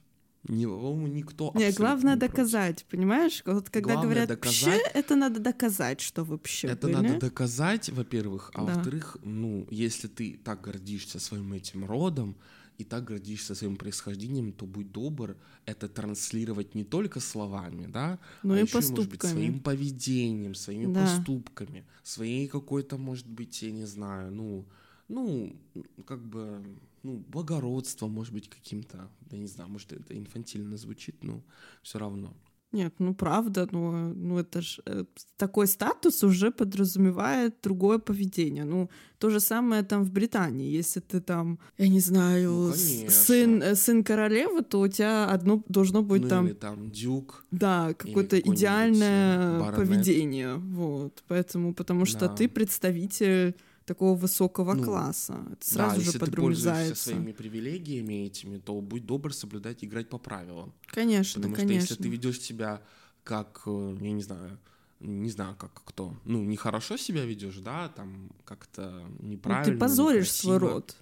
Него 0.49 0.93
никто 1.09 1.53
Не, 1.55 1.73
главное 1.73 2.15
не 2.15 2.21
доказать, 2.21 2.85
против. 2.85 2.89
понимаешь? 2.91 3.43
Вот 3.47 3.69
когда 3.71 3.95
главное 3.95 4.03
говорят 4.05 4.29
доказать, 4.29 4.65
вообще, 4.65 4.91
это 4.95 5.17
надо 5.17 5.41
доказать, 5.41 6.01
что 6.01 6.25
вообще 6.25 6.69
Это 6.69 6.87
были. 6.87 6.95
надо 6.95 7.19
доказать, 7.19 7.89
во-первых, 7.89 8.51
а 8.55 8.65
да. 8.65 8.75
во-вторых, 8.75 9.17
ну, 9.25 9.67
если 9.71 10.09
ты 10.09 10.39
так 10.45 10.61
гордишься 10.61 11.19
своим 11.19 11.53
этим 11.53 11.85
родом 11.85 12.37
и 12.79 12.85
так 12.85 13.05
гордишься 13.05 13.55
своим 13.55 13.77
происхождением, 13.77 14.53
то 14.53 14.67
будь 14.67 14.93
добр 14.93 15.37
это 15.65 15.89
транслировать 15.89 16.75
не 16.75 16.85
только 16.85 17.21
словами, 17.21 17.87
да, 17.87 18.19
но 18.43 18.55
а 18.55 18.59
и 18.59 18.63
еще, 18.63 18.73
поступками. 18.75 19.07
может 19.07 19.11
быть, 19.11 19.31
своим 19.31 19.61
поведением, 19.61 20.55
своими 20.55 20.93
да. 20.93 21.01
поступками, 21.07 21.85
своей 22.05 22.47
какой-то, 22.47 22.99
может 22.99 23.27
быть, 23.27 23.63
я 23.63 23.73
не 23.73 23.87
знаю, 23.87 24.31
ну, 24.31 24.65
ну, 25.09 25.57
как 26.05 26.21
бы 26.25 26.63
ну, 27.07 27.25
благородство, 27.33 28.09
может 28.09 28.33
быть, 28.33 28.49
каким-то, 28.49 29.09
я 29.31 29.39
не 29.39 29.47
знаю, 29.47 29.71
может, 29.71 29.93
это 29.93 30.17
инфантильно 30.17 30.77
звучит, 30.77 31.25
но 31.25 31.43
все 31.83 31.99
равно. 31.99 32.35
Нет, 32.73 32.95
ну 32.99 33.15
правда, 33.15 33.69
ну, 33.73 34.13
ну 34.15 34.39
это 34.39 34.61
ж 34.61 34.81
э, 34.87 35.05
такой 35.37 35.67
статус 35.67 36.25
уже 36.25 36.51
подразумевает 36.51 37.55
другое 37.63 37.99
поведение. 37.99 38.65
Ну, 38.65 38.91
то 39.19 39.31
же 39.31 39.41
самое 39.41 39.83
там 39.83 40.05
в 40.05 40.11
Британии. 40.11 40.79
Если 40.79 41.01
ты 41.01 41.21
там, 41.21 41.59
я 41.79 41.89
не 41.89 42.01
знаю, 42.01 42.51
ну, 42.51 42.73
сын, 43.09 43.63
э, 43.63 43.75
сын 43.77 44.03
королевы, 44.03 44.63
то 44.63 44.81
у 44.81 44.89
тебя 44.89 45.31
одно 45.35 45.63
должно 45.69 46.03
быть 46.03 46.23
ну, 46.23 46.29
там... 46.29 46.47
Или 46.47 46.55
там 46.55 46.91
дюк. 46.91 47.47
Да, 47.51 47.95
какое-то 47.95 48.39
идеальное 48.39 49.61
баронет. 49.61 49.77
поведение. 49.77 50.55
Вот, 50.57 51.23
поэтому, 51.29 51.73
потому 51.73 52.05
что 52.05 52.29
да. 52.29 52.35
ты 52.35 52.49
представитель 52.49 53.55
такого 53.87 54.17
высокого 54.17 54.75
ну, 54.75 54.85
класса. 54.85 55.47
Это 55.53 55.67
сразу 55.67 55.97
да, 55.97 56.01
же 56.01 56.07
если 56.07 56.19
подразумевается. 56.19 56.65
ты 56.65 56.73
пользуешься 56.73 57.05
своими 57.05 57.33
привилегиями 57.33 58.27
этими, 58.27 58.59
то 58.59 58.81
будь 58.81 59.07
добр 59.07 59.33
соблюдать 59.33 59.83
играть 59.85 60.09
по 60.09 60.19
правилам. 60.19 60.75
Конечно, 60.87 61.41
Потому 61.41 61.55
конечно. 61.55 61.87
что 61.87 61.93
если 61.95 62.03
ты 62.03 62.09
ведешь 62.09 62.41
себя 62.41 62.83
как, 63.25 63.63
э, 63.67 63.97
я 64.01 64.13
не 64.13 64.23
знаю, 64.23 64.59
не 65.01 65.31
знаю, 65.31 65.57
как 65.57 65.83
кто, 65.85 66.15
ну, 66.25 66.43
нехорошо 66.45 66.97
себя 66.97 67.25
ведешь, 67.25 67.57
да, 67.57 67.89
там 67.89 68.31
как-то 68.45 69.03
неправильно. 69.21 69.73
Ну, 69.73 69.79
ты 69.79 69.81
позоришь 69.81 70.33
свой 70.33 70.59
род. 70.59 70.97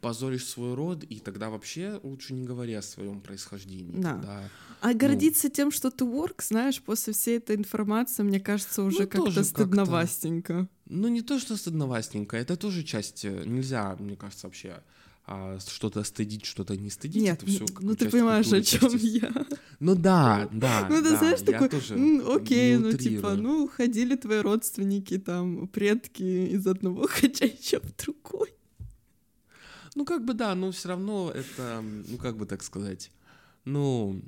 Позоришь 0.00 0.46
свой 0.46 0.74
род, 0.74 1.04
и 1.04 1.20
тогда 1.20 1.50
вообще 1.50 2.00
лучше 2.02 2.32
не 2.32 2.44
говори 2.44 2.72
о 2.72 2.80
своем 2.80 3.20
происхождении. 3.20 4.00
Да. 4.00 4.14
Тогда, 4.14 4.48
а 4.80 4.92
ну, 4.92 4.98
гордиться 4.98 5.50
тем, 5.50 5.70
что 5.70 5.90
ты 5.90 6.06
ворк, 6.06 6.42
знаешь, 6.42 6.80
после 6.80 7.12
всей 7.12 7.36
этой 7.36 7.56
информации, 7.56 8.22
мне 8.22 8.40
кажется, 8.40 8.82
уже 8.82 9.00
ну, 9.00 9.08
как-то 9.08 9.44
стыдновастенько. 9.44 10.54
Как 10.54 10.70
ну, 10.90 11.08
не 11.08 11.22
то, 11.22 11.38
что 11.38 11.56
стыдновастенько, 11.56 12.36
это 12.36 12.56
тоже 12.56 12.82
часть, 12.82 13.24
э, 13.24 13.44
нельзя, 13.46 13.96
мне 13.98 14.16
кажется, 14.16 14.46
вообще 14.46 14.82
а, 15.24 15.58
что-то 15.60 16.02
стыдить, 16.02 16.44
что-то 16.44 16.76
не 16.76 16.90
стыдить. 16.90 17.22
Нет, 17.22 17.42
это 17.42 17.50
все 17.50 17.64
ну 17.80 17.94
ты 17.94 18.10
понимаешь, 18.10 18.52
о 18.52 18.60
чем 18.62 18.96
я. 18.96 19.32
Ну 19.78 19.94
да, 19.94 20.48
да. 20.52 20.88
Ну 20.90 20.96
ты 20.96 21.10
да, 21.10 21.16
знаешь, 21.18 21.40
такой, 21.42 21.68
тоже 21.68 21.94
окей, 22.26 22.76
ну 22.76 22.92
типа, 22.92 23.34
ну 23.34 23.68
ходили 23.68 24.16
твои 24.16 24.40
родственники, 24.40 25.18
там, 25.18 25.68
предки 25.68 26.22
из 26.22 26.66
одного 26.66 27.06
хачача 27.08 27.80
в 27.80 28.04
другой. 28.04 28.52
Ну 29.94 30.04
как 30.04 30.24
бы 30.24 30.34
да, 30.34 30.54
но 30.56 30.72
все 30.72 30.88
равно 30.88 31.30
это, 31.32 31.80
ну 31.82 32.16
как 32.16 32.36
бы 32.36 32.46
так 32.46 32.64
сказать, 32.64 33.12
ну 33.64 34.20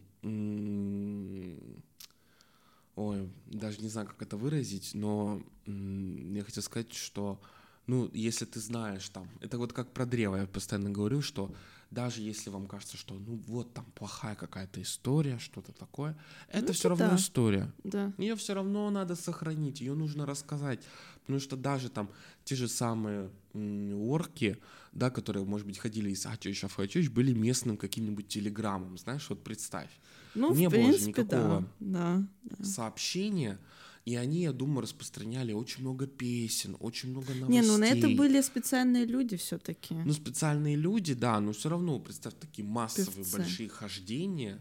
ой, 2.97 3.31
даже 3.47 3.81
не 3.81 3.89
знаю, 3.89 4.07
как 4.07 4.23
это 4.23 4.37
выразить, 4.37 4.91
но 4.95 5.43
я 5.67 6.45
хотел 6.45 6.63
сказать, 6.63 6.93
что 6.93 7.41
ну, 7.87 8.09
если 8.13 8.45
ты 8.45 8.61
знаешь 8.61 9.09
там, 9.09 9.29
это 9.41 9.59
вот 9.59 9.73
как 9.73 9.93
про 9.93 10.07
древо, 10.07 10.37
я 10.37 10.47
постоянно 10.47 10.91
говорю, 10.91 11.21
что 11.21 11.53
даже 11.91 12.23
если 12.23 12.49
вам 12.49 12.67
кажется, 12.67 12.97
что 12.97 13.15
ну 13.15 13.37
вот 13.49 13.75
там 13.75 13.85
плохая 13.95 14.35
какая-то 14.35 14.81
история, 14.81 15.39
что-то 15.39 15.73
такое, 15.73 16.17
это 16.49 16.69
Ну, 16.69 16.73
все 16.73 16.89
равно 16.89 17.09
да. 17.11 17.17
история. 17.17 17.73
Да. 17.85 18.13
Ее 18.19 18.35
все 18.37 18.55
равно 18.55 18.89
надо 18.91 19.15
сохранить, 19.15 19.81
ее 19.81 19.95
нужно 19.95 20.25
рассказать. 20.25 20.81
Потому 21.21 21.39
что 21.41 21.57
даже 21.57 21.91
там 21.91 22.09
те 22.45 22.55
же 22.57 22.69
самые 22.69 23.31
орки, 23.55 24.59
да, 24.93 25.11
которые, 25.11 25.45
может 25.45 25.67
быть, 25.67 25.79
ходили 25.79 26.11
из 26.11 26.25
Ачевича 26.25 26.69
в 26.69 26.75
Хачевич, 26.75 27.11
были 27.11 27.33
местным 27.35 27.77
каким-нибудь 27.77 28.27
телеграммом, 28.29 28.97
знаешь, 28.97 29.29
вот 29.29 29.45
представь. 29.45 29.91
Ну, 30.35 30.55
Не 30.55 30.69
в 30.69 30.71
было 30.71 30.81
же 30.81 30.89
принципе, 30.89 31.25
да. 31.25 31.37
никакого 31.37 31.69
Да. 31.81 32.27
да. 32.43 32.65
Сообщения, 32.65 33.59
и 34.05 34.17
они, 34.17 34.43
я 34.43 34.53
думаю, 34.53 34.81
распространяли 34.83 35.53
очень 35.53 35.83
много 35.83 36.07
песен, 36.07 36.77
очень 36.81 37.11
много 37.11 37.35
новостей. 37.35 37.61
Не, 37.61 37.67
ну 37.67 37.77
на 37.79 37.85
это 37.85 38.09
были 38.09 38.41
специальные 38.41 39.05
люди 39.07 39.37
все-таки. 39.37 39.95
Ну, 39.95 40.13
специальные 40.13 40.77
люди, 40.77 41.15
да, 41.15 41.39
но 41.41 41.53
все 41.53 41.69
равно, 41.69 41.99
представь, 42.01 42.35
такие 42.41 42.67
массовые 42.67 43.15
Певцы. 43.25 43.37
большие 43.39 43.69
хождения 43.69 44.61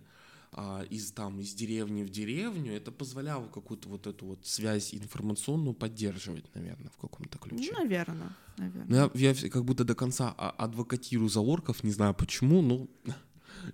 а, 0.54 0.84
из 0.90 1.12
там 1.14 1.40
из 1.40 1.54
деревни 1.54 2.04
в 2.04 2.10
деревню, 2.10 2.74
это 2.74 2.92
позволяло 2.92 3.48
какую-то 3.48 3.88
вот 3.88 4.06
эту 4.06 4.26
вот 4.26 4.46
связь 4.46 4.94
информационную 4.94 5.74
поддерживать, 5.74 6.54
наверное, 6.54 6.90
в 6.90 6.98
каком-то 6.98 7.38
ключе. 7.40 7.72
Наверное, 7.72 8.36
наверное. 8.58 8.86
Ну, 8.90 9.12
я, 9.18 9.32
я 9.32 9.50
как 9.50 9.64
будто 9.64 9.86
до 9.86 9.96
конца 9.96 10.36
а- 10.38 10.50
адвокатирую 10.50 11.30
за 11.30 11.40
орков, 11.40 11.84
не 11.86 11.92
знаю 11.92 12.14
почему, 12.14 12.62
но, 12.62 12.88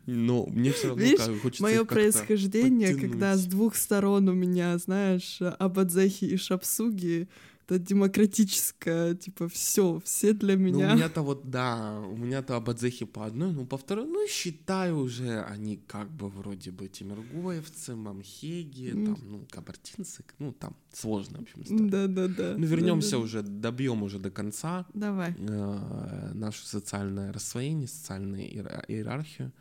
но 0.06 0.46
мне 0.48 0.72
все 0.72 0.90
равно 0.90 1.04
Видишь, 1.04 1.20
как- 1.26 1.42
хочется 1.42 1.64
Мое 1.64 1.86
происхождение, 1.86 2.96
когда 2.96 3.34
с 3.34 3.42
подтянуть. 3.42 3.50
двух 3.50 3.76
сторон 3.76 4.28
у 4.30 4.34
меня, 4.34 4.78
знаешь, 4.78 5.40
абадзехи 5.42 6.26
и 6.26 6.38
шапсуги, 6.38 7.28
это 7.70 7.80
демократическое, 7.80 9.14
типа, 9.16 9.50
все, 9.50 10.00
все 10.06 10.32
для 10.34 10.56
Ну, 10.56 10.62
меня. 10.64 10.94
у 10.94 10.96
меня-то 10.96 11.22
вот, 11.22 11.50
да, 11.50 12.00
у 12.00 12.16
меня-то 12.16 12.56
абадзехи 12.56 13.04
по 13.06 13.26
одной, 13.26 13.52
ну, 13.52 13.66
по 13.66 13.78
второй, 13.78 14.06
ну, 14.06 14.26
считаю 14.30 15.00
уже, 15.00 15.42
они 15.44 15.76
как 15.76 16.10
бы 16.10 16.30
вроде 16.30 16.72
бы 16.72 16.88
тимиргоевцы, 16.88 17.96
мамхеги, 17.96 18.92
М. 18.92 19.06
там, 19.06 19.18
ну, 19.30 19.46
кабардинцы, 19.50 20.24
ну, 20.40 20.54
там 20.54 20.76
сложно, 20.94 21.40
в 21.40 21.42
общем, 21.42 21.62
история. 21.64 21.90
Да, 21.90 22.08
да, 22.08 22.28
да. 22.30 22.56
Ну, 22.58 22.66
вернемся 22.66 23.12
Да-да. 23.12 23.24
уже, 23.24 23.42
добьем 23.44 24.02
уже 24.04 24.20
до 24.20 24.32
конца 24.32 24.86
Давай. 24.94 25.36
э, 25.38 26.32
наше 26.34 26.66
социальное 26.66 27.34
рассвоение, 27.34 27.88
социальную 27.90 28.44
иера- 28.50 28.86
иерархию. 28.88 29.52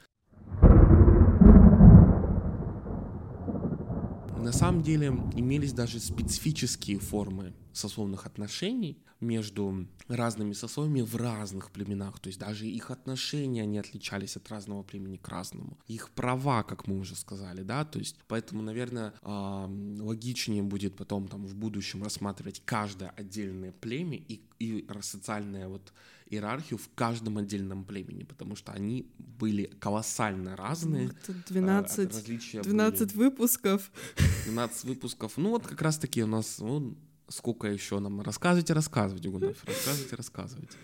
На 4.46 4.52
самом 4.52 4.84
деле 4.84 5.08
имелись 5.34 5.72
даже 5.72 5.98
специфические 5.98 7.00
формы 7.00 7.52
сословных 7.72 8.26
отношений 8.26 8.96
между 9.18 9.88
разными 10.06 10.52
сословиями 10.52 11.00
в 11.00 11.16
разных 11.16 11.72
племенах. 11.72 12.20
То 12.20 12.28
есть 12.28 12.38
даже 12.38 12.64
их 12.64 12.92
отношения, 12.92 13.62
они 13.62 13.78
отличались 13.78 14.36
от 14.36 14.48
разного 14.48 14.84
племени 14.84 15.16
к 15.16 15.28
разному. 15.28 15.76
Их 15.88 16.10
права, 16.10 16.62
как 16.62 16.86
мы 16.86 17.00
уже 17.00 17.16
сказали, 17.16 17.64
да, 17.64 17.84
то 17.84 17.98
есть 17.98 18.20
поэтому, 18.28 18.62
наверное, 18.62 19.14
ам, 19.22 19.96
логичнее 20.00 20.62
будет 20.62 20.94
потом 20.94 21.26
там 21.26 21.44
в 21.44 21.56
будущем 21.56 22.04
рассматривать 22.04 22.62
каждое 22.64 23.08
отдельное 23.16 23.72
племя 23.72 24.16
и, 24.16 24.42
и 24.60 24.86
социальная 25.00 25.66
вот 25.66 25.92
иерархию 26.26 26.78
в 26.78 26.88
каждом 26.94 27.38
отдельном 27.38 27.84
племени, 27.84 28.24
потому 28.24 28.56
что 28.56 28.72
они 28.72 29.06
были 29.18 29.64
колоссально 29.78 30.56
разные. 30.56 31.08
Ну, 31.08 31.12
это 31.12 31.32
а, 31.32 31.52
12, 31.52 32.08
различия 32.08 32.62
12 32.62 33.14
выпусков. 33.14 33.90
были. 34.16 34.44
12 34.46 34.84
выпусков. 34.84 35.36
Ну 35.36 35.50
вот 35.50 35.66
как 35.66 35.80
раз 35.82 35.98
таки 35.98 36.22
у 36.22 36.26
нас 36.26 36.58
ну, 36.58 36.96
сколько 37.28 37.68
еще 37.68 37.98
нам 38.00 38.20
рассказывайте, 38.20 38.72
рассказывайте, 38.72 39.28
Гунав, 39.28 39.64
рассказывайте, 39.64 40.16
рассказывайте. 40.16 40.76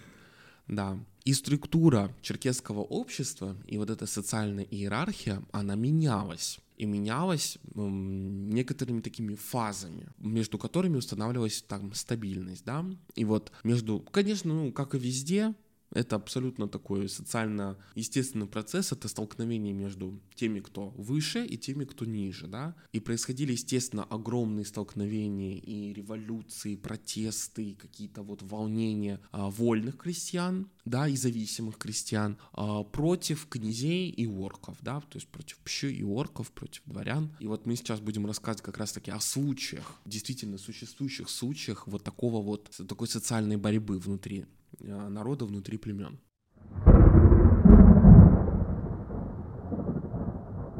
Да. 0.68 0.98
И 1.24 1.34
структура 1.34 2.14
черкесского 2.20 2.80
общества 2.80 3.56
и 3.66 3.78
вот 3.78 3.90
эта 3.90 4.06
социальная 4.06 4.64
иерархия, 4.64 5.42
она 5.52 5.74
менялась. 5.74 6.58
И 6.78 6.84
менялась 6.84 7.58
некоторыми 7.74 9.02
такими 9.02 9.36
фазами, 9.36 10.08
между 10.18 10.58
которыми 10.58 10.96
устанавливалась 10.96 11.62
там 11.62 11.94
стабильность, 11.94 12.64
да. 12.64 12.84
И 13.14 13.24
вот 13.24 13.52
между, 13.62 14.00
конечно, 14.00 14.52
ну, 14.52 14.72
как 14.72 14.96
и 14.96 14.98
везде, 14.98 15.54
это 15.92 16.16
абсолютно 16.16 16.68
такой 16.68 17.08
социально 17.08 17.76
естественный 17.94 18.46
процесс, 18.46 18.92
это 18.92 19.08
столкновение 19.08 19.72
между 19.72 20.20
теми, 20.34 20.60
кто 20.60 20.90
выше, 20.90 21.44
и 21.44 21.56
теми, 21.56 21.84
кто 21.84 22.04
ниже, 22.04 22.46
да. 22.46 22.74
И 22.92 23.00
происходили, 23.00 23.52
естественно, 23.52 24.04
огромные 24.04 24.64
столкновения 24.64 25.58
и 25.58 25.92
революции, 25.92 26.76
протесты, 26.76 27.76
какие-то 27.80 28.22
вот 28.22 28.42
волнения 28.42 29.20
а, 29.30 29.50
вольных 29.50 29.98
крестьян, 29.98 30.70
да, 30.84 31.08
и 31.08 31.16
зависимых 31.16 31.78
крестьян 31.78 32.38
а, 32.52 32.82
против 32.84 33.46
князей 33.48 34.10
и 34.10 34.26
орков, 34.26 34.78
да, 34.80 35.00
то 35.00 35.16
есть 35.16 35.28
против 35.28 35.58
пщи 35.58 35.92
и 35.92 36.02
орков, 36.02 36.50
против 36.52 36.82
дворян. 36.86 37.36
И 37.38 37.46
вот 37.46 37.66
мы 37.66 37.76
сейчас 37.76 38.00
будем 38.00 38.26
рассказывать 38.26 38.62
как 38.62 38.78
раз-таки 38.78 39.10
о 39.10 39.20
случаях, 39.20 40.00
действительно 40.06 40.58
существующих 40.58 41.28
случаях 41.28 41.86
вот 41.86 42.02
такого 42.02 42.42
вот, 42.42 42.70
такой 42.88 43.08
социальной 43.08 43.56
борьбы 43.56 43.98
внутри 43.98 44.46
народа, 44.82 45.44
внутри 45.46 45.78
племен. 45.78 46.18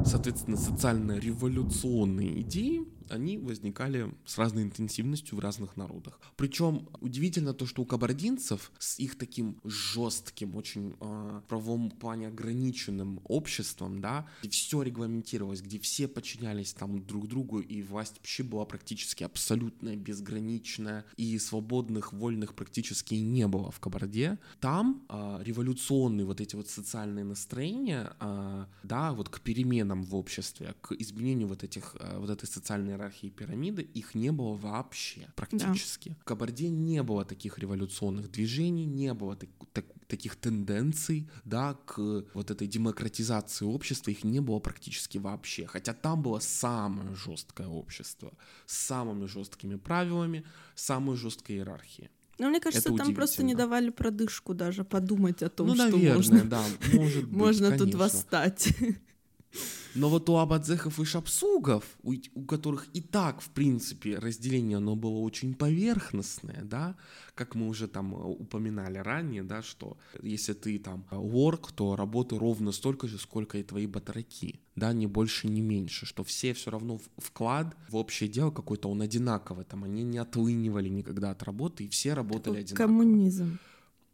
Соответственно, 0.05 0.57
социально-революционные 0.57 2.41
идеи, 2.41 2.83
они 3.13 3.37
возникали 3.37 4.13
с 4.25 4.37
разной 4.37 4.63
интенсивностью 4.63 5.37
в 5.37 5.39
разных 5.39 5.77
народах. 5.77 6.19
Причем 6.35 6.89
удивительно 7.01 7.53
то, 7.53 7.65
что 7.65 7.81
у 7.81 7.85
кабардинцев 7.85 8.71
с 8.79 8.99
их 8.99 9.17
таким 9.17 9.59
жестким, 9.63 10.55
очень 10.55 10.95
э, 10.99 11.41
правом 11.47 11.91
плане 11.91 12.27
ограниченным 12.27 13.21
обществом, 13.23 14.01
да, 14.01 14.27
где 14.41 14.49
все 14.49 14.81
регламентировалось, 14.81 15.61
где 15.61 15.79
все 15.79 16.07
подчинялись 16.07 16.73
там 16.73 17.05
друг 17.05 17.27
другу, 17.27 17.59
и 17.59 17.81
власть 17.81 18.17
вообще 18.17 18.43
была 18.43 18.65
практически 18.65 19.23
абсолютная, 19.23 19.95
безграничная, 19.95 21.05
и 21.17 21.37
свободных, 21.39 22.13
вольных 22.13 22.55
практически 22.55 23.15
не 23.15 23.47
было 23.47 23.71
в 23.71 23.79
Кабарде. 23.79 24.39
Там 24.59 25.03
э, 25.09 25.39
революционные 25.43 26.25
вот 26.25 26.41
эти 26.41 26.55
вот 26.55 26.69
социальные 26.69 27.25
настроения, 27.25 28.13
э, 28.19 28.65
да, 28.83 29.13
вот 29.13 29.29
к 29.29 29.39
переменам 29.41 30.03
в 30.03 30.15
обществе, 30.15 30.75
к 30.81 30.93
изменению 30.93 31.47
вот 31.47 31.63
этих, 31.63 31.95
э, 31.99 32.17
вот 32.17 32.29
этой 32.29 32.47
социальной 32.47 32.95
иерархии 33.03 33.29
пирамиды, 33.29 33.81
их 33.81 34.15
не 34.15 34.31
было 34.31 34.55
вообще 34.55 35.27
практически. 35.35 36.15
В 36.21 36.23
Кабарде 36.23 36.69
не 36.69 37.03
было 37.03 37.25
таких 37.25 37.59
революционных 37.59 38.31
движений, 38.31 38.85
не 38.85 39.13
было 39.13 39.35
так- 39.35 39.49
так- 39.73 39.85
таких 40.07 40.35
тенденций, 40.35 41.27
да, 41.45 41.73
к 41.85 41.97
вот 42.33 42.51
этой 42.51 42.67
демократизации 42.67 43.65
общества, 43.65 44.11
их 44.11 44.23
не 44.23 44.39
было 44.39 44.59
практически 44.59 45.17
вообще. 45.17 45.65
Хотя 45.65 45.93
там 45.93 46.21
было 46.21 46.39
самое 46.39 47.15
жесткое 47.15 47.67
общество, 47.67 48.31
с 48.65 48.77
самыми 48.77 49.25
жесткими 49.25 49.75
правилами, 49.75 50.43
самой 50.75 51.17
жесткой 51.17 51.57
иерархией. 51.57 52.09
Ну, 52.39 52.49
мне 52.49 52.59
кажется, 52.59 52.89
Это 52.89 52.97
там 52.97 53.13
просто 53.13 53.43
не 53.43 53.53
давали 53.55 53.89
продышку 53.91 54.53
даже 54.55 54.83
подумать 54.83 55.43
о 55.43 55.49
том, 55.49 55.67
ну, 55.67 55.75
что 55.75 55.83
наверное, 55.85 56.15
можно, 56.15 56.43
да, 56.45 56.65
может 56.93 57.23
быть, 57.25 57.37
можно 57.37 57.77
тут 57.77 57.93
восстать. 57.95 58.69
Но 59.95 60.09
вот 60.09 60.29
у 60.29 60.37
абадзехов 60.37 60.99
и 60.99 61.05
шапсугов, 61.05 61.83
у, 62.01 62.13
у 62.35 62.45
которых 62.45 62.87
и 62.93 63.01
так, 63.01 63.41
в 63.41 63.49
принципе, 63.49 64.17
разделение, 64.17 64.77
оно 64.77 64.95
было 64.95 65.19
очень 65.19 65.53
поверхностное, 65.53 66.63
да, 66.63 66.95
как 67.35 67.55
мы 67.55 67.67
уже 67.67 67.87
там 67.87 68.15
э, 68.15 68.17
упоминали 68.17 68.97
ранее, 68.97 69.43
да, 69.43 69.61
что 69.61 69.97
если 70.21 70.53
ты 70.53 70.79
там 70.79 71.05
орк, 71.11 71.71
то 71.71 71.95
работы 71.95 72.37
ровно 72.37 72.71
столько 72.71 73.07
же, 73.07 73.17
сколько 73.17 73.57
и 73.57 73.63
твои 73.63 73.87
батраки, 73.87 74.59
да, 74.75 74.93
ни 74.93 75.05
больше, 75.05 75.47
ни 75.47 75.61
меньше, 75.61 76.05
что 76.05 76.23
все 76.23 76.53
все 76.53 76.71
равно 76.71 76.99
вклад 77.17 77.75
в 77.89 77.95
общее 77.95 78.29
дело 78.29 78.51
какой-то, 78.51 78.89
он 78.89 79.01
одинаковый, 79.01 79.65
там, 79.65 79.83
они 79.83 80.03
не 80.03 80.17
отлынивали 80.17 80.89
никогда 80.89 81.31
от 81.31 81.43
работы, 81.43 81.85
и 81.85 81.87
все 81.87 82.13
работали 82.13 82.59
одинаково. 82.59 82.87
Коммунизм. 82.87 83.59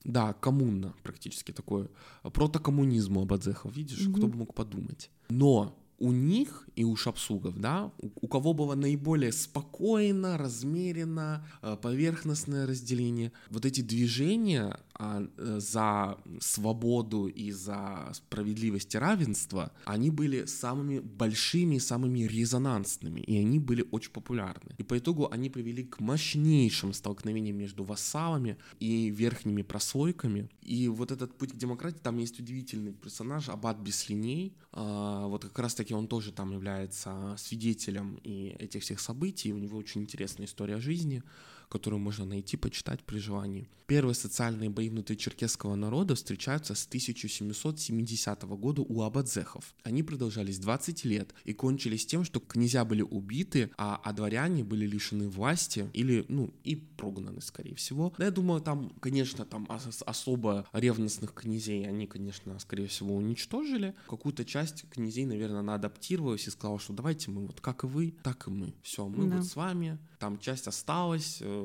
Да, 0.03 0.33
коммуна 0.33 0.93
практически 1.03 1.51
такое. 1.51 1.89
Протокоммунизм 2.23 3.17
у 3.17 3.21
Абадзехов, 3.23 3.75
видишь, 3.75 4.05
Мгм. 4.07 4.13
кто 4.15 4.27
бы 4.27 4.37
мог 4.37 4.53
подумать. 4.53 5.09
Но 5.29 5.75
у 5.99 6.11
них 6.13 6.67
и 6.77 6.85
у 6.85 6.95
шапсугов, 6.95 7.57
да, 7.59 7.91
у, 8.21 8.27
кого 8.27 8.53
было 8.53 8.75
наиболее 8.75 9.33
спокойно, 9.33 10.37
размеренно, 10.37 11.45
э, 11.61 11.75
поверхностное 11.81 12.65
разделение, 12.65 13.33
вот 13.49 13.65
эти 13.65 13.81
движения 13.81 14.79
за 14.99 16.17
свободу 16.41 17.27
и 17.27 17.51
за 17.51 18.11
справедливость 18.13 18.95
и 18.95 18.97
равенство, 18.97 19.71
они 19.85 20.09
были 20.09 20.45
самыми 20.45 20.99
большими, 20.99 21.75
и 21.75 21.79
самыми 21.79 22.19
резонансными, 22.19 23.21
и 23.21 23.37
они 23.37 23.59
были 23.59 23.87
очень 23.91 24.11
популярны. 24.11 24.75
И 24.77 24.83
по 24.83 24.97
итогу 24.97 25.29
они 25.31 25.49
привели 25.49 25.83
к 25.83 25.99
мощнейшим 26.01 26.93
столкновениям 26.93 27.57
между 27.57 27.83
вассалами 27.83 28.57
и 28.79 29.09
верхними 29.09 29.61
прослойками. 29.61 30.49
И 30.61 30.87
вот 30.89 31.11
этот 31.11 31.37
путь 31.37 31.53
к 31.53 31.55
демократии, 31.55 31.99
там 32.03 32.17
есть 32.17 32.39
удивительный 32.39 32.91
персонаж, 32.91 33.49
Аббат 33.49 33.77
Беслиней, 33.79 34.53
А, 34.71 35.27
вот 35.27 35.43
как 35.43 35.59
раз-таки 35.59 35.93
он 35.93 36.07
тоже 36.07 36.31
там 36.31 36.51
является 36.51 37.35
свидетелем 37.37 38.19
и 38.23 38.55
этих 38.59 38.83
всех 38.83 38.99
событий, 38.99 39.51
у 39.51 39.57
него 39.57 39.77
очень 39.77 40.01
интересная 40.01 40.45
история 40.45 40.79
жизни, 40.79 41.23
которую 41.69 41.99
можно 41.99 42.25
найти, 42.25 42.57
почитать 42.57 43.03
при 43.03 43.19
желании. 43.19 43.69
Первые 43.89 44.13
социальные 44.13 44.69
бои 44.69 44.87
внутри 44.87 45.17
черкесского 45.17 45.73
народа 45.73 46.13
встречаются 46.13 46.75
с 46.75 46.85
1770 46.85 48.43
года 48.43 48.83
у 48.83 49.01
абадзехов. 49.01 49.73
Они 49.81 50.03
продолжались 50.03 50.59
20 50.59 51.05
лет 51.05 51.33
и 51.43 51.53
кончились 51.53 52.05
тем, 52.05 52.23
что 52.23 52.39
князья 52.39 52.85
были 52.85 53.01
убиты, 53.01 53.71
а, 53.77 53.99
а 54.03 54.13
дворяне 54.13 54.63
были 54.63 54.85
лишены 54.85 55.27
власти 55.27 55.89
или, 55.93 56.23
ну, 56.27 56.53
и 56.63 56.75
прогнаны, 56.75 57.41
скорее 57.41 57.73
всего. 57.73 58.13
Но 58.19 58.25
я 58.25 58.29
думаю, 58.29 58.61
там, 58.61 58.91
конечно, 58.99 59.43
там 59.43 59.67
особо 60.05 60.67
ревностных 60.71 61.33
князей 61.33 61.87
они, 61.87 62.05
конечно, 62.05 62.59
скорее 62.59 62.85
всего, 62.85 63.15
уничтожили. 63.15 63.95
Какую-то 64.07 64.45
часть 64.45 64.87
князей, 64.91 65.25
наверное, 65.25 65.61
она 65.61 65.73
адаптировалась 65.73 66.47
и 66.47 66.51
сказала, 66.51 66.79
что 66.79 66.93
давайте 66.93 67.31
мы 67.31 67.47
вот 67.47 67.59
как 67.59 67.83
и 67.83 67.87
вы, 67.87 68.13
так 68.21 68.47
и 68.47 68.51
мы. 68.51 68.75
Все, 68.83 69.07
мы 69.07 69.25
да. 69.25 69.37
вот 69.37 69.45
с 69.45 69.55
вами. 69.55 69.97
Там 70.19 70.37
часть 70.37 70.67
осталась 70.67 71.39
э, 71.41 71.58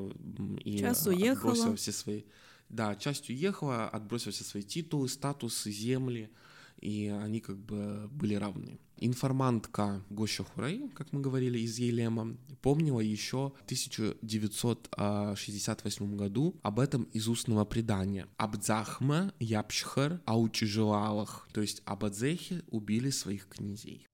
и 0.63 0.77
часть 0.77 1.07
уехала. 1.07 1.75
все 1.75 1.91
свои... 1.91 2.23
Да, 2.69 2.95
часть 2.95 3.29
уехала, 3.29 3.87
отбросила 3.87 4.31
все 4.31 4.43
свои 4.43 4.63
титулы, 4.63 5.07
статусы, 5.07 5.71
земли, 5.71 6.31
и 6.79 7.07
они 7.07 7.39
как 7.39 7.57
бы 7.57 8.09
были 8.11 8.33
равны. 8.35 8.79
Информантка 8.97 10.03
Гоща 10.09 10.43
Хурей, 10.43 10.89
как 10.89 11.11
мы 11.11 11.21
говорили, 11.21 11.59
из 11.59 11.77
Елема, 11.77 12.35
помнила 12.61 13.01
еще 13.01 13.51
в 13.59 13.63
1968 13.65 16.15
году 16.15 16.55
об 16.63 16.79
этом 16.79 17.03
из 17.13 17.27
устного 17.27 17.65
предания. 17.65 18.27
Абдзахма 18.37 19.33
Япшхар 19.39 20.21
Аучижелалах, 20.25 21.47
то 21.53 21.61
есть 21.61 21.83
Абадзехи 21.85 22.63
убили 22.69 23.09
своих 23.09 23.49
князей. 23.49 24.07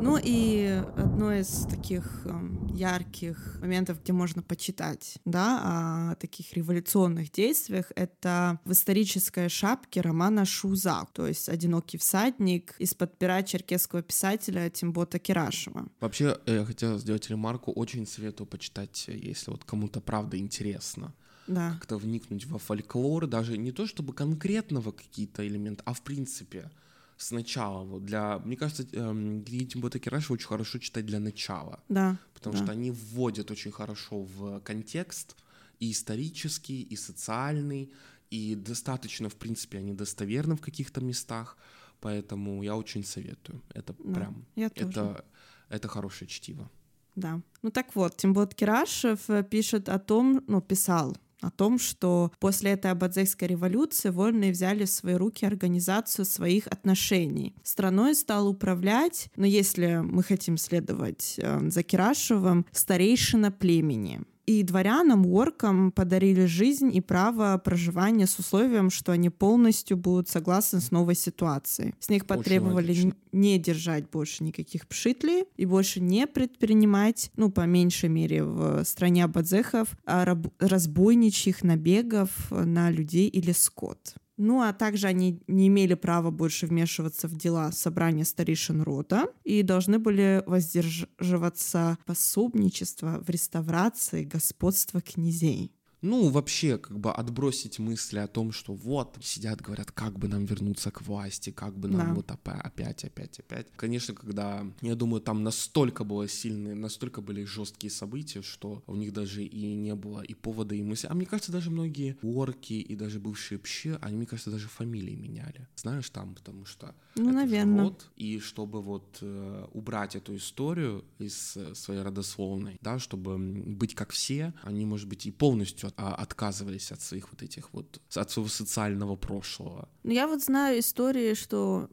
Ну 0.00 0.18
и 0.22 0.82
одно 0.96 1.32
из 1.32 1.66
таких 1.66 2.22
э, 2.24 2.30
ярких 2.74 3.58
моментов, 3.60 4.02
где 4.02 4.12
можно 4.12 4.42
почитать, 4.42 5.18
да, 5.24 6.10
о 6.12 6.14
таких 6.16 6.52
революционных 6.52 7.32
действиях, 7.32 7.90
это 7.96 8.60
в 8.64 8.72
исторической 8.72 9.48
шапке 9.48 10.02
романа 10.02 10.44
Шуза, 10.44 11.06
то 11.12 11.26
есть 11.26 11.48
«Одинокий 11.48 11.98
всадник» 11.98 12.74
из-под 12.78 13.18
пера 13.18 13.42
черкесского 13.42 14.02
писателя 14.02 14.68
Тимбота 14.70 15.18
Кирашева. 15.18 15.88
Вообще, 16.00 16.36
я 16.46 16.64
хотел 16.64 16.98
сделать 16.98 17.28
ремарку, 17.30 17.72
очень 17.72 18.06
советую 18.06 18.46
почитать, 18.46 19.06
если 19.08 19.50
вот 19.50 19.64
кому-то 19.64 20.00
правда 20.00 20.36
интересно 20.38 21.14
да. 21.46 21.72
как-то 21.72 21.96
вникнуть 21.96 22.46
во 22.46 22.58
фольклор, 22.58 23.26
даже 23.26 23.56
не 23.56 23.72
то 23.72 23.86
чтобы 23.86 24.12
конкретного 24.12 24.92
какие-то 24.92 25.46
элементы, 25.46 25.82
а 25.84 25.92
в 25.92 26.02
принципе 26.02 26.70
сначала. 27.16 27.84
Вот 27.84 28.04
для, 28.04 28.38
мне 28.38 28.56
кажется, 28.56 28.86
эм, 28.92 29.44
Тимбота 29.44 29.98
Кираша 29.98 30.32
очень 30.32 30.46
хорошо 30.46 30.78
читать 30.78 31.06
для 31.06 31.20
начала. 31.20 31.82
Да. 31.88 32.18
Потому 32.34 32.56
да. 32.56 32.62
что 32.62 32.72
они 32.72 32.90
вводят 32.90 33.50
очень 33.50 33.72
хорошо 33.72 34.22
в 34.22 34.60
контекст 34.60 35.36
и 35.80 35.90
исторический, 35.90 36.82
и 36.82 36.96
социальный, 36.96 37.92
и 38.30 38.54
достаточно, 38.54 39.28
в 39.28 39.36
принципе, 39.36 39.78
они 39.78 39.94
достоверны 39.94 40.56
в 40.56 40.60
каких-то 40.60 41.00
местах. 41.00 41.56
Поэтому 42.00 42.62
я 42.62 42.76
очень 42.76 43.04
советую. 43.04 43.62
Это 43.74 43.94
да, 43.98 44.14
прям. 44.14 44.46
Я 44.56 44.68
тоже. 44.68 44.90
Это, 44.90 45.24
это 45.68 45.88
хорошее 45.88 46.28
чтиво. 46.28 46.70
Да. 47.14 47.40
Ну 47.62 47.70
так 47.70 47.96
вот, 47.96 48.16
Тимбот 48.16 48.54
Кирашев 48.54 49.30
э, 49.30 49.42
пишет 49.42 49.88
о 49.88 49.98
том, 49.98 50.44
ну, 50.46 50.60
писал 50.60 51.16
о 51.40 51.50
том, 51.50 51.78
что 51.78 52.32
после 52.38 52.72
этой 52.72 52.90
Абадзейской 52.90 53.48
революции 53.48 54.10
вольные 54.10 54.52
взяли 54.52 54.84
в 54.84 54.90
свои 54.90 55.14
руки 55.14 55.44
организацию 55.44 56.24
своих 56.24 56.66
отношений. 56.66 57.54
Страной 57.62 58.14
стал 58.14 58.48
управлять, 58.48 59.28
но 59.36 59.46
если 59.46 60.00
мы 60.02 60.22
хотим 60.22 60.56
следовать 60.56 61.34
э, 61.38 61.68
за 61.68 61.82
Кирашевым, 61.82 62.66
старейшина 62.72 63.50
племени. 63.50 64.22
И 64.46 64.62
дворянам, 64.62 65.26
оркам 65.26 65.90
подарили 65.90 66.44
жизнь 66.44 66.94
и 66.94 67.00
право 67.00 67.58
проживания 67.58 68.28
с 68.28 68.38
условием, 68.38 68.90
что 68.90 69.10
они 69.10 69.28
полностью 69.28 69.96
будут 69.96 70.28
согласны 70.28 70.80
с 70.80 70.92
новой 70.92 71.16
ситуацией. 71.16 71.94
С 71.98 72.08
них 72.08 72.26
потребовали 72.26 73.12
не 73.32 73.58
держать 73.58 74.08
больше 74.08 74.44
никаких 74.44 74.86
пшитлей 74.86 75.46
и 75.56 75.66
больше 75.66 76.00
не 76.00 76.28
предпринимать, 76.28 77.32
ну, 77.36 77.50
по 77.50 77.66
меньшей 77.66 78.08
мере, 78.08 78.44
в 78.44 78.84
стране 78.84 79.24
абадзехов, 79.24 79.88
а 80.06 80.24
разбойничьих 80.60 81.64
набегов 81.64 82.30
на 82.50 82.90
людей 82.90 83.28
или 83.28 83.50
скот. 83.50 84.14
Ну, 84.36 84.60
а 84.60 84.72
также 84.72 85.06
они 85.06 85.42
не 85.46 85.68
имели 85.68 85.94
права 85.94 86.30
больше 86.30 86.66
вмешиваться 86.66 87.26
в 87.26 87.36
дела 87.36 87.72
собрания 87.72 88.24
старейшин 88.24 88.82
рода 88.82 89.32
и 89.44 89.62
должны 89.62 89.98
были 89.98 90.42
воздерживаться 90.46 91.96
пособничества 92.04 93.22
в 93.26 93.30
реставрации 93.30 94.24
господства 94.24 95.00
князей 95.00 95.72
ну, 96.02 96.28
вообще, 96.28 96.78
как 96.78 96.98
бы 96.98 97.10
отбросить 97.12 97.78
мысли 97.78 98.18
о 98.18 98.26
том, 98.26 98.52
что 98.52 98.74
вот, 98.74 99.16
сидят, 99.22 99.60
говорят, 99.60 99.90
как 99.90 100.18
бы 100.18 100.28
нам 100.28 100.44
вернуться 100.44 100.90
к 100.90 101.02
власти, 101.02 101.50
как 101.50 101.76
бы 101.78 101.88
нам 101.88 102.08
да. 102.08 102.14
вот 102.14 102.30
опять, 102.30 103.04
опять, 103.04 103.40
опять. 103.40 103.66
Конечно, 103.76 104.14
когда, 104.14 104.66
я 104.82 104.94
думаю, 104.94 105.20
там 105.20 105.42
настолько 105.42 106.04
было 106.04 106.28
сильные, 106.28 106.74
настолько 106.74 107.20
были 107.20 107.44
жесткие 107.44 107.90
события, 107.90 108.42
что 108.42 108.82
у 108.86 108.94
них 108.94 109.12
даже 109.12 109.42
и 109.42 109.74
не 109.74 109.94
было 109.94 110.20
и 110.20 110.34
повода, 110.34 110.74
и 110.74 110.82
мысли. 110.82 111.08
А 111.10 111.14
мне 111.14 111.26
кажется, 111.26 111.52
даже 111.52 111.70
многие 111.70 112.16
орки 112.22 112.74
и 112.74 112.94
даже 112.94 113.18
бывшие 113.18 113.58
пщи, 113.58 113.96
они, 114.00 114.16
мне 114.16 114.26
кажется, 114.26 114.50
даже 114.50 114.68
фамилии 114.68 115.14
меняли. 115.14 115.66
Знаешь, 115.76 116.10
там, 116.10 116.34
потому 116.34 116.66
что 116.66 116.94
ну, 117.14 117.32
наверное. 117.32 117.84
род, 117.84 118.10
и 118.16 118.38
чтобы 118.38 118.82
вот 118.82 119.18
э, 119.22 119.66
убрать 119.72 120.16
эту 120.16 120.36
историю 120.36 121.04
из 121.18 121.56
своей 121.74 122.02
родословной, 122.02 122.76
да, 122.80 122.98
чтобы 122.98 123.38
быть 123.38 123.94
как 123.94 124.10
все, 124.10 124.52
они, 124.62 124.84
может 124.84 125.08
быть, 125.08 125.26
и 125.26 125.30
полностью 125.30 125.85
а, 125.96 126.14
отказывались 126.14 126.92
от 126.92 127.00
своих 127.00 127.30
вот 127.30 127.42
этих 127.42 127.72
вот, 127.72 128.00
от 128.14 128.30
своего 128.30 128.48
социального 128.48 129.16
прошлого. 129.16 129.88
Ну, 130.02 130.12
я 130.12 130.26
вот 130.28 130.42
знаю 130.42 130.78
истории, 130.78 131.34
что 131.34 131.88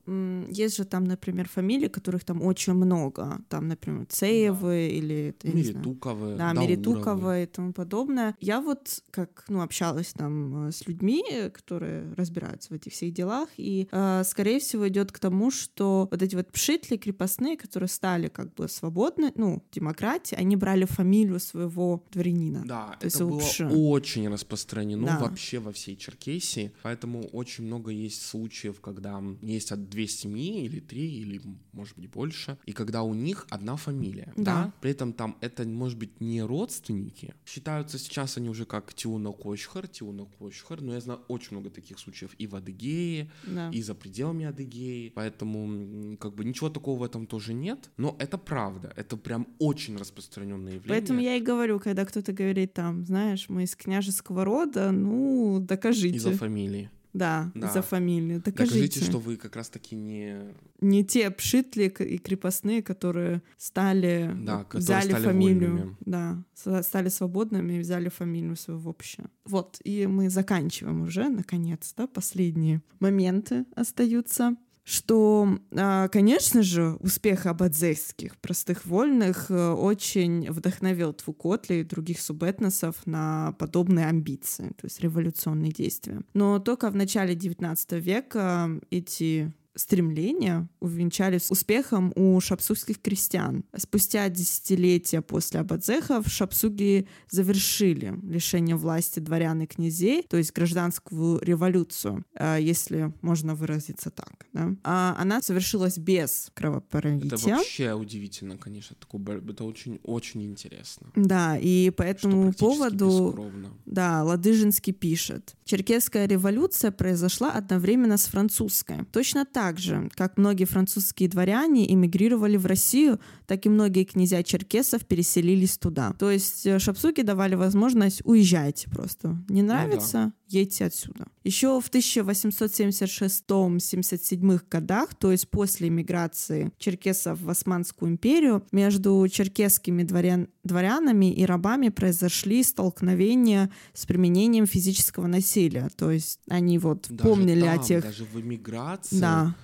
есть 0.49 0.77
же 0.77 0.85
там, 0.85 1.03
например, 1.03 1.49
фамилии, 1.49 1.87
которых 1.87 2.23
там 2.23 2.41
очень 2.41 2.73
много. 2.73 3.39
Там, 3.49 3.67
например, 3.67 4.05
Цеевы 4.05 4.67
да. 4.67 4.97
или... 4.97 5.35
Меритуковы. 5.43 6.35
Да, 6.35 6.53
Меритуковы 6.53 7.43
и 7.43 7.45
тому 7.45 7.73
подобное. 7.73 8.35
Я 8.39 8.61
вот 8.61 9.01
как, 9.11 9.45
ну, 9.47 9.61
общалась 9.61 10.13
там 10.13 10.67
э, 10.67 10.71
с 10.71 10.87
людьми, 10.87 11.23
которые 11.53 12.13
разбираются 12.13 12.69
в 12.69 12.75
этих 12.75 12.93
всех 12.93 13.13
делах, 13.13 13.49
и, 13.57 13.87
э, 13.91 14.23
скорее 14.25 14.59
всего, 14.59 14.87
идет 14.87 15.11
к 15.11 15.19
тому, 15.19 15.51
что 15.51 16.07
вот 16.11 16.21
эти 16.21 16.35
вот 16.35 16.51
пшитли 16.51 16.97
крепостные, 16.97 17.57
которые 17.57 17.89
стали 17.89 18.27
как 18.27 18.53
бы 18.53 18.67
свободны, 18.67 19.31
ну, 19.35 19.63
демократии, 19.71 20.35
они 20.35 20.55
брали 20.55 20.85
фамилию 20.85 21.39
своего 21.39 22.03
дворянина. 22.11 22.63
Да, 22.65 22.95
то 22.99 23.07
это 23.07 23.25
было 23.25 23.39
пши 23.39 23.67
очень 23.89 24.29
распространено 24.29 25.07
да. 25.07 25.19
вообще 25.19 25.59
во 25.59 25.71
всей 25.71 25.97
Черкесии, 25.97 26.71
поэтому 26.83 27.27
очень 27.33 27.65
много 27.65 27.91
есть 27.91 28.21
случаев, 28.25 28.79
когда 28.79 29.21
есть 29.41 29.71
от 29.71 29.89
две 29.89 30.07
семьи 30.07 30.63
или 30.65 30.79
три, 30.79 31.19
или 31.21 31.41
может 31.73 31.97
быть 31.97 32.09
больше, 32.09 32.57
и 32.65 32.71
когда 32.71 33.03
у 33.03 33.13
них 33.13 33.45
одна 33.49 33.75
фамилия, 33.75 34.31
да, 34.37 34.43
да? 34.43 34.73
при 34.81 34.91
этом 34.91 35.11
там 35.13 35.37
это 35.41 35.63
может 35.67 35.97
быть 35.97 36.21
не 36.21 36.41
родственники, 36.41 37.33
считаются 37.45 37.97
сейчас 37.99 38.37
они 38.37 38.49
уже 38.49 38.65
как 38.65 38.93
Тиуна 38.93 39.31
Кочхар, 39.31 39.87
Тиуна 39.87 40.25
Кочхар, 40.39 40.81
но 40.81 40.93
я 40.93 41.01
знаю 41.01 41.19
очень 41.27 41.57
много 41.57 41.69
таких 41.69 41.99
случаев 41.99 42.31
и 42.37 42.47
в 42.47 42.55
Адыгее, 42.55 43.29
да. 43.45 43.69
и 43.69 43.81
за 43.81 43.95
пределами 43.95 44.45
Адыгеи, 44.45 45.11
поэтому 45.15 46.17
как 46.17 46.35
бы 46.35 46.45
ничего 46.45 46.69
такого 46.69 46.99
в 46.99 47.03
этом 47.03 47.27
тоже 47.27 47.53
нет, 47.53 47.89
но 47.97 48.15
это 48.19 48.37
правда, 48.37 48.93
это 48.95 49.17
прям 49.17 49.47
очень 49.59 49.97
распространенное 49.97 50.73
явление. 50.73 51.01
Поэтому 51.01 51.19
я 51.19 51.35
и 51.35 51.41
говорю, 51.41 51.79
когда 51.79 52.05
кто-то 52.05 52.31
говорит 52.31 52.73
там, 52.73 53.05
знаешь, 53.05 53.49
мы 53.49 53.63
из 53.63 53.72
княжеского 53.75 54.45
рода, 54.45 54.91
ну, 54.91 55.59
докажите. 55.59 56.17
Из-за 56.17 56.31
фамилии. 56.31 56.89
Да, 57.13 57.51
да. 57.53 57.71
за 57.71 57.83
фамилию. 57.83 58.41
Докажите. 58.43 58.75
Докажите, 58.75 59.05
что 59.05 59.19
вы 59.19 59.37
как 59.37 59.55
раз-таки 59.55 59.95
не... 59.95 60.51
Не 60.81 61.05
те 61.05 61.29
пшитли 61.29 61.83
и 61.83 62.17
крепостные, 62.17 62.81
которые 62.81 63.43
стали... 63.57 64.35
Да, 64.41 64.63
которые 64.63 64.81
взяли 64.81 65.09
стали 65.09 65.23
фамилию. 65.23 65.71
Вольными. 65.71 65.97
Да, 66.01 66.43
стали 66.81 67.09
свободными 67.09 67.73
и 67.73 67.79
взяли 67.79 68.09
фамилию 68.09 68.55
свою 68.55 68.79
в 68.79 68.87
общее. 68.87 69.27
Вот, 69.45 69.79
и 69.83 70.07
мы 70.07 70.31
заканчиваем 70.31 71.03
уже, 71.03 71.29
наконец-то. 71.29 72.07
Последние 72.07 72.81
моменты 72.99 73.65
остаются 73.75 74.55
что, 74.83 75.59
а, 75.71 76.09
конечно 76.09 76.61
же, 76.61 76.97
успех 76.99 77.45
абадзейских 77.45 78.37
простых 78.37 78.85
вольных 78.85 79.49
э, 79.49 79.71
очень 79.71 80.51
вдохновил 80.51 81.13
Твукотли 81.13 81.75
и 81.75 81.83
других 81.83 82.19
субэтносов 82.19 82.95
на 83.05 83.53
подобные 83.53 84.07
амбиции, 84.07 84.69
то 84.69 84.85
есть 84.85 84.99
революционные 84.99 85.71
действия. 85.71 86.21
Но 86.33 86.59
только 86.59 86.89
в 86.89 86.95
начале 86.95 87.33
XIX 87.33 87.99
века 87.99 88.69
эти 88.89 89.53
стремления 89.75 90.67
увенчались 90.79 91.49
успехом 91.49 92.13
у 92.15 92.39
шапсугских 92.39 93.01
крестьян. 93.01 93.63
Спустя 93.75 94.29
десятилетия 94.29 95.21
после 95.21 95.61
Абадзехов 95.61 96.27
шапсуги 96.27 97.07
завершили 97.29 98.15
лишение 98.23 98.75
власти 98.75 99.19
дворян 99.19 99.61
и 99.61 99.65
князей, 99.65 100.23
то 100.23 100.37
есть 100.37 100.53
гражданскую 100.53 101.39
революцию, 101.39 102.23
э, 102.35 102.57
если 102.61 103.13
можно 103.21 103.55
выразиться 103.55 104.09
так. 104.09 104.45
Да? 104.53 104.75
А 104.83 105.15
она 105.19 105.41
совершилась 105.41 105.97
без 105.97 106.51
кровопролития. 106.53 107.27
Это 107.27 107.37
вообще 107.37 107.93
удивительно, 107.93 108.57
конечно. 108.57 108.95
Это 108.95 109.63
очень-очень 109.63 110.43
интересно. 110.43 111.07
Да, 111.15 111.57
и 111.57 111.89
по 111.89 112.03
этому 112.03 112.53
поводу... 112.53 113.51
Да, 113.85 114.23
Ладыжинский 114.23 114.93
пишет. 114.93 115.55
Черкесская 115.65 116.27
революция 116.27 116.91
произошла 116.91 117.51
одновременно 117.51 118.17
с 118.17 118.25
французской. 118.25 119.05
Точно 119.11 119.45
так 119.45 119.62
же, 119.71 120.09
как 120.15 120.37
многие 120.37 120.65
французские 120.65 121.29
дворяне 121.29 121.91
эмигрировали 121.91 122.57
в 122.57 122.65
Россию, 122.65 123.19
так 123.47 123.65
и 123.65 123.69
многие 123.69 124.03
князья 124.03 124.43
черкесов 124.43 125.05
переселились 125.05 125.77
туда. 125.77 126.13
То 126.19 126.29
есть 126.29 126.65
э, 126.65 126.79
шапсуки 126.79 127.21
давали 127.21 127.55
возможность 127.55 128.21
уезжайте 128.25 128.89
просто. 128.89 129.37
Не 129.49 129.61
нравится? 129.61 130.17
Ну, 130.17 130.29
да 130.29 130.33
едьте 130.47 130.85
отсюда. 130.85 131.27
Еще 131.43 131.81
в 131.81 131.89
1876-77 131.89 134.61
годах, 134.69 135.15
то 135.15 135.31
есть 135.31 135.49
после 135.49 135.87
эмиграции 135.89 136.71
черкесов 136.77 137.41
в 137.41 137.49
Османскую 137.49 138.11
империю, 138.11 138.63
между 138.71 139.27
черкесскими 139.29 140.03
дворян, 140.03 140.47
дворянами 140.63 141.33
и 141.33 141.45
рабами 141.45 141.89
произошли 141.89 142.63
столкновения 142.63 143.69
с 143.93 144.05
применением 144.05 144.65
физического 144.65 145.27
насилия. 145.27 145.89
То 145.97 146.11
есть 146.11 146.39
они 146.47 146.79
вот 146.79 147.07
даже 147.09 147.29
помнили 147.29 147.61
там, 147.61 147.79
о 147.79 147.83
тех... 147.83 148.03
Даже 148.03 148.23
в 148.25 148.39
эмиграции... 148.39 149.19
Да. 149.19 149.55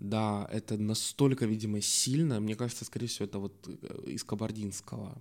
Да, 0.00 0.48
это 0.52 0.76
настолько, 0.76 1.46
видимо, 1.46 1.80
сильно. 1.80 2.38
Мне 2.38 2.56
кажется, 2.56 2.84
скорее 2.84 3.06
всего, 3.06 3.24
это 3.24 3.38
вот 3.38 3.54
э, 3.66 4.10
из 4.10 4.22
кабардинского, 4.22 5.16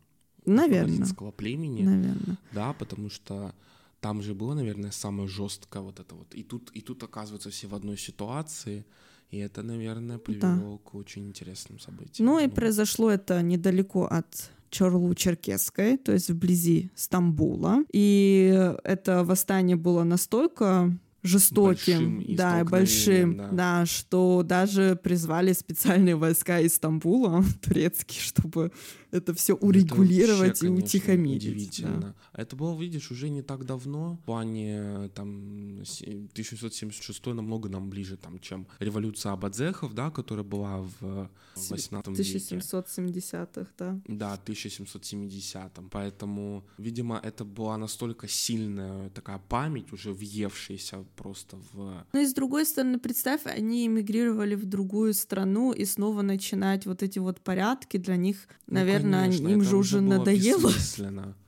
Наверное. 0.46 0.82
кабардинского 0.82 1.32
племени. 1.32 1.84
Наверное. 1.84 2.38
Да, 2.52 2.74
потому 2.74 3.10
что 3.10 3.56
там 4.04 4.22
же 4.22 4.34
было, 4.34 4.54
наверное, 4.54 4.92
самое 4.92 5.28
жесткое 5.30 5.82
вот 5.82 6.00
это 6.00 6.16
вот. 6.16 6.36
И 6.36 6.44
тут, 6.44 6.72
и 6.76 6.82
тут 6.82 7.04
оказываются 7.04 7.50
все 7.50 7.68
в 7.68 7.74
одной 7.74 7.98
ситуации. 7.98 8.86
И 9.32 9.38
это, 9.38 9.64
наверное, 9.64 10.18
привело 10.18 10.74
да. 10.74 10.90
к 10.90 10.96
очень 10.96 11.26
интересным 11.26 11.80
событиям. 11.80 12.26
Ну 12.26 12.40
и 12.40 12.50
произошло 12.50 13.10
это 13.10 13.42
недалеко 13.42 14.04
от 14.06 14.52
Чорлу-Черкесской, 14.72 15.98
то 15.98 16.12
есть 16.12 16.30
вблизи 16.30 16.90
Стамбула. 16.96 17.86
И 17.94 18.76
это 18.84 19.24
восстание 19.24 19.78
было 19.78 20.04
настолько 20.04 20.92
жестоким, 21.24 22.18
большим 22.18 22.36
да, 22.36 22.64
большим, 22.66 23.38
да. 23.38 23.50
да, 23.52 23.86
что 23.86 24.44
даже 24.44 25.00
призвали 25.02 25.54
специальные 25.54 26.16
войска 26.16 26.60
из 26.60 26.76
Стамбула, 26.76 27.44
турецкие, 27.62 28.22
чтобы 28.22 28.72
это 29.12 29.34
все 29.34 29.54
урегулировать 29.54 30.58
это 30.62 30.66
вообще, 30.66 30.66
и 30.66 30.70
конечно, 30.70 30.86
утихомирить. 30.86 31.44
Удивительно. 31.44 32.00
Да. 32.33 32.33
Это 32.34 32.56
было, 32.56 32.80
видишь, 32.80 33.12
уже 33.12 33.30
не 33.30 33.42
так 33.42 33.66
давно. 33.66 34.18
В 34.24 34.26
плане 34.26 35.10
там 35.14 35.82
1776 35.82 37.26
намного 37.28 37.70
нам 37.70 37.90
ближе, 37.90 38.18
там, 38.18 38.40
чем 38.40 38.68
революция 38.80 39.34
Абадзехов, 39.34 39.94
да, 39.94 40.10
которая 40.10 40.44
была 40.44 40.82
в 41.00 41.30
18 41.56 42.18
веке. 42.18 42.38
1770-х, 42.56 43.68
да. 43.78 44.00
Да, 44.08 44.40
1770-м. 44.46 45.90
Поэтому, 45.90 46.64
видимо, 46.78 47.20
это 47.24 47.46
была 47.46 47.78
настолько 47.78 48.28
сильная 48.28 49.10
такая 49.10 49.40
память, 49.50 49.94
уже 49.94 50.12
въевшаяся 50.12 51.06
просто 51.16 51.58
в... 51.74 52.06
Ну 52.14 52.22
и 52.22 52.26
с 52.26 52.34
другой 52.34 52.66
стороны, 52.66 53.00
представь, 53.00 53.46
они 53.46 53.86
эмигрировали 53.86 54.56
в 54.56 54.66
другую 54.66 55.14
страну, 55.14 55.72
и 55.72 55.86
снова 55.86 56.22
начинать 56.22 56.86
вот 56.86 57.04
эти 57.04 57.20
вот 57.20 57.42
порядки 57.42 57.98
для 57.98 58.16
них, 58.16 58.48
наверное, 58.68 59.26
ну, 59.26 59.32
конечно, 59.32 59.48
им 59.50 59.62
же 59.64 59.78
уже 59.78 60.02
надоело. 60.02 60.72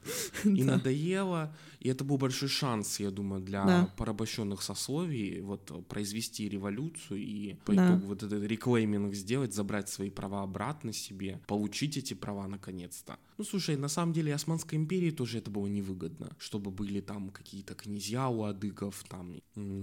И 0.43 0.63
надоело, 0.63 1.53
и 1.85 1.87
это 1.87 2.03
был 2.03 2.17
большой 2.17 2.49
шанс, 2.49 2.99
я 2.99 3.11
думаю, 3.11 3.43
для 3.43 3.63
да. 3.63 3.93
порабощенных 3.95 4.63
сословий 4.63 5.39
вот 5.41 5.87
произвести 5.87 6.49
революцию 6.49 7.21
и 7.21 7.53
по 7.63 7.75
да. 7.75 7.85
итогу 7.85 8.07
вот 8.07 8.23
этот 8.23 8.43
реклейминг 8.43 9.13
сделать, 9.13 9.53
забрать 9.53 9.87
свои 9.87 10.09
права 10.09 10.41
обратно 10.41 10.93
себе, 10.93 11.39
получить 11.45 11.95
эти 11.97 12.15
права 12.15 12.47
наконец-то. 12.47 13.19
Ну, 13.37 13.43
слушай, 13.43 13.77
на 13.77 13.89
самом 13.89 14.13
деле 14.13 14.33
Османской 14.33 14.79
империи 14.79 15.11
тоже 15.11 15.37
это 15.37 15.51
было 15.51 15.67
невыгодно, 15.67 16.35
чтобы 16.39 16.71
были 16.71 17.01
там 17.01 17.29
какие-то 17.29 17.75
князья 17.75 18.29
у 18.29 18.43
адыгов, 18.45 19.03
там, 19.07 19.35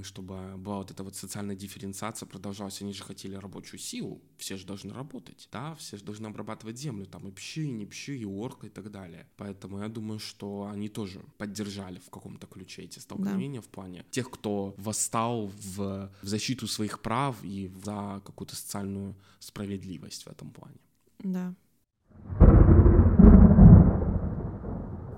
чтобы 0.03 0.57
была 0.57 0.79
вот 0.79 0.91
эта 0.91 1.05
вот 1.05 1.15
социальная 1.15 1.55
дифференциация 1.55 2.27
продолжалась. 2.27 2.83
Они 2.83 2.95
же 2.95 3.05
хотели 3.05 3.37
рабочую 3.37 3.79
силу, 3.79 4.21
все 4.39 4.57
же 4.57 4.67
должны 4.67 4.93
работать, 4.93 5.49
да, 5.53 5.77
все 5.77 5.99
же 5.99 6.05
должны 6.05 6.27
обрабатывать 6.27 6.79
землю, 6.79 7.07
там 7.07 7.29
и 7.29 7.31
пщи, 7.31 7.65
и 7.65 7.71
не 7.71 7.87
пщи, 7.87 8.17
и 8.19 8.25
орка 8.25 8.67
и 8.67 8.71
так 8.71 8.91
далее. 8.91 9.29
Поэтому 9.37 9.81
я 9.81 9.89
думаю, 9.89 10.19
что 10.19 10.69
они 10.73 10.89
тоже 10.89 11.21
поддержали 11.39 11.92
в 11.99 12.11
каком-то 12.11 12.47
ключе 12.47 12.83
эти 12.83 12.99
столкновения 12.99 13.61
да. 13.61 13.67
в 13.67 13.69
плане 13.69 14.05
тех, 14.11 14.31
кто 14.31 14.75
восстал 14.77 15.47
в, 15.47 16.11
в 16.23 16.27
защиту 16.27 16.67
своих 16.67 17.01
прав 17.01 17.37
и 17.43 17.73
за 17.85 18.23
какую-то 18.25 18.57
социальную 18.57 19.17
справедливость 19.39 20.25
в 20.25 20.29
этом 20.29 20.51
плане. 20.51 20.79
Да. 21.19 21.55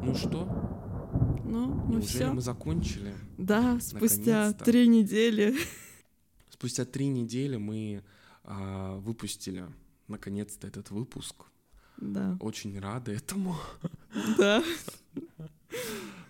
Ну 0.02 0.14
что? 0.14 0.44
Ну, 1.44 1.66
ну 1.66 1.92
Неужели 1.92 2.06
все. 2.06 2.32
мы 2.32 2.40
закончили? 2.40 3.14
Да, 3.38 3.78
спустя 3.80 4.52
три 4.52 4.88
недели. 4.88 5.54
Спустя 6.50 6.84
три 6.84 7.08
недели 7.08 7.56
мы 7.56 8.02
а, 8.42 8.96
выпустили 8.98 9.66
наконец-то 10.08 10.66
этот 10.66 10.90
выпуск. 10.90 11.44
Да. 11.96 12.36
Очень 12.40 12.78
рады 12.78 13.12
этому. 13.12 13.56
Да. 14.38 14.62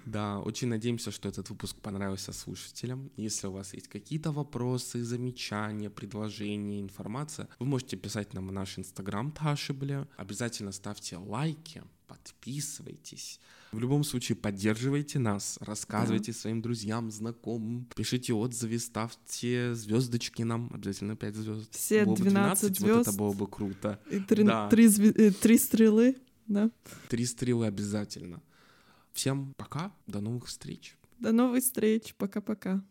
Да, 0.07 0.39
очень 0.41 0.69
надеемся, 0.69 1.11
что 1.11 1.29
этот 1.29 1.49
выпуск 1.49 1.77
понравился 1.81 2.33
слушателям. 2.33 3.11
Если 3.17 3.47
у 3.47 3.53
вас 3.53 3.73
есть 3.75 3.89
какие-то 3.89 4.33
вопросы, 4.33 5.03
замечания, 5.03 5.89
предложения, 5.89 6.81
информация, 6.81 7.49
вы 7.59 7.67
можете 7.67 7.97
писать 7.97 8.35
нам 8.35 8.49
в 8.49 8.53
наш 8.53 8.79
инстаграм 8.79 9.33
Ташибля. 9.33 10.07
Обязательно 10.17 10.73
ставьте 10.73 11.17
лайки, 11.17 11.83
подписывайтесь. 12.07 13.41
В 13.73 13.79
любом 13.81 14.05
случае, 14.05 14.37
поддерживайте 14.37 15.19
нас, 15.19 15.59
рассказывайте 15.61 16.33
да. 16.33 16.39
своим 16.39 16.63
друзьям, 16.63 17.11
знакомым, 17.11 17.89
пишите 17.97 18.33
отзывы, 18.33 18.79
ставьте 18.79 19.75
звездочки 19.75 20.43
нам, 20.43 20.71
обязательно 20.73 21.17
5 21.17 21.35
звезд. 21.35 21.75
Все 21.75 22.05
было 22.05 22.17
12, 22.17 22.31
12 22.73 22.79
звезд. 22.79 22.97
Вот 22.97 23.09
это 23.09 23.19
было 23.19 23.33
бы 23.33 23.49
круто. 23.49 23.99
И 24.11 24.21
три, 24.21 24.45
да. 24.45 24.69
три, 24.69 24.87
э, 24.87 25.33
три 25.33 25.59
стрелы, 25.59 26.17
да? 26.47 26.71
Три 27.09 27.25
стрелы 27.25 27.67
обязательно. 27.67 28.43
Всем 29.15 29.55
пока, 29.57 29.93
до 30.09 30.21
новых 30.21 30.47
встреч. 30.47 30.99
До 31.21 31.31
новых 31.31 31.63
встреч, 31.63 32.15
пока-пока. 32.17 32.85